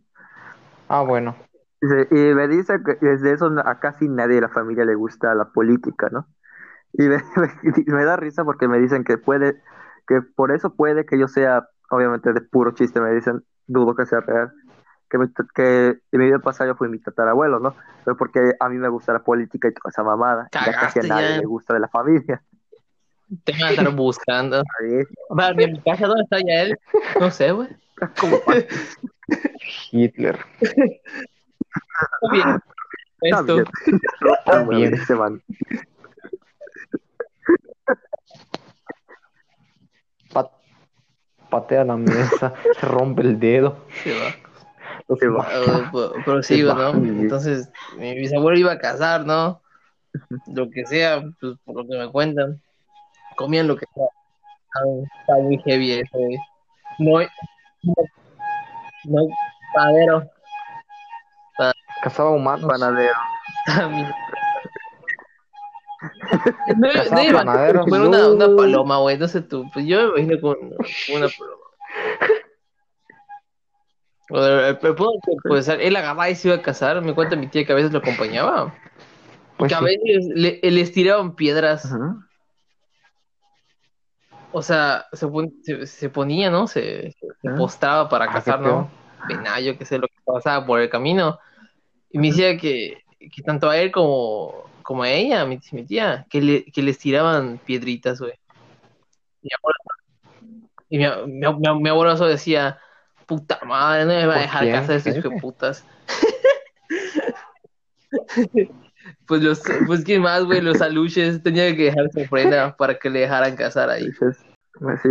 Ah, 0.89 1.01
bueno. 1.01 1.35
Dice- 1.81 2.07
y 2.11 2.33
me 2.33 2.47
dice 2.47 2.79
que 2.83 2.95
desde 3.05 3.33
eso 3.33 3.51
a 3.63 3.79
casi 3.79 4.07
nadie 4.07 4.35
de 4.35 4.41
la 4.41 4.49
familia 4.49 4.85
le 4.85 4.95
gusta 4.95 5.35
la 5.35 5.45
política, 5.45 6.09
¿no? 6.11 6.27
Y 6.93 7.03
me, 7.09 7.17
me- 7.63 7.83
me 7.93 8.05
da 8.05 8.15
risa 8.15 8.43
porque 8.45 8.67
me 8.67 8.79
dicen 8.79 9.03
que 9.03 9.17
puede, 9.17 9.61
que 10.07 10.21
por 10.21 10.51
eso 10.51 10.73
puede 10.75 11.05
que 11.05 11.19
yo 11.19 11.27
sea, 11.27 11.67
obviamente 11.91 12.33
de 12.33 12.41
puro 12.41 12.71
chiste, 12.71 13.01
me 13.01 13.11
dicen, 13.13 13.43
dudo 13.67 13.95
que 13.95 14.05
sea 14.05 14.21
real, 14.21 14.51
que, 15.09 15.17
mi, 15.17 15.27
que 15.53 15.87
en 16.11 16.19
mi 16.19 16.25
vida 16.25 16.39
pasada 16.39 16.69
yo 16.71 16.75
fui 16.75 16.89
mi 16.89 16.99
tatarabuelo, 16.99 17.59
¿no? 17.59 17.75
Pero 18.05 18.17
porque 18.17 18.55
a 18.59 18.69
mí 18.69 18.77
me 18.77 18.89
gusta 18.89 19.13
la 19.13 19.23
política 19.23 19.67
y 19.67 19.73
toda 19.73 19.89
esa 19.89 20.03
mamada, 20.03 20.47
y 20.53 20.57
a 20.57 20.73
casi 20.73 20.99
a 20.99 21.03
Cagaste 21.03 21.07
nadie 21.09 21.29
ya. 21.35 21.37
le 21.41 21.45
gusta 21.45 21.73
de 21.73 21.79
la 21.81 21.89
familia. 21.89 22.41
Te 23.43 23.51
van 23.53 23.61
a 23.63 23.69
estar 23.71 23.89
buscando. 23.95 24.63
Va, 25.39 25.49
en 25.49 25.73
mi 25.73 25.81
casa, 25.81 26.07
¿dónde 26.07 26.23
está 26.23 26.37
ya 26.39 26.61
él? 26.63 26.79
No 27.19 27.29
sé, 27.31 27.51
güey. 27.51 27.69
como 28.19 28.37
Hitler. 29.91 30.39
Está 30.61 32.31
bien. 32.31 32.59
Está 33.21 33.39
Esto. 33.39 33.55
bien. 33.55 33.65
Está 34.39 34.63
bien. 34.63 34.97
Se 35.05 35.13
van. 35.13 35.41
Pa- 40.33 40.51
patea 41.49 41.83
la 41.83 41.97
mesa. 41.97 42.53
se 42.79 42.85
rompe 42.85 43.21
el 43.23 43.39
dedo. 43.39 43.85
Se 44.03 44.11
va. 44.13 45.15
Se 45.19 45.27
va. 45.27 45.47
Ah, 45.49 45.89
pro- 45.91 46.13
prosigo, 46.25 46.69
Se 46.71 46.75
va. 46.77 46.93
¿no? 46.93 47.05
Entonces, 47.05 47.69
mi 47.97 48.13
bisabuelo 48.15 48.57
iba 48.57 48.73
a 48.73 48.79
casar, 48.79 49.25
¿no? 49.25 49.61
Lo 50.53 50.69
que 50.69 50.85
sea, 50.85 51.23
pues 51.39 51.55
por 51.63 51.75
lo 51.75 51.87
que 51.87 51.97
me 51.97 52.11
cuentan. 52.11 52.61
Comían 53.37 53.67
lo 53.67 53.77
que 53.77 53.85
sea. 53.95 54.03
Ah, 54.75 55.07
Está 55.21 55.35
muy 55.37 55.57
heavy 55.65 55.91
eso, 55.93 56.17
güey. 56.17 56.37
No, 56.99 57.19
no, 57.83 57.93
no, 59.05 59.21
padero. 59.73 60.23
Cazaba 62.03 62.31
humanos. 62.31 62.69
Panadero. 62.69 63.13
No, 66.77 67.23
iba 67.23 67.41
a 67.41 67.73
comer 67.79 68.01
una, 68.01 68.27
una 68.29 68.55
paloma, 68.55 68.97
güey, 68.99 69.17
no 69.17 69.27
sé 69.27 69.41
tú. 69.41 69.65
Pues 69.73 69.85
yo 69.85 70.13
me 70.13 70.21
imagino 70.21 70.41
con 70.41 70.57
una 71.15 71.27
paloma. 71.27 71.63
O 74.29 74.41
de- 74.41 74.69
el- 74.69 74.79
el 74.81 74.95
punto 74.95 75.13
es 75.31 75.37
que, 75.43 75.47
pues, 75.49 75.67
él 75.69 75.95
agarraba 75.95 76.29
y 76.29 76.35
se 76.35 76.49
iba 76.49 76.57
a 76.57 76.61
casar. 76.61 77.01
Me 77.01 77.13
cuenta 77.15 77.35
mi 77.35 77.47
tía 77.47 77.65
que 77.65 77.71
a 77.71 77.75
veces 77.75 77.91
lo 77.93 77.99
acompañaba. 77.99 78.73
Pues 79.57 79.69
que 79.69 79.75
a 79.75 79.79
sí. 79.79 79.85
veces 79.85 80.27
le, 80.35 80.59
les 80.61 80.91
tiraban 80.91 81.35
piedras. 81.35 81.89
O 84.57 84.63
sea, 84.63 85.05
se, 85.13 85.27
pon- 85.27 85.53
se, 85.61 85.85
se 85.85 86.09
ponía, 86.09 86.49
¿no? 86.49 86.65
Se, 86.67 87.11
se 87.11 87.47
Ah. 87.47 87.55
postraba 87.55 88.09
para 88.09 88.25
Ah, 88.25 88.33
cazar, 88.33 88.59
¿no? 88.59 88.89
Venado, 89.27 89.61
yo 89.61 89.77
qué 89.77 89.85
sé, 89.85 89.99
lo 89.99 90.07
que 90.07 90.15
pasaba 90.25 90.65
por 90.65 90.79
el 90.79 90.89
camino. 90.89 91.37
Y 92.09 92.17
me 92.17 92.27
decía 92.29 92.57
que, 92.57 93.03
que 93.19 93.43
tanto 93.43 93.69
a 93.69 93.77
él 93.77 93.91
como, 93.91 94.69
como 94.81 95.03
a 95.03 95.09
ella, 95.09 95.45
mi, 95.45 95.59
mi 95.73 95.85
tía, 95.85 96.25
que, 96.29 96.41
le, 96.41 96.65
que 96.65 96.81
les 96.81 96.97
tiraban 96.97 97.59
piedritas, 97.59 98.19
güey. 98.19 98.33
Y 100.89 100.97
mi, 100.97 101.05
mi, 101.27 101.47
mi, 101.79 101.89
abuelo 101.89 102.15
decía, 102.27 102.79
puta 103.27 103.59
madre, 103.63 104.05
no 104.05 104.13
me 104.13 104.25
va 104.25 104.33
a 104.33 104.37
¿Por 104.37 104.41
dejar 104.43 104.65
hijos 104.65 105.03
de 105.03 105.31
putas. 105.39 105.85
Pues 109.27 109.41
los, 109.43 109.61
pues 109.85 110.03
quién 110.03 110.21
más, 110.21 110.43
güey, 110.45 110.61
los 110.61 110.81
aluches 110.81 111.41
tenían 111.43 111.75
que 111.75 111.83
dejar 111.85 112.09
su 112.11 112.21
ofrenda 112.21 112.75
para 112.77 112.97
que 112.97 113.09
le 113.09 113.19
dejaran 113.21 113.55
casar 113.55 113.89
ahí. 113.89 114.05
Dices, 114.07 114.43
así, 114.87 115.09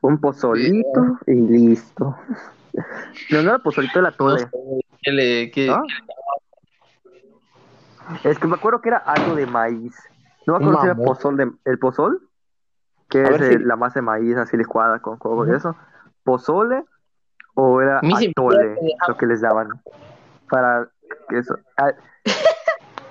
un 0.00 0.20
pozolito 0.20 1.18
y 1.26 1.34
listo. 1.34 2.16
No, 3.30 3.42
no 3.42 3.50
era 3.50 3.58
pozolito, 3.58 3.98
era 3.98 4.10
No 4.10 4.16
tole. 4.16 4.50
que 5.02 5.10
le, 5.12 5.50
que, 5.50 5.66
¿no? 5.66 5.82
Es 8.24 8.38
que 8.38 8.46
me 8.48 8.54
acuerdo 8.54 8.80
que 8.80 8.88
era 8.90 8.98
algo 8.98 9.34
de 9.34 9.46
maíz. 9.46 9.94
No 10.46 10.54
me 10.54 10.58
acuerdo 10.58 10.80
si 10.80 10.86
era 10.86 10.94
pozol 10.96 11.36
de, 11.36 11.50
el 11.66 11.78
pozol, 11.78 12.28
que 13.10 13.22
A 13.22 13.28
es 13.30 13.46
si- 13.48 13.58
la 13.58 13.76
masa 13.76 13.98
de 14.00 14.02
maíz 14.02 14.36
así 14.36 14.56
licuada 14.56 15.00
con 15.00 15.18
coco 15.18 15.46
y 15.46 15.54
eso. 15.54 15.76
Pozole 16.22 16.84
o 17.54 17.80
era 17.82 17.98
atole 17.98 18.76
lo 19.08 19.16
que 19.16 19.26
les 19.26 19.40
daban 19.40 19.68
para 20.48 20.90
que 21.28 21.38
eso. 21.38 21.58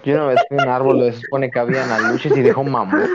Yo 0.08 0.16
una 0.16 0.28
vez 0.28 0.40
un 0.52 0.60
árbol 0.62 1.00
donde 1.00 1.12
se 1.12 1.20
supone 1.20 1.52
que 1.52 1.60
habían 1.60 1.92
aluches 1.92 2.32
y 2.38 2.42
dejó 2.42 2.62
un 2.62 2.72
mamut. 2.72 3.10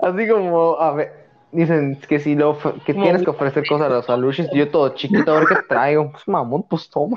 Así 0.00 0.28
como, 0.28 0.78
a 0.78 0.92
ver, 0.92 1.12
dicen 1.50 1.98
que 2.06 2.18
si 2.18 2.34
lo 2.34 2.58
que 2.84 2.92
tienes 2.92 3.22
que 3.22 3.30
ofrecer 3.30 3.66
cosas 3.66 3.86
a 3.86 3.94
los 3.94 4.10
aluches, 4.10 4.50
yo 4.52 4.70
todo 4.70 4.94
chiquito, 4.94 5.32
a 5.32 5.38
ver 5.38 5.48
qué 5.48 5.56
traigo. 5.66 6.12
Pues 6.12 6.28
mamut, 6.28 6.68
pues 6.68 6.90
toma. 6.90 7.16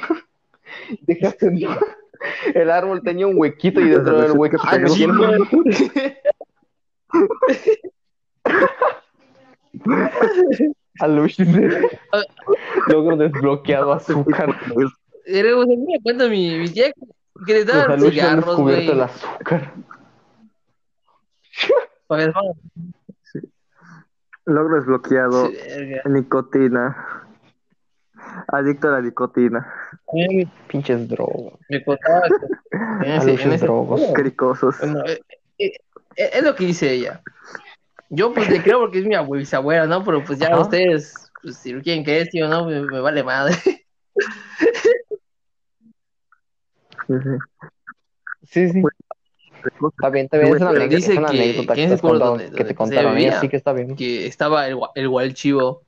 Dejaste 1.01 1.51
El 2.53 2.71
árbol 2.71 3.03
tenía 3.03 3.27
un 3.27 3.37
huequito 3.37 3.81
y 3.81 3.89
dentro 3.89 4.21
del 4.21 4.31
hueco 4.37 4.55
Ah, 4.63 4.77
tenía 4.77 4.87
sí, 4.87 5.03
un 5.03 5.19
aluches. 10.99 11.47
Logro 12.87 13.17
desbloqueado 13.17 13.93
azúcar. 13.93 14.55
Era, 15.25 15.57
o 15.57 15.65
sea, 15.65 15.75
me 15.77 16.01
cuenta 16.01 16.27
mi, 16.27 16.57
mi 16.59 16.69
tía 16.69 16.91
que 17.45 17.53
le 17.53 17.59
Los 17.65 17.67
daban 17.67 17.91
han 17.91 18.11
cigarros, 18.11 18.45
descubierto 18.45 18.83
güey. 18.85 18.89
el 18.91 19.01
azúcar. 19.01 19.73
Para 22.07 22.25
ver, 22.25 22.33
Logro 24.45 24.75
desbloqueado. 24.75 25.47
sí. 25.47 25.55
Nicotina. 26.05 27.21
Adicto 28.47 28.87
a 28.89 28.91
la 28.91 29.01
nicotina. 29.01 29.73
Pinches 30.67 31.07
drogas. 31.07 31.59
me 31.69 31.83
contaba 31.83 32.21
que 32.27 32.35
en 32.75 33.01
ese, 33.03 33.05
en 33.05 33.21
Aluches 33.29 33.53
ese- 33.53 33.65
drogos. 33.65 34.01
Cricosos. 34.13 34.75
Bueno, 34.79 35.03
eh, 35.05 35.21
eh, 35.59 35.71
eh, 36.17 36.29
es 36.33 36.43
lo 36.43 36.55
que 36.55 36.65
dice 36.65 36.91
ella. 36.91 37.21
Yo 38.15 38.31
pues 38.33 38.47
le 38.49 38.61
creo 38.61 38.79
porque 38.79 38.99
es 38.99 39.05
mi 39.05 39.15
abue- 39.15 39.39
bisabuela, 39.39 39.87
¿no? 39.87 40.03
Pero 40.03 40.23
pues 40.23 40.37
ya 40.37 40.47
Ajá. 40.49 40.59
ustedes, 40.61 41.31
pues 41.41 41.57
si 41.57 41.73
quieren 41.81 42.03
que 42.03 42.21
es, 42.21 42.29
tío, 42.29 42.47
¿no? 42.47 42.65
Me, 42.65 42.81
me 42.81 42.99
vale 42.99 43.23
madre. 43.23 43.53
Sí, 43.55 43.81
sí. 47.23 47.29
Sí, 48.43 48.69
sí. 48.69 48.83
Está 49.97 50.09
bien, 50.09 50.25
está 50.25 50.37
bien. 50.37 50.55
Es 50.55 50.61
una 50.61 50.69
anécdota, 50.71 50.95
dice 50.95 51.11
es 51.13 51.17
una 51.17 51.27
que- 51.29 51.37
anécdota 51.41 51.75
que 51.75 51.87
te 51.87 51.97
contado- 51.99 52.29
donde- 52.31 52.43
que 52.45 52.49
donde 52.51 52.65
te 52.65 52.75
contaron. 52.75 53.19
Y 53.19 53.25
así 53.27 53.49
que 53.49 53.57
está 53.57 53.73
bien. 53.73 53.95
que 53.95 54.27
estaba 54.27 54.67
el, 54.67 54.77
el 54.95 55.09
gual 55.09 55.33
chivo. 55.33 55.83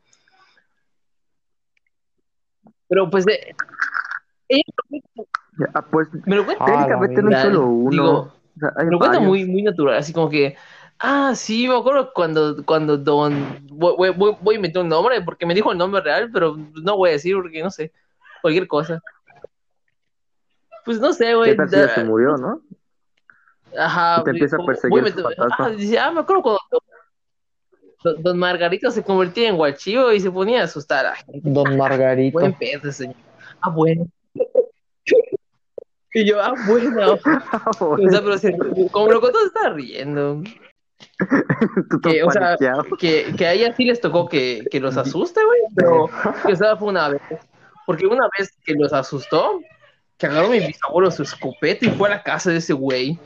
Pero 2.87 3.09
pues 3.09 3.25
eh, 3.27 3.53
ella 4.47 4.63
Ah, 5.73 5.85
pues 5.89 6.07
me 6.25 6.35
lo 6.35 6.45
cuenta, 6.45 6.63
Ah, 6.65 6.71
técnicamente 6.71 7.21
no 7.21 7.29
verdad. 7.29 7.43
solo 7.43 7.65
uno. 7.67 7.91
Digo, 7.91 8.11
O 8.19 8.59
sea, 8.59 8.71
me 8.83 8.91
lo 8.91 8.97
cuenta 8.99 9.17
varios. 9.19 9.27
muy, 9.27 9.45
muy 9.45 9.63
natural, 9.63 9.95
así 9.97 10.11
como 10.13 10.29
que, 10.29 10.55
ah, 10.99 11.33
sí, 11.35 11.67
me 11.67 11.75
acuerdo 11.77 12.11
cuando, 12.13 12.63
cuando 12.65 12.97
Don, 12.97 13.59
voy, 13.69 13.95
voy, 13.97 14.09
voy- 14.11 14.37
voy 14.41 14.55
a 14.55 14.57
inventar 14.57 14.83
un 14.83 14.89
nombre 14.89 15.21
porque 15.21 15.45
me 15.45 15.53
dijo 15.53 15.71
el 15.71 15.77
nombre 15.77 16.01
real, 16.01 16.29
pero 16.31 16.55
no 16.81 16.97
voy 16.97 17.09
a 17.09 17.13
decir 17.13 17.35
porque 17.35 17.61
no 17.63 17.69
sé, 17.71 17.91
cualquier 18.41 18.67
cosa. 18.67 19.01
Pues 20.85 20.99
no 20.99 21.13
sé, 21.13 21.33
güey. 21.35 21.51
¿Qué 21.51 21.57
tal 21.65 21.89
si 21.89 21.95
se 21.95 22.03
murió, 22.03 22.37
no? 22.37 22.61
Ajá. 23.77 24.17
Y 24.21 24.23
te 24.23 24.29
empieza 24.31 24.55
a 24.55 24.57
como- 24.57 24.67
perseguir 24.67 25.03
a 25.39 25.55
ah, 25.63 25.69
dice, 25.69 25.99
ah, 25.99 26.11
me 26.11 26.19
acuerdo 26.21 26.41
cuando 26.43 26.59
Don, 28.03 28.21
Don 28.21 28.37
Margarito 28.37 28.91
se 28.91 29.03
convertía 29.03 29.49
en 29.49 29.57
guachivo 29.57 30.11
y 30.11 30.19
se 30.19 30.29
ponía 30.29 30.61
a 30.61 30.65
asustar 30.65 31.05
a 31.07 31.09
la 31.09 31.15
gente. 31.15 31.41
Don 31.43 31.75
Margarito. 31.75 32.37
Buen 32.39 32.53
pedo, 32.53 32.91
señor. 32.91 33.15
Ah, 33.61 33.69
bueno. 33.69 34.05
Y 36.17 36.23
yo, 36.25 36.41
ah, 36.41 36.53
bueno. 36.65 37.15
O 37.81 37.97
sea, 38.09 38.21
pero 38.21 38.37
se- 38.37 38.57
como 38.89 39.11
lo 39.11 39.19
contó, 39.19 39.37
se 39.39 39.47
estaba 39.47 39.69
riendo. 39.71 40.41
Que, 42.03 42.23
o 42.23 42.31
sea. 42.31 42.57
Que, 42.99 43.33
que 43.37 43.45
a 43.45 43.53
ella 43.53 43.73
sí 43.75 43.85
les 43.85 44.01
tocó 44.01 44.27
que, 44.27 44.63
que 44.69 44.79
los 44.79 44.97
asuste, 44.97 45.41
güey. 45.43 45.61
Pero 45.75 46.09
que 46.45 46.53
esa 46.53 46.75
fue 46.77 46.89
una 46.89 47.09
vez. 47.09 47.21
Porque 47.85 48.07
una 48.07 48.27
vez 48.37 48.51
que 48.65 48.73
los 48.73 48.91
asustó, 48.93 49.59
que 50.17 50.25
agarró 50.25 50.49
mi 50.49 50.59
bisabuelo 50.59 51.11
su 51.11 51.23
escopeta 51.23 51.85
y 51.85 51.89
fue 51.89 52.09
a 52.09 52.15
la 52.15 52.23
casa 52.23 52.51
de 52.51 52.57
ese 52.57 52.73
güey. 52.73 53.19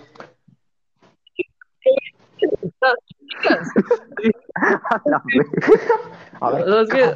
A 6.42 6.52
ver, 6.52 6.66
¿Sabes 6.66 6.90
qué? 6.90 7.16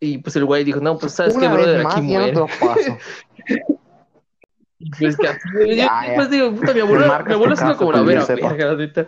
Y 0.00 0.18
pues 0.18 0.34
el 0.36 0.44
güey 0.44 0.64
dijo, 0.64 0.80
no, 0.80 0.98
pues 0.98 1.12
sabes 1.12 1.36
qué, 1.36 1.46
brother, 1.46 1.86
aquí 1.86 2.02
muere. 2.02 2.26
te 2.32 2.38
lo 2.38 2.46
paso. 2.46 2.98
Y 4.71 4.71
pues 4.98 5.16
que 5.16 5.28
así, 5.28 5.48
yo, 5.54 5.64
Ya, 5.66 6.06
ya. 6.06 6.14
pues 6.16 6.30
digo, 6.30 6.54
puta, 6.54 6.72
mi 6.74 6.82
mi 6.82 6.94
es 7.52 7.76
como 7.76 7.92
la 7.92 8.02
vera, 8.02 8.24
verga, 8.26 8.74
neta. 8.74 9.06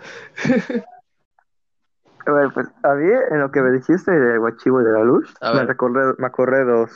A 2.27 2.33
ver, 2.33 2.51
pues 2.55 2.67
a 2.83 2.95
mí, 2.95 3.11
en 3.31 3.41
lo 3.41 3.51
que 3.51 3.61
me 3.61 3.71
dijiste 3.73 4.11
de 4.11 4.39
Guachivo 4.39 4.81
y 4.81 4.85
de 4.85 4.93
la 4.93 5.05
luz, 5.05 5.35
A 5.41 5.53
me 5.53 5.65
recordé, 5.65 6.15
me 6.19 6.27
acordé 6.27 6.65
dos. 6.65 6.91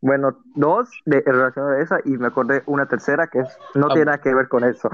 Bueno, 0.00 0.36
dos 0.54 0.90
de 1.06 1.18
en 1.18 1.32
relación 1.32 1.72
a 1.72 1.78
esa 1.78 1.98
y 2.04 2.10
me 2.18 2.26
acordé 2.26 2.62
una 2.66 2.86
tercera 2.86 3.28
que 3.28 3.40
es, 3.40 3.58
no 3.74 3.86
A 3.86 3.90
tiene 3.90 4.06
nada 4.06 4.18
que 4.18 4.34
ver 4.34 4.48
con 4.48 4.64
eso. 4.64 4.90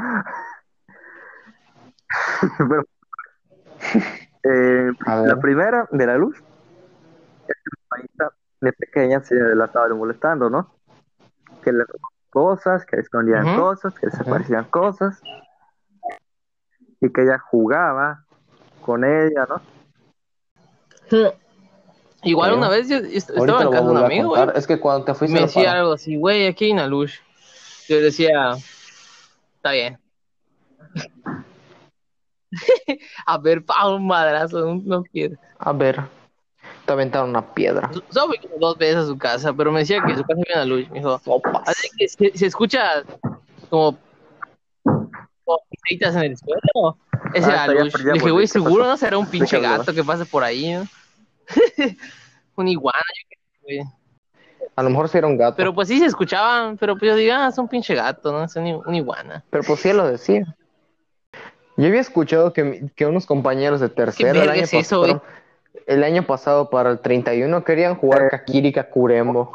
Pero, 2.58 2.84
eh, 4.44 4.92
la 5.06 5.36
primera 5.40 5.88
de 5.90 6.06
la 6.06 6.16
luz, 6.16 6.36
es 7.48 7.56
que 7.56 7.70
mi 8.02 8.08
de 8.60 8.72
pequeña 8.74 9.20
se 9.22 9.34
la 9.34 9.64
estaba 9.64 9.88
molestando, 9.88 10.50
¿no? 10.50 10.74
Que 11.62 11.72
le 11.72 11.84
robaban 11.84 12.09
cosas, 12.30 12.86
que 12.86 12.96
escondían 12.96 13.56
cosas, 13.56 13.92
que 13.94 14.06
desaparecían 14.06 14.64
cosas 14.64 15.20
y 17.00 17.12
que 17.12 17.22
ella 17.22 17.38
jugaba 17.38 18.24
con 18.80 19.04
ella, 19.04 19.46
¿no? 19.48 19.60
Igual 22.22 22.52
una 22.54 22.68
vez 22.68 22.88
yo 22.88 22.98
estaba 22.98 23.62
en 23.62 23.70
casa 23.70 23.84
de 23.84 23.90
un 23.90 23.96
amigo, 23.96 24.28
güey. 24.28 24.48
Es 24.54 24.66
que 24.66 24.78
cuando 24.78 25.04
te 25.04 25.14
fuiste 25.14 25.34
Me 25.34 25.42
decía 25.42 25.72
algo 25.72 25.92
así, 25.92 26.16
güey, 26.16 26.46
aquí 26.46 26.66
hay 26.66 26.72
una 26.72 26.86
luz. 26.86 27.20
Yo 27.88 28.00
decía, 28.00 28.52
está 29.56 29.72
bien. 29.72 29.98
A 33.26 33.38
ver, 33.38 33.64
pa, 33.64 33.88
un 33.88 34.06
madrazo, 34.06 34.74
no 34.84 35.02
quiero. 35.04 35.36
A 35.58 35.72
ver, 35.72 36.00
te 36.90 36.94
aventaron 36.94 37.30
una 37.30 37.54
piedra. 37.54 37.88
Solo 38.10 38.26
fui 38.26 38.38
como 38.38 38.56
dos 38.58 38.76
veces 38.76 38.96
a 38.96 39.06
su 39.06 39.16
casa, 39.16 39.52
pero 39.52 39.70
me 39.70 39.78
decía 39.80 40.02
que 40.04 40.16
su 40.16 40.22
casa 40.22 40.40
había 40.44 40.56
una 40.56 40.64
luz. 40.64 40.90
Me 40.90 40.98
dijo, 40.98 41.20
Sopas. 41.20 41.68
así 41.68 41.88
que 41.96 42.08
se, 42.08 42.36
se 42.36 42.46
escucha 42.46 43.04
como, 43.68 43.96
como 45.44 45.60
en 45.90 46.18
el 46.18 46.36
suelo. 46.36 46.98
Esa 47.32 47.62
Ah, 47.62 47.64
era 47.66 47.84
la 47.84 47.90
ya 47.90 47.98
Le 47.98 48.12
dije, 48.14 48.30
güey, 48.32 48.42
¿qué 48.44 48.48
seguro 48.48 48.84
no 48.84 48.96
será 48.96 49.18
un 49.18 49.26
pinche 49.26 49.58
qué 49.58 49.62
gato 49.62 49.94
que 49.94 50.02
pase 50.02 50.26
por 50.26 50.42
ahí, 50.42 50.72
¿no? 50.72 50.84
un 52.56 52.66
iguana, 52.66 52.98
yo 52.98 53.28
qué 53.28 53.36
sé, 53.36 53.58
güey. 53.62 53.92
A 54.74 54.82
lo 54.82 54.90
mejor 54.90 55.08
sí 55.08 55.18
era 55.18 55.28
un 55.28 55.38
gato. 55.38 55.56
Pero 55.56 55.72
pues 55.72 55.86
sí 55.86 56.00
se 56.00 56.06
escuchaban, 56.06 56.76
pero 56.76 56.96
pues 56.98 57.08
yo 57.08 57.14
digo, 57.14 57.34
ah, 57.36 57.48
es 57.52 57.58
un 57.58 57.68
pinche 57.68 57.94
gato, 57.94 58.32
¿no? 58.32 58.42
Es 58.42 58.56
un, 58.56 58.82
un 58.84 58.94
iguana. 58.96 59.44
Pero 59.50 59.62
pues 59.62 59.78
sí 59.78 59.92
lo 59.92 60.08
decía. 60.08 60.56
Yo 61.76 61.86
había 61.86 62.00
escuchado 62.00 62.52
que, 62.52 62.90
que 62.96 63.06
unos 63.06 63.26
compañeros 63.26 63.80
de 63.80 63.90
tercero 63.90 64.30
el 64.30 64.38
verga 64.38 64.52
año, 64.54 64.62
es 64.62 64.74
eso, 64.74 65.22
el 65.86 66.04
año 66.04 66.26
pasado 66.26 66.70
para 66.70 66.90
el 66.90 67.00
31 67.00 67.64
querían 67.64 67.94
jugar 67.96 68.22
Eh. 68.24 68.28
Kakiri 68.30 68.72
Kakurembo 68.72 69.50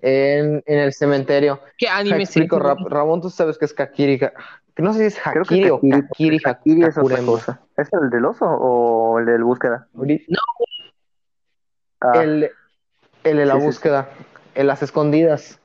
en, 0.00 0.62
en 0.66 0.78
el 0.78 0.92
cementerio. 0.92 1.60
¿Qué 1.78 1.88
anime 1.88 2.22
es 2.22 2.30
explico? 2.30 2.58
Ra- 2.58 2.76
Ramón, 2.88 3.20
tú 3.20 3.30
sabes 3.30 3.58
que 3.58 3.64
es 3.66 3.74
Kakiri. 3.74 4.18
Ka- 4.18 4.32
no 4.78 4.92
sé 4.94 5.00
si 5.00 5.04
es 5.18 5.26
Hakiri 5.26 5.70
o 5.70 5.76
Kakiri, 5.80 6.00
Kakiri 6.08 6.38
Kakiri 6.40 6.80
es 6.82 6.88
otra 6.90 7.02
Kakurembo. 7.02 7.32
cosa. 7.32 7.60
¿Es 7.76 7.88
el 7.92 8.08
del 8.10 8.24
oso 8.24 8.46
o 8.46 9.18
el 9.18 9.26
del 9.26 9.44
búsqueda? 9.44 9.88
Ahorita- 9.94 10.24
Ah, 12.02 12.22
El, 12.22 12.50
el 13.24 13.36
de 13.36 13.44
la 13.46 13.54
Sí, 13.54 13.58
sí, 13.58 13.62
sí. 13.62 13.66
búsqueda, 13.66 14.08
en 14.54 14.66
las 14.66 14.82
escondidas. 14.82 15.58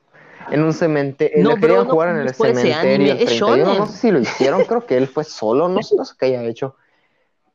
En 0.51 0.61
un 0.63 0.73
cementerio. 0.73 1.43
No, 1.43 1.51
No, 1.51 1.55
querían 1.61 1.87
no 1.87 1.91
jugar 1.91 2.09
en 2.09 2.17
el 2.17 2.33
cementerio. 2.35 3.13
el 3.13 3.19
es 3.21 3.25
31, 3.25 3.55
shonen. 3.63 3.77
no 3.79 3.85
sé 3.87 3.97
si 3.97 4.11
lo 4.11 4.19
hicieron, 4.19 4.63
creo 4.65 4.85
que 4.85 4.95
él 4.97 5.07
fue 5.07 5.23
solo, 5.23 5.67
no 5.69 5.81
sé, 5.81 5.95
no 5.95 6.05
sé 6.05 6.13
qué 6.19 6.25
haya 6.27 6.43
hecho. 6.43 6.75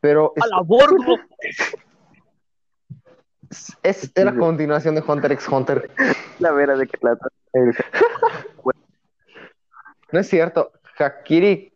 Pero 0.01 0.32
es- 0.36 0.42
A 0.42 0.46
la 0.46 0.61
bordo. 0.62 1.16
es, 3.82 4.11
era 4.14 4.34
continuación 4.36 4.94
de 4.94 5.03
Hunter 5.07 5.32
x 5.32 5.48
Hunter. 5.48 5.90
la 6.38 6.53
vera 6.53 6.76
de 6.76 6.86
qué 6.86 6.96
trata. 6.98 7.28
El- 7.53 7.74
No 10.12 10.20
es 10.20 10.28
cierto. 10.28 10.72
Kakiri, 10.96 11.72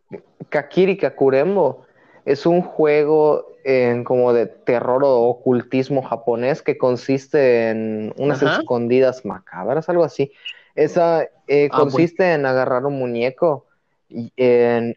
Kakiri 0.49 0.97
Kakurembo 0.97 1.85
es 2.25 2.45
un 2.45 2.61
juego 2.61 3.47
en 3.63 4.03
como 4.03 4.33
de 4.33 4.45
terror 4.45 5.03
o 5.03 5.21
ocultismo 5.23 6.03
japonés 6.03 6.61
que 6.61 6.77
consiste 6.77 7.69
en 7.69 8.13
unas 8.17 8.43
Ajá. 8.43 8.59
escondidas 8.59 9.25
macabras, 9.25 9.89
algo 9.89 10.03
así. 10.03 10.31
Esa 10.75 11.23
eh, 11.47 11.69
Ah, 11.71 11.77
consiste 11.79 12.33
en 12.33 12.45
agarrar 12.45 12.85
un 12.85 12.99
muñeco 12.99 13.65
y 14.09 14.31
en, 14.37 14.95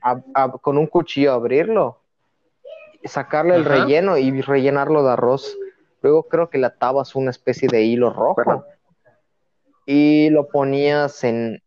con 0.61 0.76
un 0.76 0.87
cuchillo 0.87 1.33
abrirlo, 1.33 2.01
sacarle 3.09 3.55
el 3.57 3.65
relleno 3.65 4.17
y 4.17 4.41
rellenarlo 4.43 5.03
de 5.03 5.13
arroz. 5.13 5.57
Luego 6.03 6.25
creo 6.25 6.49
que 6.51 6.59
le 6.59 6.67
atabas 6.67 7.17
una 7.17 7.31
especie 7.31 7.69
de 7.69 7.83
hilo 7.83 8.11
rojo 8.13 8.65
y 9.87 10.31
lo 10.31 10.49
ponías 10.49 11.25
en, 11.25 11.61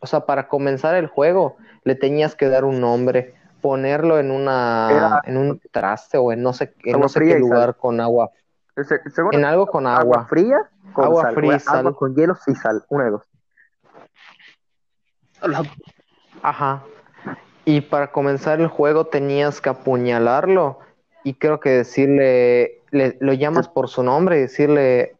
o 0.00 0.06
sea, 0.06 0.26
para 0.26 0.46
comenzar 0.48 0.94
el 0.94 1.06
juego 1.08 1.56
le 1.84 1.94
tenías 1.94 2.36
que 2.36 2.48
dar 2.48 2.64
un 2.64 2.80
nombre, 2.80 3.34
ponerlo 3.60 4.18
en 4.18 4.30
una, 4.30 4.88
Era- 4.90 5.20
en 5.24 5.36
un 5.36 5.60
traste 5.70 6.16
o 6.18 6.32
en 6.32 6.42
no 6.42 6.52
sé, 6.52 6.74
en 6.84 7.00
no 7.00 7.08
sé 7.08 7.20
qué 7.20 7.30
sal. 7.32 7.40
lugar 7.40 7.76
con 7.76 8.00
agua, 8.00 8.30
Se- 8.76 9.00
según 9.10 9.34
en 9.34 9.44
algo 9.44 9.66
con 9.66 9.86
agua 9.86 10.00
agua. 10.00 10.26
fría 10.28 10.58
con 10.92 11.04
Agua 11.06 11.22
sal, 11.22 11.34
fría 11.34 11.50
agua 11.54 11.60
sal. 11.82 11.94
con 11.96 12.14
hielos 12.14 12.38
y 12.46 12.54
sal, 12.54 12.84
una 12.88 13.04
de 13.04 13.10
dos. 13.10 13.22
Ajá. 16.42 16.82
Y 17.64 17.80
para 17.80 18.12
comenzar 18.12 18.60
el 18.60 18.68
juego 18.68 19.06
tenías 19.06 19.60
que 19.60 19.70
apuñalarlo 19.70 20.78
y 21.22 21.34
creo 21.34 21.60
que 21.60 21.70
decirle, 21.70 22.82
le- 22.90 23.16
lo 23.20 23.32
llamas 23.32 23.68
por 23.68 23.88
su 23.88 24.02
nombre 24.02 24.36
y 24.38 24.40
decirle, 24.42 25.16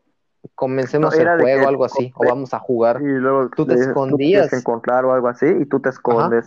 comencemos 0.55 1.15
No, 1.15 1.21
el 1.23 1.41
juego, 1.41 1.63
que- 1.63 1.67
algo 1.67 1.85
así, 1.85 2.13
o 2.17 2.27
vamos 2.27 2.53
a 2.53 2.59
jugar. 2.59 3.01
Y 3.01 3.05
luego 3.05 3.49
Tú 3.49 3.67
te 3.67 3.75
escondías. 3.75 4.53
encontrar 4.53 5.05
o 5.07 5.15
algo 5.15 5.29
así 5.29 5.47
y 5.47 5.65
tú 5.65 5.81
te 5.81 5.89
escondes. 5.89 6.47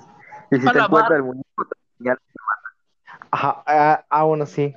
Y 0.52 0.60
si 0.60 0.72
te 0.72 0.80
encuentra 0.80 1.16
el 1.16 1.24
muñeco, 1.24 1.66
te. 1.66 2.12
Ajá, 3.32 3.64
ah, 3.66 4.06
ah, 4.10 4.24
bueno, 4.24 4.46
sí. 4.46 4.76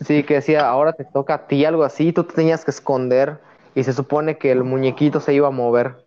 Sí, 0.00 0.24
que 0.24 0.34
decía, 0.34 0.68
ahora 0.68 0.92
te 0.92 1.04
toca 1.04 1.34
a 1.34 1.46
ti 1.46 1.64
algo 1.64 1.84
así, 1.84 2.12
tú 2.12 2.24
te 2.24 2.34
tenías 2.34 2.64
que 2.64 2.72
esconder 2.72 3.40
y 3.74 3.84
se 3.84 3.92
supone 3.92 4.36
que 4.38 4.50
el 4.52 4.64
muñequito 4.64 5.20
se 5.20 5.32
iba 5.34 5.48
a 5.48 5.52
mover. 5.52 6.03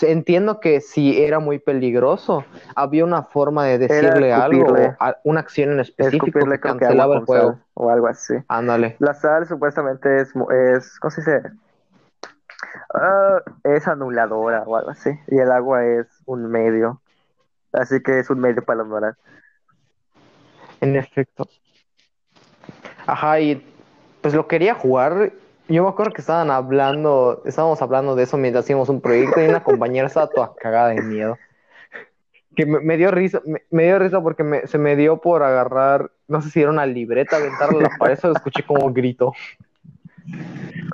Entiendo 0.00 0.60
que 0.60 0.80
si 0.80 1.22
era 1.22 1.38
muy 1.38 1.58
peligroso, 1.58 2.44
había 2.74 3.04
una 3.04 3.22
forma 3.22 3.66
de 3.66 3.78
decirle 3.78 4.32
algo, 4.32 4.74
a- 4.98 5.16
una 5.24 5.40
acción 5.40 5.72
en 5.72 5.80
específico 5.80 6.48
que 6.48 6.58
cancelaba 6.60 7.16
el 7.16 7.24
juego. 7.26 7.52
sal 7.52 7.64
o 7.74 7.90
algo 7.90 8.06
así. 8.06 8.34
Ándale. 8.48 8.96
La 8.98 9.14
sal 9.14 9.46
supuestamente 9.46 10.20
es, 10.20 10.32
es 10.50 10.98
¿cómo 11.00 11.10
se 11.10 11.20
dice? 11.20 11.42
Ah, 12.94 13.40
es 13.64 13.88
anuladora 13.88 14.62
o 14.66 14.76
algo 14.76 14.90
así. 14.90 15.10
Y 15.28 15.38
el 15.38 15.50
agua 15.50 15.84
es 15.84 16.06
un 16.26 16.46
medio. 16.50 17.00
Así 17.72 18.02
que 18.02 18.18
es 18.18 18.30
un 18.30 18.38
medio 18.40 18.62
para 18.62 18.78
la 18.78 18.84
moral. 18.84 19.16
En 20.80 20.96
efecto. 20.96 21.48
Ajá, 23.06 23.40
y 23.40 23.66
pues 24.20 24.34
lo 24.34 24.46
quería 24.46 24.74
jugar. 24.74 25.32
Yo 25.72 25.82
me 25.84 25.88
acuerdo 25.88 26.12
que 26.12 26.20
estaban 26.20 26.50
hablando, 26.50 27.40
estábamos 27.46 27.80
hablando 27.80 28.14
de 28.14 28.24
eso 28.24 28.36
mientras 28.36 28.64
hacíamos 28.66 28.90
un 28.90 29.00
proyecto 29.00 29.40
y 29.40 29.46
una 29.48 29.64
compañera 29.64 30.06
estaba 30.06 30.26
toda 30.28 30.52
cagada 30.60 30.88
de 30.90 31.00
miedo. 31.00 31.38
Que 32.54 32.66
me, 32.66 32.80
me 32.80 32.98
dio 32.98 33.10
risa, 33.10 33.40
me, 33.46 33.62
me 33.70 33.84
dio 33.84 33.98
risa 33.98 34.20
porque 34.20 34.44
me- 34.44 34.66
se 34.66 34.76
me 34.76 34.96
dio 34.96 35.18
por 35.22 35.42
agarrar, 35.42 36.10
no 36.28 36.42
sé 36.42 36.50
si 36.50 36.60
era 36.60 36.70
una 36.70 36.84
libreta, 36.84 37.36
aventarla 37.36 37.78
a 37.78 37.82
la 37.84 37.96
pared, 37.98 38.18
solo 38.18 38.34
escuché 38.34 38.62
como 38.66 38.92
grito. 38.92 39.32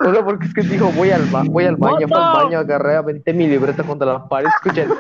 Solo 0.01 0.24
porque 0.24 0.47
es 0.47 0.55
que 0.55 0.62
dijo, 0.62 0.93
voy 0.93 1.11
al, 1.11 1.29
ba- 1.33 1.43
voy 1.45 1.64
al 1.64 1.76
baño, 1.76 2.07
fue 2.07 2.20
al 2.20 2.33
baño, 2.33 2.59
agarré, 2.61 2.95
aventé 2.95 3.33
mi 3.33 3.49
libreta 3.49 3.83
contra 3.83 4.07
la 4.12 4.29
pared, 4.29 4.47
escuché 4.47 4.83
el, 4.83 4.93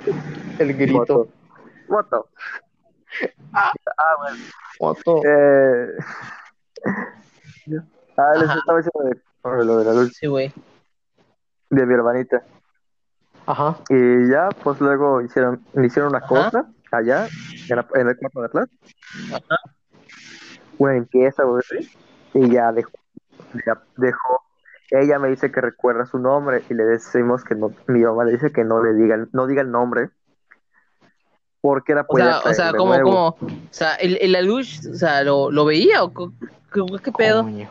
el 0.58 0.74
grito. 0.76 0.98
Moto. 0.98 1.28
Moto. 1.88 2.28
Moto. 4.80 5.22
Eh... 5.24 5.86
Ah, 8.20 8.32
les 8.34 8.48
Ajá. 8.50 8.58
estaba 8.58 8.78
diciendo 8.78 9.10
de, 9.10 9.27
sobre 9.50 9.64
lo 9.64 9.78
de 9.78 9.84
la 9.84 9.92
luz 9.94 10.12
Sí, 10.18 10.26
güey. 10.26 10.52
de 11.70 11.86
mi 11.86 11.94
hermanita. 11.94 12.42
Ajá. 13.46 13.78
Y 13.88 14.30
ya, 14.30 14.48
pues 14.62 14.80
luego 14.80 15.20
hicieron, 15.22 15.62
le 15.74 15.86
hicieron 15.86 16.10
una 16.10 16.18
Ajá. 16.18 16.28
cosa 16.28 16.66
allá, 16.92 17.26
en, 17.68 17.76
la- 17.76 17.86
en 17.94 18.08
el 18.08 18.16
cuarto 18.18 18.40
de 18.40 18.46
atrás. 18.46 18.68
Ajá. 19.32 19.56
Una 20.78 20.92
limpieza 20.94 21.44
o. 21.46 21.58
Y 22.34 22.50
ya 22.50 22.72
dejó, 22.72 22.92
ya 23.66 23.82
dejó. 23.96 24.42
Ella 24.90 25.18
me 25.18 25.28
dice 25.28 25.50
que 25.50 25.60
recuerda 25.60 26.06
su 26.06 26.18
nombre 26.18 26.62
y 26.70 26.74
le 26.74 26.84
decimos 26.84 27.44
que 27.44 27.54
no, 27.54 27.72
mi 27.88 28.00
mamá 28.00 28.24
le 28.24 28.32
dice 28.32 28.52
que 28.52 28.64
no 28.64 28.82
le 28.82 28.94
diga, 28.94 29.14
el- 29.16 29.28
no 29.32 29.46
diga 29.46 29.62
el 29.62 29.70
nombre. 29.70 30.10
Porque 31.60 31.94
la 31.94 32.02
O 32.02 32.06
puede 32.06 32.24
sea, 32.24 32.38
o 32.40 32.54
sea, 32.54 32.72
como, 32.72 32.98
como, 33.02 33.26
o 33.28 33.36
sea, 33.70 33.94
el, 33.96 34.16
el 34.20 34.36
Alush, 34.36 34.88
o 34.90 34.94
sea, 34.94 35.22
¿lo, 35.24 35.50
lo 35.50 35.64
veía 35.64 36.04
o 36.04 36.12
qué, 36.14 36.82
qué 37.02 37.12
pedo? 37.12 37.42
Coño. 37.42 37.68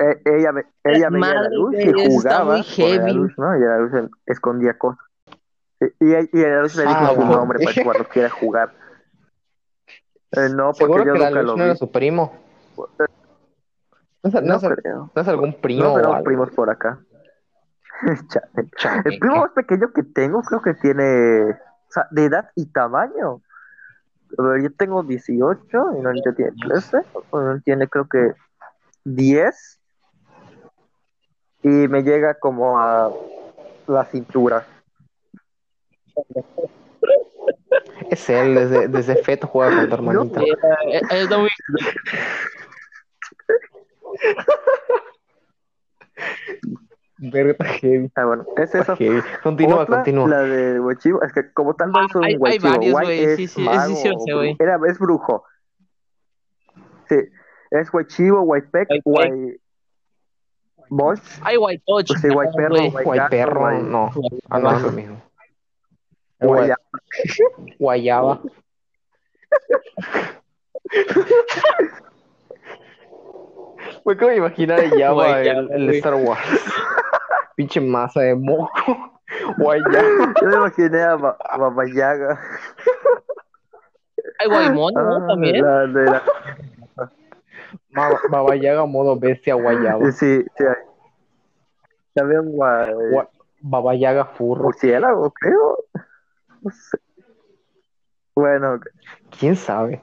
Eh, 0.00 0.22
ella 0.24 0.52
ve- 0.52 0.66
ella 0.82 1.10
veía 1.10 1.34
la 1.34 1.48
luz 1.50 1.74
y 1.78 1.92
jugaba 1.92 2.54
muy 2.54 2.62
con 2.62 2.64
heavy. 2.74 2.96
la 2.98 3.12
luz, 3.12 3.32
¿no? 3.36 3.56
Y 3.56 3.60
la 3.60 3.78
luz 3.78 4.10
escondía 4.26 4.78
cosas. 4.78 5.04
Y, 5.78 5.84
y, 6.00 6.30
y 6.32 6.40
la 6.42 6.62
luz 6.62 6.74
le 6.76 6.82
dijo 6.84 6.94
Ah, 6.96 7.10
su 7.10 7.16
bueno. 7.16 7.36
nombre 7.36 7.58
para 7.64 7.84
cuando 7.84 8.04
quiera 8.08 8.30
jugar. 8.30 8.72
Eh, 10.32 10.48
no, 10.54 10.72
porque 10.72 11.04
yo 11.06 11.12
que 11.12 11.18
la 11.18 11.30
nunca 11.30 11.42
luz 11.42 11.50
lo 11.50 11.56
no 11.56 11.64
vi. 11.64 11.68
era 11.70 11.74
su 11.76 11.90
primo. 11.92 12.38
No 14.22 14.28
es, 14.28 14.34
no 14.34 14.40
No 14.42 14.56
es 14.56 14.62
no 15.14 15.22
es 15.22 15.28
algún 15.28 15.54
primo 15.60 15.82
No 15.84 15.92
o 15.92 15.96
tenemos 15.96 16.16
algo. 16.16 16.24
primos 16.24 16.50
por 16.52 16.70
acá. 16.70 16.98
El 19.04 19.18
primo 19.18 19.36
más 19.36 19.50
pequeño 19.52 19.92
que 19.92 20.02
tengo 20.02 20.40
creo 20.42 20.62
que 20.62 20.74
tiene, 20.74 21.50
o 21.50 21.90
sea, 21.90 22.06
de 22.10 22.24
edad 22.24 22.50
y 22.54 22.66
tamaño. 22.66 23.42
A 24.38 24.42
ver, 24.42 24.62
yo 24.62 24.72
tengo 24.74 25.02
18 25.02 25.58
y 25.98 26.00
no 26.00 26.12
tiene 26.12 26.52
13, 26.62 26.98
no 27.32 27.60
tiene 27.62 27.88
creo 27.88 28.06
que 28.08 28.32
10 29.04 29.79
y 31.62 31.68
me 31.68 32.02
llega 32.02 32.34
como 32.34 32.78
a 32.78 33.12
la 33.86 34.04
cintura. 34.06 34.66
Es 38.10 38.28
él, 38.30 38.54
desde, 38.54 38.88
desde 38.88 39.16
feto 39.16 39.46
juega 39.46 39.76
con 39.76 39.88
tu 39.88 39.94
hermanita. 39.94 40.40
Eh, 40.42 40.46
eh, 41.10 41.22
está 41.22 41.38
muy- 41.38 41.48
Verga, 47.18 47.64
heavy. 47.64 48.10
Ah, 48.16 48.24
bueno, 48.24 48.46
es 48.56 48.74
eso. 48.74 48.96
heavy. 48.96 49.20
Continúa, 49.42 49.80
Otra, 49.82 49.96
continúa. 49.96 50.28
La 50.28 50.42
de 50.42 50.78
es 51.22 51.32
que 51.32 51.52
como 51.52 51.74
tal 51.74 51.92
no 51.92 51.98
Ah, 51.98 52.06
es 52.08 52.14
un 52.14 52.24
hay- 52.24 52.36
varios, 52.58 52.92
güey, 52.92 53.20
es 53.24 53.36
sí, 53.36 53.46
sí, 53.46 53.60
mago, 53.62 53.94
güey. 54.34 54.56
era, 54.58 54.78
es 54.88 54.98
brujo. 54.98 55.44
Sí, 57.10 57.16
es 57.70 57.90
White 58.42 58.68
Peck. 58.72 58.88
White 59.04 59.60
Bosch, 60.92 61.20
Ay, 61.42 61.56
White 61.56 61.82
Touch. 61.86 62.08
Pues 62.08 62.20
sí, 62.20 62.28
White 62.30 62.52
Perro, 62.56 62.74
güey. 62.74 62.90
White 63.06 63.16
gato, 63.18 63.30
perro, 63.30 63.60
guay- 63.60 63.82
no. 63.82 64.10
Ah, 64.50 64.58
no, 64.58 64.76
es 64.76 64.82
lo 64.82 64.90
mismo. 64.92 65.22
Guaya- 66.40 66.76
Guayaba. 67.78 68.40
Me 74.04 74.12
acabo 74.14 74.30
de 74.30 74.36
imaginar 74.38 74.80
a 74.80 74.88
Java, 74.88 75.12
Guayaba, 75.12 75.40
el, 75.60 75.70
el 75.72 75.80
de 75.80 75.86
güey. 75.86 75.96
Star 75.98 76.14
Wars. 76.14 76.40
Pinche 77.56 77.80
masa 77.80 78.20
de 78.22 78.34
moco. 78.34 79.20
Guayaba. 79.58 80.34
Yo 80.40 80.46
me 80.48 80.56
imaginé 80.56 81.02
a, 81.02 81.16
Ba- 81.16 81.36
a 81.40 81.58
Baba 81.58 81.84
Yaga. 81.86 82.40
Ay, 84.38 84.48
Guaymón, 84.48 84.94
¿no? 84.94 85.16
Ah, 85.16 85.26
También. 85.28 85.62
la 85.62 85.86
de 85.86 86.04
la- 86.10 86.22
Ma- 87.90 88.18
Baba 88.30 88.56
Yaga 88.56 88.86
modo 88.86 89.16
bestia 89.18 89.54
guayaba. 89.54 90.10
Sí, 90.12 90.44
sí, 90.56 90.64
hay. 90.64 90.74
También 92.14 92.50
guay... 92.52 92.92
Gua- 93.12 93.28
Baba 93.62 93.94
Yaga 93.94 94.24
furro. 94.24 94.64
murciélago, 94.64 95.30
creo. 95.32 95.78
No 96.62 96.70
sé. 96.70 96.98
Bueno, 98.34 98.80
¿Quién 99.38 99.54
sabe? 99.56 100.00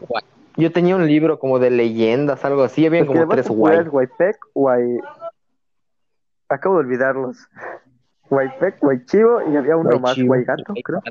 Guay. 0.00 0.22
Yo 0.56 0.72
tenía 0.72 0.96
un 0.96 1.06
libro 1.06 1.38
como 1.38 1.58
de 1.58 1.70
leyendas, 1.70 2.44
algo 2.44 2.62
así. 2.62 2.88
Que 2.88 3.06
como 3.06 3.28
tres 3.28 3.48
guay. 3.48 3.84
Guaypec, 3.84 4.38
Guay... 4.54 4.98
Acabo 6.48 6.76
de 6.76 6.80
olvidarlos. 6.80 7.48
Guaypec, 8.30 8.80
Guaychivo 8.80 9.42
y 9.50 9.56
había 9.56 9.76
uno 9.76 9.98
más. 10.00 10.16
Guaygato, 10.20 10.74
creo. 10.82 11.02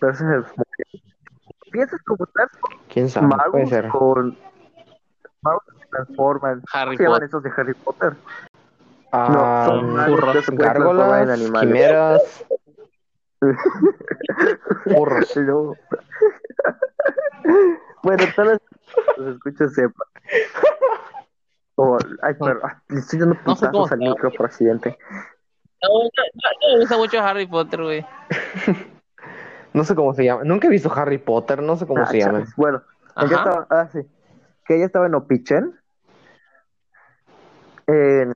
Pero 0.00 0.12
ese 0.12 0.24
es 0.24 0.30
el... 0.30 0.44
Piensas 1.70 2.00
como 2.02 2.24
tal 2.26 2.48
¿Quién 2.88 3.10
sabe? 3.10 3.28
Puede 3.50 3.64
magos 3.64 3.68
ser. 3.70 3.88
con... 3.88 4.38
Transforman. 5.90 6.62
Harry 6.72 6.96
¿Cómo 6.96 6.98
se 6.98 7.02
llaman 7.04 7.14
Potter. 7.20 7.28
esos 7.28 7.42
de 7.42 7.50
Harry 7.56 7.74
Potter? 7.74 8.16
Ah, 9.12 9.28
no, 9.30 9.64
son 9.64 10.32
que 10.32 10.42
se 10.42 10.50
en 10.52 10.58
Gárgolas, 10.58 11.28
animales. 11.30 11.68
quimeras, 11.72 12.44
furros. 14.84 15.36
Y 15.36 15.40
luego- 15.40 15.76
bueno, 18.02 18.24
tal 18.36 18.48
vez 18.48 18.58
los 19.16 19.34
escuchas 19.36 19.72
sepa. 19.74 20.04
O, 21.76 21.96
ay, 22.22 22.34
pero 22.38 22.60
le 22.88 22.98
estoy 22.98 23.18
dando 23.20 23.36
No 23.46 23.54
sé 23.56 23.66
cómo 23.70 23.84
putazos 23.84 23.92
al 23.92 23.98
se 23.98 24.04
llama. 24.04 24.14
micro 24.14 24.30
por 24.32 24.46
accidente. 24.46 24.98
No, 25.80 25.88
no, 25.88 26.02
no, 26.02 26.50
no 26.68 26.74
me 26.74 26.80
gusta 26.80 26.96
mucho 26.96 27.20
Harry 27.20 27.46
Potter, 27.46 27.82
güey. 27.82 28.06
No 29.74 29.84
sé 29.84 29.94
cómo 29.94 30.14
se 30.14 30.24
llama. 30.24 30.42
Nunca 30.44 30.66
he 30.66 30.70
visto 30.70 30.90
Harry 30.92 31.18
Potter, 31.18 31.62
no 31.62 31.76
sé 31.76 31.86
cómo 31.86 32.00
Ah, 32.02 32.06
se 32.06 32.18
llama. 32.18 32.42
Bueno, 32.56 32.82
ella 33.18 33.36
Ajá. 33.36 33.50
estaba, 33.50 33.66
ah, 33.70 33.88
sí, 33.92 34.00
que 34.68 34.76
ella 34.76 34.84
estaba 34.86 35.06
en 35.06 35.14
Opichen. 35.14 35.74
En- 37.86 38.34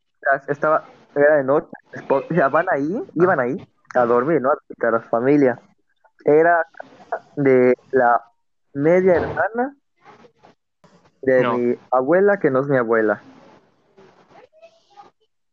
estaba, 0.48 0.84
era 1.14 1.36
de 1.36 1.44
noche. 1.44 1.68
ya 2.30 2.48
van 2.48 2.66
ahí, 2.72 3.04
iban 3.14 3.38
ahí 3.38 3.68
a 3.94 4.04
dormir, 4.06 4.40
¿no? 4.40 4.50
A 4.50 4.56
visitar 4.66 4.94
a 4.94 5.02
su 5.02 5.08
familia. 5.10 5.60
Era 6.24 6.66
de 7.36 7.74
la 7.90 8.22
media 8.72 9.16
hermana 9.16 9.76
de 11.20 11.42
No. 11.42 11.58
mi 11.58 11.78
abuela, 11.90 12.38
que 12.38 12.50
no 12.50 12.60
es 12.60 12.66
mi 12.66 12.78
abuela. 12.78 13.20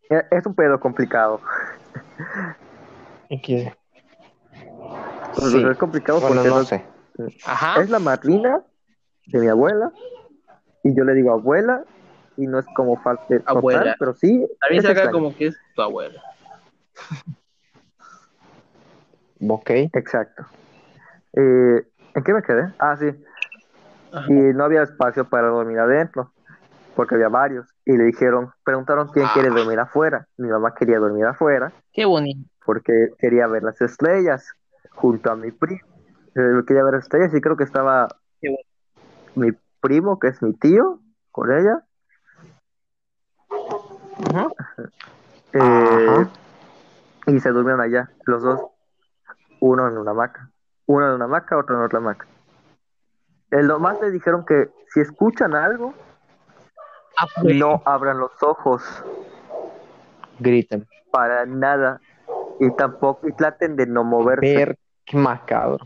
E- 0.10 0.26
Es 0.32 0.46
un 0.46 0.56
pedo 0.56 0.80
complicado. 0.80 1.42
Pues, 3.28 3.42
Sí. 5.52 5.64
Es 5.70 5.78
complicado 5.78 6.20
Bueno, 6.22 6.36
porque 6.38 6.50
no 6.50 6.56
no- 6.60 6.64
sé. 6.64 6.86
Ajá. 7.46 7.82
es 7.82 7.90
la 7.90 8.00
madrina 8.00 8.62
de 9.28 9.40
mi 9.40 9.48
abuela 9.48 9.92
y 10.84 10.96
yo 10.96 11.04
le 11.04 11.14
digo 11.14 11.32
abuela 11.32 11.84
y 12.38 12.48
no 12.48 12.60
es 12.60 12.66
como 12.76 12.96
total, 13.02 13.20
Abuela. 13.46 13.96
pero 14.00 14.14
sí 14.14 14.48
También 14.62 14.80
es 14.80 14.86
saca 14.86 14.92
extraño. 14.92 15.12
como 15.12 15.36
que 15.36 15.48
es 15.48 15.58
tu 15.76 15.82
abuela. 15.82 16.22
Ok. 19.48 19.70
exacto 19.94 20.46
Eh, 21.34 21.84
¿en 22.16 22.24
qué 22.24 22.34
me 22.34 22.42
quedé? 22.42 22.74
ah 22.80 22.98
sí 22.98 23.10
Ajá. 24.12 24.26
y 24.28 24.34
no 24.34 24.64
había 24.64 24.82
espacio 24.84 25.30
para 25.30 25.48
dormir 25.48 25.80
adentro 25.80 26.34
porque 26.96 27.16
había 27.16 27.30
varios 27.30 27.68
y 27.86 27.96
le 27.96 28.06
dijeron 28.06 28.52
preguntaron 28.64 29.10
quién 29.14 29.26
Ah. 29.28 29.32
quiere 29.34 29.50
dormir 29.50 29.80
afuera 29.80 30.28
mi 30.38 30.50
mamá 30.50 30.74
quería 30.74 30.98
dormir 31.00 31.26
afuera 31.26 31.72
Qué 31.94 32.06
bonito. 32.06 32.50
porque 32.66 33.10
quería 33.20 33.48
ver 33.48 33.64
las 33.64 33.80
estrellas 33.82 34.52
junto 34.92 35.32
a 35.32 35.36
mi 35.36 35.52
primo 35.52 35.82
Eh, 36.36 36.64
quería 36.68 36.84
ver 36.84 36.94
las 36.96 37.04
estrellas 37.04 37.34
y 37.34 37.42
creo 37.42 37.56
que 37.58 37.64
estaba 37.64 38.08
mi 39.36 39.52
primo 39.82 40.20
que 40.20 40.28
es 40.30 40.42
mi 40.42 40.54
tío 40.54 41.00
con 41.32 41.52
ella. 41.52 41.84
Eh, 45.54 45.60
Ajá. 45.60 46.30
y 47.28 47.40
se 47.40 47.50
durmieron 47.50 47.82
allá, 47.82 48.12
los 48.26 48.44
dos, 48.44 48.62
uno 49.60 49.88
en 49.88 49.98
una 49.98 50.12
hamaca, 50.12 50.50
uno 50.86 51.08
en 51.08 51.14
una 51.14 51.26
hamaca, 51.26 51.58
otro 51.58 51.78
en 51.78 51.84
otra 51.86 52.00
hamaca. 52.00 52.28
Eh, 53.52 53.64
lo 53.64 53.80
más 53.80 54.00
le 54.02 54.12
dijeron 54.12 54.46
que 54.46 54.70
si 54.94 55.00
escuchan 55.00 55.56
algo, 55.56 55.94
Afuera. 57.18 57.58
no 57.58 57.82
abran 57.86 58.20
los 58.20 58.32
ojos 58.44 58.84
Griten. 60.40 60.88
para 61.12 61.46
nada 61.46 62.00
y 62.60 62.70
tampoco 62.76 63.28
y 63.28 63.34
traten 63.34 63.76
de 63.76 63.88
no 63.88 64.04
moverse. 64.04 64.56
Ver 64.56 64.80
qué 65.06 65.18
macabro. 65.18 65.86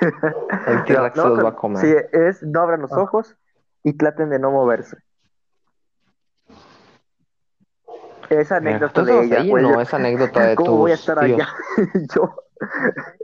El 0.66 0.84
T-Rex 0.84 1.16
No, 1.16 1.28
los 1.28 1.44
va 1.44 1.48
a 1.50 1.56
comer. 1.56 1.80
Sí, 1.80 1.94
es 2.12 2.42
no 2.42 2.60
abran 2.60 2.82
los 2.82 2.92
Ah. 2.92 3.00
ojos 3.00 3.36
y 3.82 3.96
traten 3.96 4.30
de 4.30 4.38
no 4.38 4.50
moverse. 4.50 4.96
Esa 8.30 8.56
anécdota 8.56 9.02
¿tú 9.02 9.06
de 9.06 9.24
ella, 9.24 9.38
ahí? 9.38 9.50
pues, 9.50 9.62
No, 9.62 9.70
yo- 9.72 9.80
esa 9.80 9.96
anécdota 9.96 10.40
de 10.48 10.56
¿cómo 10.56 10.70
tus 10.70 10.78
voy 10.78 10.90
a 10.90 10.94
estar 10.94 11.18
tíos. 11.20 11.40
allá? 11.40 11.48
yo 12.14 12.34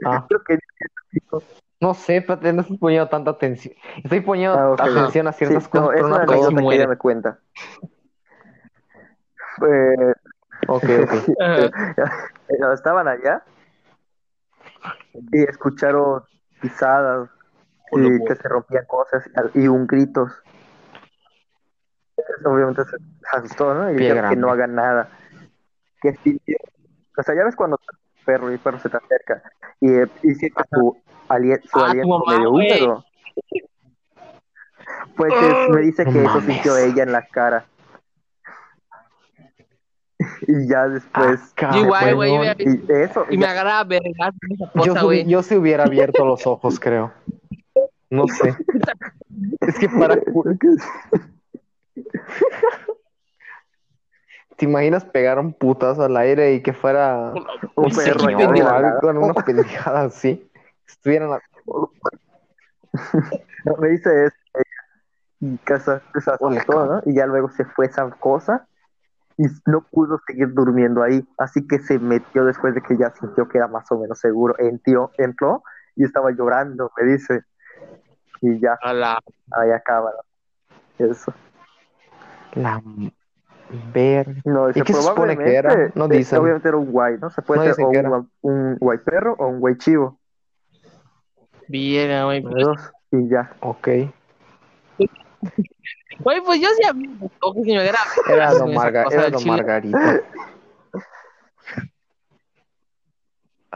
Ah, 0.05 0.25
creo 0.27 0.43
que 0.43 0.59
no 1.81 1.93
sé, 1.93 2.25
no 2.53 2.61
estoy 2.61 2.77
poniendo 2.77 3.09
tanta 3.09 3.31
atención. 3.31 3.73
Estoy 4.03 4.21
poniendo 4.21 4.57
Ah, 4.57 4.75
atención 4.79 5.27
a 5.27 5.33
ciertas 5.33 5.65
Sí, 5.65 5.69
cosas, 5.69 5.87
no, 5.87 5.91
es 5.91 6.01
pero 6.01 6.07
una 6.07 6.15
a 6.23 6.25
todas. 6.25 6.39
anécdota 6.39 6.55
que 6.55 6.63
muere. 6.63 6.87
me 6.87 6.97
cuenta. 6.97 7.39
Eh, 9.67 10.13
Ok, 10.69 10.83
ok. 10.83 11.13
Ajá. 11.41 11.65
eh, 11.65 12.73
estaban 12.73 13.07
allá 13.09 13.43
y 15.33 15.43
escucharon 15.43 16.23
pisadas 16.63 17.29
y 17.91 18.25
que 18.25 18.35
se 18.35 18.47
rompían 18.47 18.85
cosas 18.87 19.23
y 19.53 19.67
un 19.67 19.85
gritos. 19.85 20.31
Entonces, 22.17 22.45
obviamente 22.45 22.83
se 22.85 22.97
asustó, 23.37 23.73
¿no? 23.73 23.91
Y 23.91 23.95
dijeron 23.95 24.29
que 24.29 24.35
no 24.35 24.49
hagan 24.49 24.75
nada. 24.75 25.09
Que 26.01 26.13
sintió. 26.23 26.57
O 27.17 27.21
sea, 27.23 27.35
ya 27.35 27.43
ves 27.43 27.55
cuando 27.55 27.77
el 27.91 28.25
perro 28.25 28.49
y 28.49 28.53
el 28.53 28.59
perro 28.59 28.79
se 28.79 28.89
te 28.89 28.97
acerca 28.97 29.43
y, 29.79 29.91
eh, 29.93 30.07
y 30.23 30.33
sientes 30.35 30.65
su, 30.71 30.97
ali- 31.29 31.59
su 31.65 31.79
Ah, 31.79 31.91
aliento 31.91 32.17
mamá, 32.19 32.37
medio 32.37 32.51
húmedo. 32.51 33.05
Pues 35.15 35.33
es- 35.33 35.69
me 35.69 35.81
dice 35.81 36.05
No 36.05 36.11
que 36.13 36.19
eso 36.23 36.27
mames. 36.29 36.45
sintió 36.45 36.77
ella 36.77 37.03
en 37.03 37.11
la 37.11 37.27
cara. 37.27 37.65
Y 40.47 40.67
ya 40.67 40.87
después. 40.87 41.53
Ah, 41.61 41.77
Igual, 41.77 42.15
güey, 42.15 42.33
y 42.59 42.83
eso. 42.91 43.25
Y 43.29 43.37
me 43.37 43.45
agarraba 43.45 43.83
vergas 43.83 44.33
esa 44.49 44.83
Yo, 44.85 44.93
güey. 45.05 45.25
yo 45.25 45.41
sí 45.43 45.55
hubiera 45.55 45.83
abierto 45.85 46.25
los 46.25 46.45
ojos, 46.47 46.79
creo. 46.79 47.11
No 48.09 48.25
sé. 48.27 48.55
Es 49.61 49.79
que 49.79 49.89
para... 49.89 50.19
¿Te 54.55 54.65
imaginas 54.65 55.03
pegar 55.05 55.39
un 55.39 55.51
putazo 55.53 56.03
al 56.03 56.15
aire 56.17 56.53
y 56.53 56.61
que 56.61 56.73
fuera 56.73 57.33
un 57.75 57.91
perro 57.91 58.19
señor 58.19 58.41
allá 58.41 58.51
de 58.53 58.61
o 58.61 58.63
la 58.65 58.75
algo 58.75 58.87
nada. 58.89 58.99
con 59.01 59.17
una 59.17 59.33
pendejada 59.33 60.01
así? 60.03 60.47
Estuvieran 60.87 61.33
a- 61.33 61.41
No, 61.65 61.89
me 63.79 63.89
dice 63.89 64.25
eso. 64.25 64.35
Y 65.39 65.57
casa, 65.57 66.01
se 66.13 66.31
Hola, 66.39 66.61
asustó, 66.61 66.85
¿no? 66.85 67.01
Y 67.05 67.15
ya 67.15 67.25
luego 67.25 67.49
se 67.49 67.65
fue 67.65 67.87
esa 67.87 68.07
cosa 68.11 68.67
y 69.37 69.43
no 69.65 69.81
pudo 69.91 70.19
seguir 70.27 70.53
durmiendo 70.53 71.01
ahí. 71.03 71.25
Así 71.37 71.65
que 71.67 71.79
se 71.79 71.99
metió 71.99 72.45
después 72.45 72.75
de 72.75 72.81
que 72.81 72.97
ya 72.97 73.11
sintió 73.19 73.47
que 73.47 73.57
era 73.57 73.67
más 73.67 73.91
o 73.91 73.99
menos 73.99 74.19
seguro. 74.19 74.55
Entró, 74.59 75.11
entró 75.17 75.63
y 75.95 76.03
estaba 76.03 76.31
llorando, 76.31 76.91
me 76.97 77.11
dice. 77.11 77.41
Y 78.41 78.59
ya, 78.59 78.77
A 78.81 78.93
la- 78.93 79.19
ahí 79.51 79.71
acaba. 79.71 80.11
¿no? 80.99 81.05
Eso. 81.11 81.33
La 82.53 82.81
ver. 83.93 84.41
No, 84.45 84.69
¿Y 84.69 84.73
qué 84.73 84.93
se 84.93 85.01
supone 85.01 85.37
que 85.37 85.55
era? 85.55 85.69
probablemente, 85.69 85.99
No 85.99 86.07
dicen. 86.07 86.39
Obviamente 86.39 86.67
era 86.67 86.77
un 86.77 86.91
guay, 86.91 87.17
¿no? 87.17 87.29
Se 87.29 87.41
puede 87.41 87.67
No 87.69 87.73
ser 87.73 87.85
un, 87.85 88.29
un 88.41 88.75
guay 88.77 88.99
perro 88.99 89.35
o 89.39 89.47
un 89.47 89.59
guay 89.59 89.77
chivo. 89.77 90.19
Viera, 91.67 92.25
güey. 92.25 92.41
dos, 92.41 92.91
y 93.11 93.29
ya. 93.29 93.51
Ok. 93.61 93.87
Güey, 96.19 96.41
pues 96.41 96.61
yo 96.61 96.67
sí 96.77 96.83
y 97.65 97.73
me 97.73 97.79
agarraba 97.79 98.05
Era 98.29 98.53
don, 98.53 98.73
Marga- 98.73 99.05
era 99.11 99.29
don. 99.29 99.45
Margarita. 99.47 100.21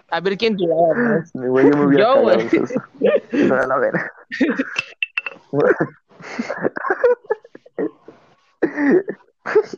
A 0.10 0.20
ver 0.22 0.38
quién 0.38 0.56
tiraba 0.56 0.94
más. 0.94 1.36
Mi 1.36 1.48
güey, 1.48 1.70
yo 1.70 1.78
me 1.78 1.86
hubiera 1.88 2.04
Yo, 2.16 2.22
güey. 2.22 2.38
a 3.52 3.68
la 3.68 3.78
verga. 3.78 4.12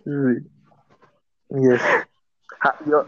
Sí. 0.03 0.49
Y 1.49 1.73
es- 1.73 1.81
Ah, 2.61 2.75
yo 2.85 3.05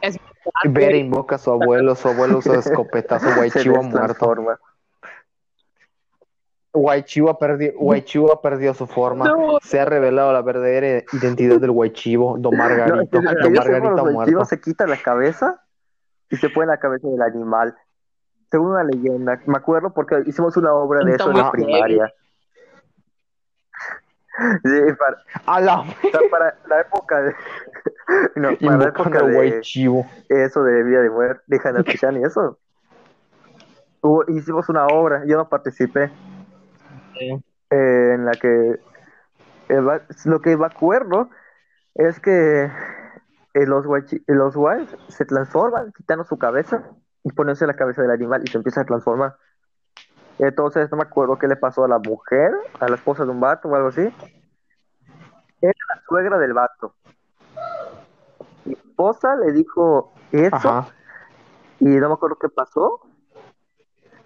Es 0.00 0.16
Ver 0.64 0.94
invoca 0.94 1.36
a 1.36 1.38
su 1.38 1.50
abuelo, 1.50 1.94
su 1.94 2.08
abuelo 2.08 2.38
usa 2.38 2.58
escopetazo, 2.58 3.26
se 3.30 3.34
Guaychivo 3.36 3.82
muerto. 3.82 3.98
destransforma. 3.98 4.58
Guaychivo 6.74 7.38
perdió, 7.38 7.72
Guaychivo 7.78 8.32
ha 8.32 8.42
perdido 8.42 8.74
su 8.74 8.86
forma. 8.86 9.26
No. 9.26 9.58
Se 9.62 9.78
ha 9.80 9.84
revelado 9.84 10.32
la 10.32 10.42
verdadera 10.42 11.04
identidad 11.12 11.60
del 11.60 11.70
Guaychivo, 11.70 12.36
Don 12.38 12.56
Margarito. 12.58 13.22
No, 13.22 13.32
Don 13.40 13.52
Margarito 13.54 13.90
los 14.04 14.12
muerto. 14.12 14.44
se 14.44 14.60
quita 14.60 14.86
la 14.86 14.96
cabeza 15.00 15.62
y 16.30 16.36
se 16.36 16.48
pone 16.50 16.66
la 16.66 16.78
cabeza 16.78 17.06
del 17.08 17.22
animal. 17.22 17.76
Según 18.50 18.72
una 18.72 18.84
leyenda, 18.84 19.40
me 19.46 19.56
acuerdo 19.56 19.92
porque 19.94 20.22
hicimos 20.26 20.56
una 20.56 20.72
obra 20.74 21.04
de 21.04 21.14
eso 21.14 21.30
en 21.30 21.38
la 21.38 21.50
primaria. 21.50 22.12
Sí, 24.64 24.80
para, 24.98 25.16
A 25.46 25.60
la 25.60 25.80
o 25.82 25.84
sea, 25.84 26.20
para 26.28 26.56
la 26.66 26.80
época 26.80 27.22
de. 27.22 27.34
No, 28.34 28.48
para 28.60 28.76
la 28.78 28.84
época 28.88 29.22
de 29.22 29.32
Guaychivo. 29.32 30.04
eso 30.28 30.62
de 30.64 30.82
vida 30.82 31.00
de 31.02 31.08
muerte, 31.10 31.42
de 31.46 31.60
Hanapichan 31.62 32.16
y 32.20 32.24
eso. 32.24 32.58
Hubo- 34.02 34.24
hicimos 34.28 34.68
una 34.68 34.86
obra, 34.88 35.22
yo 35.24 35.36
no 35.36 35.48
participé, 35.48 36.10
eh, 37.20 37.40
en 38.14 38.24
la 38.24 38.32
que 38.32 38.80
va- 39.70 40.02
lo 40.24 40.40
que 40.40 40.56
me 40.56 40.66
acuerdo 40.66 41.30
es 41.94 42.20
que 42.20 42.64
eh, 43.54 43.66
los 43.66 43.86
los 44.26 44.56
guays 44.56 44.96
se 45.08 45.24
transforman 45.24 45.92
quitando 45.92 46.24
su 46.24 46.38
cabeza 46.38 46.82
y 47.22 47.32
poniéndose 47.32 47.66
la 47.66 47.74
cabeza 47.74 48.02
del 48.02 48.10
animal 48.10 48.42
y 48.44 48.50
se 48.50 48.58
empieza 48.58 48.80
a 48.82 48.84
transformar. 48.84 49.36
Entonces 50.38 50.90
no 50.90 50.96
me 50.96 51.04
acuerdo 51.04 51.38
qué 51.38 51.46
le 51.46 51.56
pasó 51.56 51.84
a 51.84 51.88
la 51.88 51.98
mujer, 51.98 52.52
a 52.80 52.88
la 52.88 52.96
esposa 52.96 53.24
de 53.24 53.30
un 53.30 53.40
vato 53.40 53.68
o 53.68 53.74
algo 53.76 53.88
así. 53.88 54.02
Era 55.60 55.72
la 55.94 56.02
suegra 56.08 56.38
del 56.38 56.52
vato. 56.52 56.94
Mi 58.64 58.72
esposa 58.74 59.36
le 59.36 59.52
dijo 59.52 60.12
eso 60.32 60.56
Ajá. 60.56 60.88
y 61.78 61.84
no 61.86 62.08
me 62.08 62.14
acuerdo 62.14 62.36
qué 62.40 62.48
pasó. 62.48 63.00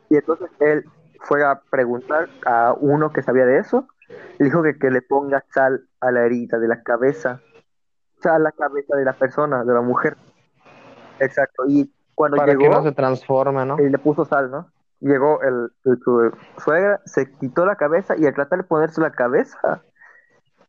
Y 0.08 0.16
entonces 0.16 0.48
él 0.60 0.84
fue 1.20 1.44
a 1.44 1.60
preguntar 1.70 2.28
a 2.46 2.74
uno 2.78 3.12
que 3.12 3.22
sabía 3.22 3.44
de 3.46 3.58
eso. 3.58 3.86
Le 4.38 4.46
dijo 4.46 4.62
que, 4.62 4.78
que 4.78 4.90
le 4.90 5.02
ponga 5.02 5.44
sal 5.52 5.88
a 6.00 6.10
la 6.10 6.24
herida 6.24 6.58
de 6.58 6.68
la 6.68 6.82
cabeza. 6.82 7.40
O 8.18 8.22
sea, 8.22 8.36
a 8.36 8.38
la 8.38 8.52
cabeza 8.52 8.96
de 8.96 9.04
la 9.04 9.12
persona, 9.12 9.64
de 9.64 9.72
la 9.74 9.80
mujer. 9.80 10.16
exacto. 11.18 11.64
Y 11.68 11.92
cuando 12.14 12.36
Para 12.36 12.52
que 12.52 12.58
llegó, 12.58 12.74
no 12.74 12.82
se 12.82 12.92
transforme, 12.92 13.64
¿no? 13.64 13.78
y 13.80 13.88
le 13.88 13.98
puso 13.98 14.24
sal, 14.24 14.50
¿no? 14.50 14.70
Llegó 15.00 15.40
el, 15.42 15.70
el- 15.84 15.98
su 16.00 16.32
suegra, 16.58 17.00
se 17.04 17.30
quitó 17.38 17.64
la 17.64 17.76
cabeza 17.76 18.14
y 18.16 18.26
al 18.26 18.34
tratar 18.34 18.58
de 18.58 18.64
ponerse 18.64 19.00
la 19.00 19.12
cabeza, 19.12 19.82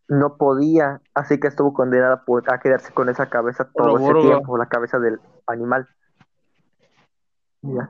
no 0.07 0.37
podía, 0.37 1.01
así 1.15 1.39
que 1.39 1.47
estuvo 1.47 1.73
condenada 1.73 2.23
por, 2.25 2.43
a 2.51 2.59
quedarse 2.59 2.93
con 2.93 3.09
esa 3.09 3.27
cabeza 3.29 3.67
todo 3.73 3.97
ese 3.97 4.05
burro. 4.07 4.21
tiempo, 4.21 4.57
la 4.57 4.67
cabeza 4.67 4.99
del 4.99 5.19
animal. 5.47 5.87
Ya. 7.61 7.89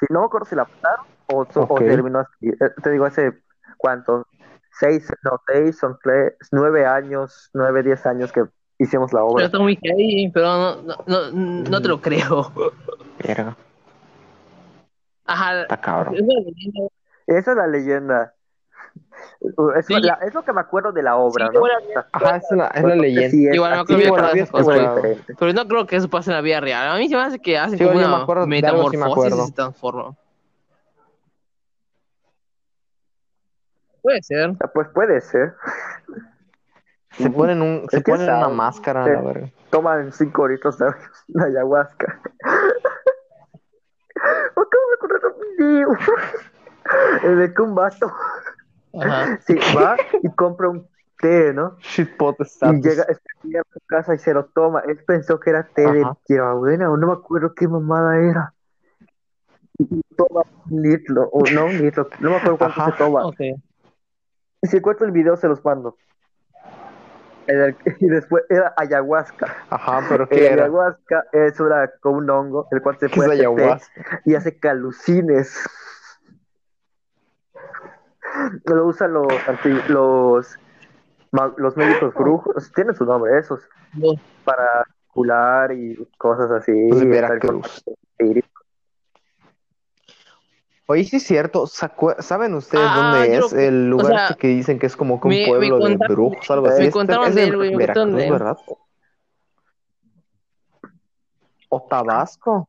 Sí, 0.00 0.06
no 0.10 0.20
me 0.20 0.26
acuerdo 0.26 0.46
si 0.46 0.56
la 0.56 0.64
mataron 0.64 1.06
o, 1.26 1.46
su- 1.52 1.60
o 1.60 1.64
Ok. 1.64 1.78
terminó 1.80 2.20
así. 2.20 2.48
Eh, 2.48 2.70
Te 2.82 2.90
digo, 2.90 3.04
hace 3.04 3.32
cuánto, 3.78 4.26
seis, 4.78 5.08
no, 5.22 5.40
seis, 5.46 5.78
son 5.78 5.98
tres, 6.02 6.34
nueve 6.52 6.86
años, 6.86 7.50
nueve, 7.54 7.82
diez 7.82 8.04
años 8.06 8.32
que 8.32 8.44
hicimos 8.78 9.12
la 9.12 9.20
Pero 9.20 9.26
obra. 9.32 9.44
está 9.46 9.58
muy 9.58 9.76
heavy, 9.82 10.30
pero 10.32 10.46
no, 10.46 10.82
no, 10.82 10.96
no, 11.06 11.30
no 11.32 11.82
te 11.82 11.88
lo 11.88 12.00
creo. 12.00 12.52
Verga, 13.26 13.56
Ajá. 15.26 15.62
está 15.62 15.80
cabrón. 15.80 16.16
Esa 17.26 17.50
es 17.52 17.56
la 17.56 17.66
leyenda. 17.66 18.34
Es, 19.76 19.86
Sí. 19.86 19.94
la- 20.00 20.18
es 20.26 20.34
lo 20.34 20.42
que 20.42 20.52
me 20.52 20.60
acuerdo 20.60 20.92
de 20.92 21.02
la 21.02 21.16
obra, 21.16 21.46
Sí, 21.46 21.52
¿no? 21.54 21.60
bueno, 21.60 21.74
Ajá, 22.12 22.36
es 22.36 22.44
la, 22.50 22.66
es 22.68 22.84
la 22.84 22.94
leyenda. 22.96 23.30
sí, 23.30 23.48
es 23.48 23.54
Igual 23.54 23.72
esas 24.34 24.50
cosas. 24.50 25.00
Pero 25.38 25.52
no 25.52 25.66
creo 25.68 25.86
que 25.86 25.96
eso 25.96 26.08
pase 26.08 26.30
en 26.30 26.36
la 26.36 26.42
vida 26.42 26.60
real. 26.60 26.88
A 26.88 26.96
mí 26.98 27.08
se 27.08 27.16
me 27.16 27.22
hace 27.22 27.38
que 27.38 27.56
hacen 27.58 27.78
como 27.78 27.96
una 27.96 28.26
metamorfosis 28.46 29.34
y 29.38 29.46
se 29.46 29.52
transforman. 29.52 30.16
Puede 34.04 34.22
ser. 34.22 34.52
Ah, 34.60 34.68
Pues 34.68 34.86
puede 34.88 35.18
ser. 35.22 35.54
Se 37.12 37.30
ponen, 37.30 37.62
un, 37.62 37.86
se 37.88 38.02
ponen 38.02 38.28
una 38.28 38.50
máscara, 38.50 39.06
la 39.06 39.22
verga. 39.22 39.48
Toman 39.70 40.12
cinco 40.12 40.46
litros 40.46 40.76
de 40.78 40.92
de 41.28 41.44
ayahuasca. 41.44 42.20
Acabo 44.50 44.66
de 44.90 44.94
encontrar 44.94 45.20
un 45.32 45.56
video. 45.56 45.88
El 47.22 47.38
de 47.38 47.54
que 47.54 47.62
un 47.62 47.74
vato 47.74 48.12
Ajá. 49.00 49.38
sí, 49.46 49.58
va 49.74 49.96
y 50.22 50.28
compra 50.34 50.68
un 50.68 50.86
té, 51.18 51.54
¿no? 51.54 51.78
Shitpot 51.78 52.36
Y 52.40 52.82
llega, 52.82 53.06
llega 53.42 53.60
a 53.62 53.72
su 53.72 53.80
casa 53.86 54.14
y 54.14 54.18
se 54.18 54.34
lo 54.34 54.44
toma. 54.44 54.80
Él 54.80 55.02
pensó 55.06 55.40
que 55.40 55.48
era 55.48 55.66
té 55.66 55.90
de 55.90 56.04
hierbabuena 56.28 56.90
o 56.90 56.98
no 56.98 57.06
me 57.06 57.14
acuerdo 57.14 57.54
qué 57.54 57.66
mamada 57.66 58.18
era. 58.18 58.52
Y 59.78 60.02
toma 60.14 60.42
un 60.70 60.82
litro, 60.82 61.26
o 61.32 61.42
no 61.50 61.64
un 61.64 61.78
litro, 61.78 62.10
no 62.20 62.30
me 62.30 62.36
acuerdo 62.36 62.58
cuánto 62.58 62.80
Ajá. 62.82 62.90
se 62.92 62.98
toma. 62.98 63.24
Ok. 63.24 63.40
Y 64.64 64.66
si 64.66 64.78
encuentro 64.78 65.04
el 65.04 65.12
video 65.12 65.36
se 65.36 65.46
los 65.46 65.62
mando. 65.62 65.98
El- 67.46 67.76
y 68.00 68.06
después 68.06 68.44
era 68.48 68.72
ayahuasca. 68.78 69.46
Ajá, 69.68 70.00
pero 70.08 70.24
El 70.24 70.28
¿qué 70.30 70.46
era? 70.46 70.62
ayahuasca 70.64 71.26
es 71.32 71.60
una, 71.60 71.90
como 72.00 72.16
un 72.16 72.30
hongo, 72.30 72.66
el 72.70 72.80
cual 72.80 72.96
se 72.98 73.08
¿Qué 73.08 73.20
es 73.20 73.26
puede 73.26 73.32
ayahuasca? 73.32 74.22
y 74.24 74.34
hace 74.34 74.58
calucines. 74.58 75.54
Lo 78.64 78.86
usan 78.86 79.12
los, 79.12 79.28
los, 79.88 80.58
los 81.58 81.76
médicos 81.76 82.14
brujos, 82.14 82.72
tienen 82.72 82.94
su 82.94 83.04
nombre, 83.04 83.38
esos, 83.38 83.68
para 84.44 84.82
curar 85.08 85.72
y 85.72 85.94
cosas 86.16 86.50
así. 86.50 86.72
Pues 86.88 87.06
Veracruz. 87.06 87.84
con. 88.18 88.34
Oye, 90.86 91.04
sí 91.04 91.16
es 91.16 91.22
cierto. 91.22 91.66
¿se 91.66 91.86
acue- 91.86 92.20
¿Saben 92.20 92.54
ustedes 92.54 92.84
Ah, 92.86 92.94
dónde 92.94 93.36
es 93.36 93.54
que- 93.54 93.66
el 93.68 93.88
lugar 93.88 94.06
sea, 94.06 94.36
que 94.38 94.48
dicen 94.48 94.78
que 94.78 94.86
es 94.86 94.96
como 94.96 95.20
que 95.20 95.28
un 95.28 95.34
me- 95.34 95.40
me 95.40 95.46
pueblo 95.48 95.78
de 95.78 95.96
brujos, 95.96 96.50
algo 96.50 96.66
me 96.66 96.72
así? 96.72 96.84
Es- 96.84 96.92
contaron 96.92 97.34
de 97.34 97.44
él, 97.44 97.56
güey, 97.56 97.70
me 97.70 97.76
Veracruz, 97.78 98.14
de. 98.14 98.30
¿verdad? 98.30 98.58
O 101.68 101.82
Tabasco. 101.82 102.68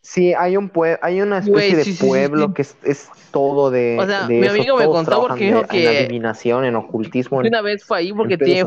Sí, 0.00 0.32
hay 0.32 0.56
un 0.56 0.70
pue 0.70 0.98
hay 1.02 1.20
una 1.20 1.38
especie 1.38 1.52
Güey, 1.52 1.74
de 1.74 1.84
sí, 1.84 1.92
sí, 1.92 1.98
sí, 1.98 2.06
pueblo 2.06 2.54
que 2.54 2.62
es, 2.62 2.76
es 2.82 3.10
todo 3.30 3.70
de, 3.70 3.98
O 4.00 4.06
sea, 4.06 4.26
de 4.26 4.40
mi 4.40 4.46
eso, 4.46 4.54
amigo 4.54 4.76
me 4.78 4.84
todos 4.84 4.96
contó 4.96 5.26
porque 5.26 5.44
dijo 5.44 5.56
de- 5.56 5.60
en 5.64 5.68
que- 5.68 5.88
adivinación, 5.98 6.64
en 6.64 6.76
ocultismo, 6.76 7.42
Que 7.42 7.48
una 7.48 7.60
vez 7.60 7.84
fue 7.84 7.98
ahí 7.98 8.12
porque 8.14 8.38
tiene, 8.38 8.62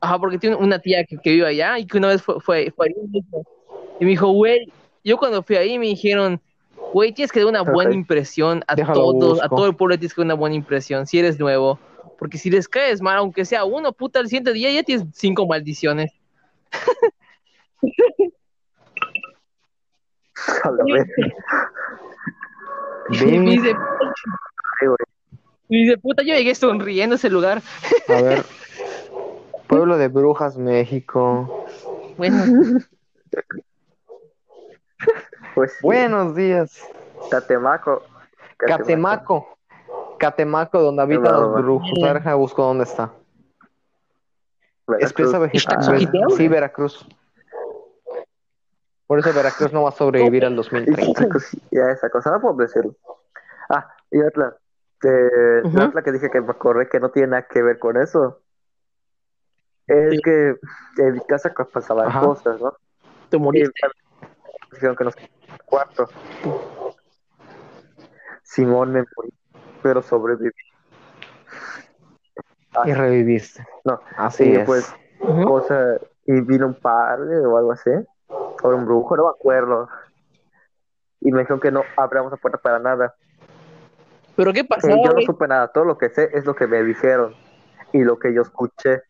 ajá, 0.00 0.18
porque 0.20 0.38
tiene 0.38 0.54
una 0.54 0.78
tía 0.78 1.04
que, 1.04 1.18
que 1.18 1.30
vive 1.32 1.48
allá 1.48 1.76
y 1.80 1.86
que 1.86 1.98
una 1.98 2.06
vez 2.08 2.22
fue, 2.22 2.40
fue, 2.40 2.72
fue 2.76 2.86
ahí 2.86 2.94
me 3.10 3.18
y 3.98 4.04
me 4.04 4.10
dijo, 4.12 4.28
güey, 4.28 4.72
yo 5.02 5.18
cuando 5.18 5.42
fui 5.42 5.56
ahí 5.56 5.76
me 5.76 5.86
dijeron, 5.86 6.40
güey, 6.92 7.12
tienes 7.12 7.32
que 7.32 7.40
dar 7.40 7.48
una 7.48 7.62
buena 7.62 7.94
impresión 7.94 8.64
a 8.66 8.74
Déjalo 8.74 9.12
todos, 9.12 9.42
a 9.42 9.48
todo 9.48 9.66
el 9.66 9.76
pueblo 9.76 9.98
tienes 9.98 10.14
que 10.14 10.20
dar 10.20 10.26
una 10.26 10.34
buena 10.34 10.56
impresión 10.56 11.06
si 11.06 11.18
eres 11.18 11.38
nuevo, 11.38 11.78
porque 12.18 12.38
si 12.38 12.50
les 12.50 12.68
caes 12.68 13.00
mal, 13.00 13.16
aunque 13.18 13.44
sea 13.44 13.64
uno, 13.64 13.92
puta, 13.92 14.20
el 14.20 14.26
siguiente 14.26 14.52
día 14.52 14.70
ya 14.70 14.82
tienes 14.82 15.06
cinco 15.12 15.46
maldiciones. 15.46 16.12
A 20.64 20.70
la 20.70 20.84
vez. 20.84 21.06
Y 23.10 23.24
me 23.38 23.50
dice, 23.50 23.74
Ay, 24.80 24.86
güey. 24.86 24.98
me 25.68 25.78
dice, 25.78 25.98
puta, 25.98 26.22
yo 26.22 26.34
llegué 26.34 26.54
sonriendo 26.54 27.14
a 27.14 27.16
ese 27.16 27.30
lugar. 27.30 27.62
A 28.08 28.22
ver. 28.22 28.44
Pueblo 29.66 29.96
de 29.98 30.08
Brujas, 30.08 30.56
México. 30.56 31.66
Bueno, 32.16 32.44
Pues 35.60 35.76
Buenos 35.82 36.34
días. 36.34 36.88
Catemaco. 37.30 38.02
Catemaco. 38.56 39.58
Catemaco, 40.18 40.80
donde 40.80 41.02
habitan 41.02 41.34
los 41.34 41.52
brujos. 41.62 42.02
A 42.02 42.14
ver, 42.14 42.34
busco 42.34 42.62
dónde 42.64 42.84
está. 42.84 43.12
Veracruz. 44.86 45.10
Espesa 45.10 45.38
vegetal. 45.38 46.30
Sí, 46.34 46.48
Veracruz. 46.48 47.06
Por 49.06 49.18
eso 49.18 49.34
Veracruz 49.34 49.70
no 49.74 49.82
va 49.82 49.90
a 49.90 49.92
sobrevivir 49.92 50.46
al 50.46 50.56
2030. 50.56 51.02
Esa 51.20 51.28
cosilla, 51.28 51.90
esa 51.90 52.08
cosa, 52.08 52.30
no 52.30 52.40
puedo 52.40 52.54
decirlo. 52.54 52.96
Ah, 53.68 53.86
y 54.10 54.18
otra. 54.22 54.56
eh, 55.04 55.60
Ujú. 55.62 55.76
La 55.76 55.88
otra 55.88 56.02
que 56.02 56.12
dije 56.12 56.30
que 56.30 56.40
me 56.40 56.52
acordé 56.52 56.88
que 56.88 57.00
no 57.00 57.10
tiene 57.10 57.28
nada 57.28 57.46
que 57.46 57.60
ver 57.60 57.78
con 57.78 57.98
eso. 57.98 58.40
Es 59.86 60.08
Sí. 60.12 60.20
que 60.24 60.56
en 60.96 61.12
mi 61.12 61.20
casa 61.26 61.52
pasaban 61.70 62.08
Ajá. 62.08 62.20
cosas, 62.20 62.58
¿no? 62.62 62.72
te 63.28 63.36
Y 63.36 63.40
dijeron 64.72 64.96
que 64.96 65.04
nos 65.04 65.14
cuarto. 65.64 66.08
Simón 68.42 68.92
me 68.92 69.04
morí, 69.16 69.32
pero 69.82 70.02
sobreviví. 70.02 70.50
Y 72.84 72.92
reviviste. 72.92 73.66
No, 73.84 74.00
Así 74.16 74.44
y 74.44 74.52
es. 74.52 74.58
después 74.58 74.94
Ujú. 75.20 75.44
cosa 75.44 75.98
y 76.24 76.40
vino 76.40 76.66
un 76.66 76.74
padre 76.74 77.38
o 77.38 77.56
algo 77.56 77.72
así, 77.72 77.90
o 78.28 78.68
un 78.68 78.86
brujo, 78.86 79.16
no 79.16 79.24
me 79.24 79.30
acuerdo. 79.30 79.88
Y 81.20 81.32
me 81.32 81.40
dijeron 81.40 81.60
que 81.60 81.70
no 81.70 81.84
abramos 81.96 82.30
la 82.32 82.38
puerta 82.38 82.58
para 82.58 82.78
nada. 82.78 83.14
Pero 84.36 84.52
qué 84.52 84.60
Y 84.60 84.66
pasaba, 84.68 84.96
yo 84.96 85.12
no 85.12 85.20
supe 85.20 85.46
nada, 85.46 85.68
todo 85.68 85.84
lo 85.84 85.98
que 85.98 86.08
sé 86.08 86.30
es 86.32 86.46
lo 86.46 86.54
que 86.54 86.66
me 86.66 86.82
dijeron 86.82 87.34
y 87.92 88.02
lo 88.02 88.18
que 88.18 88.32
yo 88.32 88.42
escuché. 88.42 89.02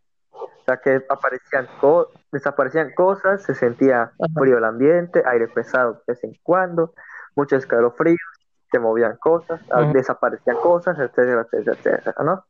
Sea, 0.70 0.76
que 0.80 1.04
aparecían 1.08 1.68
co- 1.80 2.12
desaparecían 2.30 2.92
cosas, 2.94 3.42
se 3.42 3.56
sentía 3.56 4.02
Ajá. 4.02 4.12
frío 4.38 4.58
el 4.58 4.64
ambiente, 4.64 5.20
aire 5.26 5.48
pesado 5.48 5.94
de 5.94 6.00
vez 6.06 6.22
en 6.22 6.32
cuando, 6.44 6.94
muchos 7.34 7.58
escalofríos, 7.58 8.20
se 8.70 8.78
movían 8.78 9.16
cosas, 9.16 9.60
ah, 9.72 9.80
Ajá. 9.80 9.92
desaparecían 9.92 10.56
cosas, 10.62 10.96
etcétera, 10.96 11.40
etcétera, 11.42 11.76
etcétera, 11.76 12.14
¿no? 12.24 12.44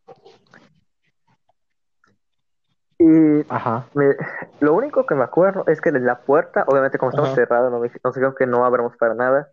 Y 2.99 3.47
Ajá. 3.49 3.87
me- 3.95 4.14
lo 4.61 4.75
único 4.75 5.07
que 5.07 5.14
me 5.14 5.25
acuerdo 5.25 5.64
es 5.66 5.81
que 5.81 5.89
en 5.89 6.05
la 6.05 6.21
puerta, 6.21 6.64
obviamente 6.66 6.99
como 6.99 7.11
estamos 7.12 7.31
cerrados, 7.35 7.73
no 7.73 7.79
me- 7.81 7.91
nos 8.05 8.14
dijeron 8.14 8.35
que 8.39 8.47
no 8.47 8.66
abramos 8.66 8.95
para 8.99 9.14
nada. 9.14 9.49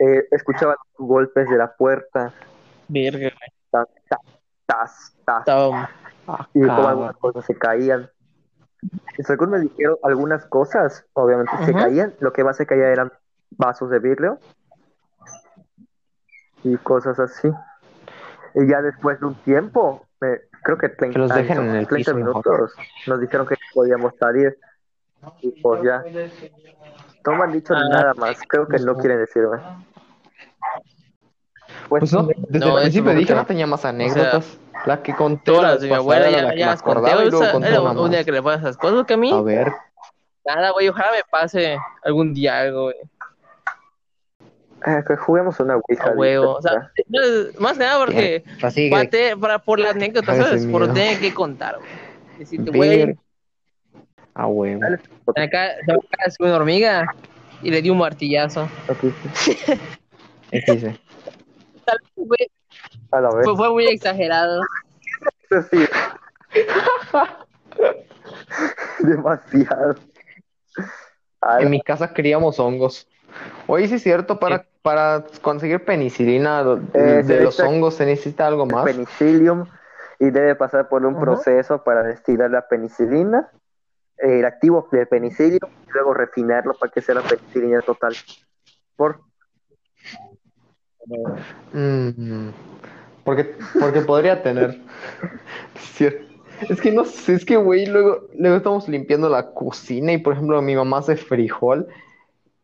Eh, 0.00 0.26
escuchaba 0.32 0.74
golpes 0.98 1.48
de 1.48 1.56
la 1.56 1.72
puerta, 1.76 2.34
güey. 2.88 3.12
tas, 3.70 3.86
tas, 4.08 4.18
tas, 4.66 5.16
tas, 5.24 5.38
Estaba- 5.40 5.88
Ah, 6.26 6.48
y 6.54 6.60
como 6.60 6.68
cabrón. 6.68 6.88
algunas 6.90 7.16
cosas 7.16 7.44
se 7.44 7.54
caían. 7.56 8.10
Y 9.18 9.22
según 9.22 9.50
me 9.50 9.60
dijeron, 9.60 9.96
algunas 10.02 10.44
cosas, 10.46 11.04
obviamente 11.14 11.52
se 11.64 11.72
caían, 11.72 12.14
lo 12.20 12.32
que 12.32 12.44
más 12.44 12.56
se 12.56 12.66
caía 12.66 12.88
eran 12.88 13.12
vasos 13.56 13.88
de 13.90 13.98
vidrio 13.98 14.38
y 16.62 16.76
cosas 16.78 17.18
así. 17.18 17.48
Y 18.54 18.66
ya 18.68 18.82
después 18.82 19.18
de 19.20 19.26
un 19.26 19.34
tiempo, 19.36 20.06
me- 20.20 20.40
creo 20.62 20.78
que 20.78 20.88
30, 20.88 21.12
Que 21.14 21.18
los 21.18 21.34
dejen 21.34 21.58
en 21.58 21.76
el 21.76 21.86
30 21.88 21.96
piso 21.96 22.14
mejor. 22.14 22.44
minutos, 22.46 22.72
nos 23.06 23.20
dijeron 23.20 23.46
que 23.46 23.56
podíamos 23.74 24.12
salir. 24.18 24.58
Y 25.40 25.50
pues 25.62 25.82
ya, 25.82 26.02
no 27.26 27.32
me 27.36 27.44
han 27.44 27.52
dicho 27.52 27.72
Ah. 27.74 27.88
nada 27.90 28.14
más, 28.14 28.36
creo 28.46 28.66
que 28.68 28.78
no 28.78 28.96
quieren 28.96 29.18
decirme. 29.18 29.58
Pues, 31.88 32.00
Pues 32.00 32.12
no, 32.12 32.28
desde 32.48 32.66
No, 32.66 32.76
el 32.78 32.82
principio 32.82 33.12
no 33.12 33.18
dije 33.18 33.26
creo. 33.32 33.38
no 33.40 33.46
tenía 33.46 33.66
más 33.66 33.84
anécdotas. 33.84 34.58
La 34.86 35.02
que 35.02 35.14
conté 35.14 35.44
Todas 35.52 35.72
las 35.72 35.80
de 35.80 35.88
mi 35.88 35.94
abuela 35.94 36.30
ya, 36.30 36.42
la 36.42 36.50
que 36.52 36.58
ya 36.58 36.66
me 36.66 36.70
las 36.72 36.82
conté. 36.82 37.10
y 37.10 37.30
luego 37.30 37.52
conté 37.52 37.68
era 37.68 37.80
una 37.80 37.90
un 38.00 38.10
día 38.10 38.18
más. 38.18 38.24
que 38.26 38.32
le 38.32 38.42
pasa 38.42 38.58
esas 38.60 38.76
cosas 38.76 39.06
que 39.06 39.14
a 39.14 39.16
mí. 39.16 39.32
A 39.32 39.40
ver, 39.42 39.72
Nada, 40.46 40.70
güey, 40.72 40.88
ojalá 40.88 41.08
me 41.12 41.22
pase 41.30 41.78
algún 42.04 42.34
día 42.34 42.60
algo, 42.60 42.82
güey. 42.84 42.96
eh, 44.86 45.02
que 45.08 45.16
juguemos 45.16 45.58
una 45.60 45.76
Ouija. 45.76 46.08
A 46.08 46.12
huevo. 46.12 46.56
O 46.56 46.62
sea, 46.62 46.90
más 47.58 47.72
que 47.78 47.78
nada 47.84 48.04
porque. 48.04 48.44
así 48.62 48.90
Para, 48.90 49.02
que 49.04 49.08
te- 49.08 49.36
para 49.38 49.58
por 49.58 49.78
la 49.80 49.90
anécdota, 49.90 50.36
¿sabes? 50.36 50.66
Por 50.66 50.82
miedo. 50.82 50.92
tener 50.94 51.18
que 51.20 51.32
contar, 51.32 51.78
güey. 51.78 51.88
Decirte, 52.38 52.70
güey, 52.76 53.16
A 54.34 54.46
huevo. 54.46 54.80
Dale, 54.82 54.98
foto. 55.24 55.40
Acá 55.40 55.70
se 55.86 55.92
va 55.92 55.98
a 55.98 56.26
hacer 56.26 56.46
una 56.46 56.56
hormiga 56.56 57.06
y 57.62 57.70
le 57.70 57.80
dio 57.80 57.92
un 57.92 57.98
martillazo. 58.00 58.68
Aquí. 58.88 59.14
Tal 61.86 61.98
vez 61.98 62.10
fue, 62.28 62.36
A 63.14 63.20
la 63.20 63.32
vez. 63.32 63.44
fue, 63.44 63.56
fue 63.56 63.70
muy 63.70 63.86
exagerado. 63.86 64.62
Sí. 65.70 65.86
Demasiado. 68.98 69.94
En 71.60 71.70
mi 71.70 71.80
casa 71.80 72.12
criamos 72.12 72.58
hongos. 72.58 73.06
Oye, 73.68 73.86
sí 73.86 73.94
es 73.94 74.02
cierto, 74.02 74.40
para, 74.40 74.66
para 74.82 75.24
conseguir 75.42 75.84
penicilina 75.84 76.64
de, 76.64 76.80
Eh, 76.94 77.22
de 77.22 77.40
los 77.42 77.60
hongos 77.60 77.94
se 77.94 78.04
necesita 78.04 78.48
algo 78.48 78.66
más. 78.66 78.84
penicillium 78.84 79.66
y 80.18 80.30
debe 80.30 80.56
pasar 80.56 80.88
por 80.88 81.06
un 81.06 81.20
proceso 81.20 81.84
para 81.84 82.02
destilar 82.02 82.50
la 82.50 82.66
penicilina, 82.66 83.48
eh, 84.18 84.40
el 84.40 84.44
activo 84.44 84.88
de 84.90 85.06
penicillium, 85.06 85.70
y 85.86 85.90
luego 85.92 86.14
refinarlo 86.14 86.74
para 86.74 86.90
que 86.90 87.00
sea 87.00 87.14
la 87.16 87.22
penicilina 87.22 87.80
total. 87.82 88.16
Por 88.96 89.20
Mm, 91.72 92.50
porque, 93.24 93.54
porque 93.80 94.00
podría 94.02 94.42
tener. 94.42 94.80
Es 96.68 96.80
que 96.80 96.92
no 96.92 97.04
sé, 97.04 97.34
es 97.34 97.44
que, 97.44 97.56
güey, 97.56 97.86
luego, 97.86 98.28
luego 98.36 98.56
estamos 98.56 98.88
limpiando 98.88 99.28
la 99.28 99.50
cocina 99.50 100.12
y, 100.12 100.18
por 100.18 100.34
ejemplo, 100.34 100.60
mi 100.62 100.76
mamá 100.76 100.98
hace 100.98 101.16
frijol 101.16 101.88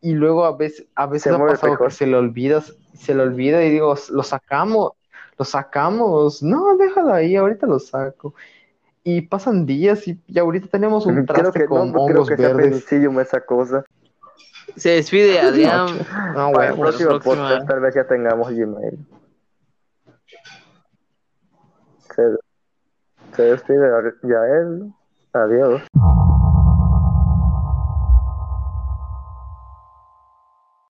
y 0.01 0.13
luego 0.13 0.45
a 0.45 0.57
veces, 0.57 0.87
a 0.95 1.07
veces 1.07 1.35
Se 1.35 1.43
ha 1.43 1.47
pasado 1.47 1.77
que 1.77 1.91
se 1.91 2.07
le 2.07 2.17
olvida, 2.17 2.63
se 2.95 3.15
le 3.15 3.23
olvida 3.23 3.63
y 3.65 3.71
digo, 3.71 3.95
lo 4.11 4.23
sacamos, 4.23 4.93
lo 5.39 5.45
sacamos. 5.45 6.43
No, 6.43 6.77
déjalo 6.77 7.13
ahí, 7.13 7.37
ahorita 7.37 7.67
lo 7.67 7.79
saco. 7.79 8.35
Y 9.03 9.23
pasan 9.23 9.67
días 9.67 10.07
y, 10.09 10.19
y 10.27 10.39
ahorita 10.39 10.69
tenemos 10.69 11.07
un 11.07 11.27
creo 11.27 11.53
traste 11.53 11.61
que 11.61 11.69
no, 11.69 11.69
con 11.69 11.93
no 11.93 12.07
creo 12.07 12.25
que 12.25 12.37
sea 12.37 12.53
verdes. 12.55 12.85
penicillium 12.85 13.19
esa 13.21 13.41
cosa. 13.41 13.85
Se 14.77 14.91
despide 14.91 15.41
Adrián. 15.41 15.89
Para 16.35 16.69
el 16.69 16.75
huevo. 16.75 16.81
próximo 16.81 17.19
podcast 17.21 17.67
tal 17.67 17.81
vez 17.81 17.95
ya 17.95 18.07
tengamos 18.07 18.51
Gmail. 18.51 18.99
Se, 23.37 23.43
despide 23.43 23.91
ya 24.23 24.47
él. 24.47 24.93
Adiós. 25.33 25.83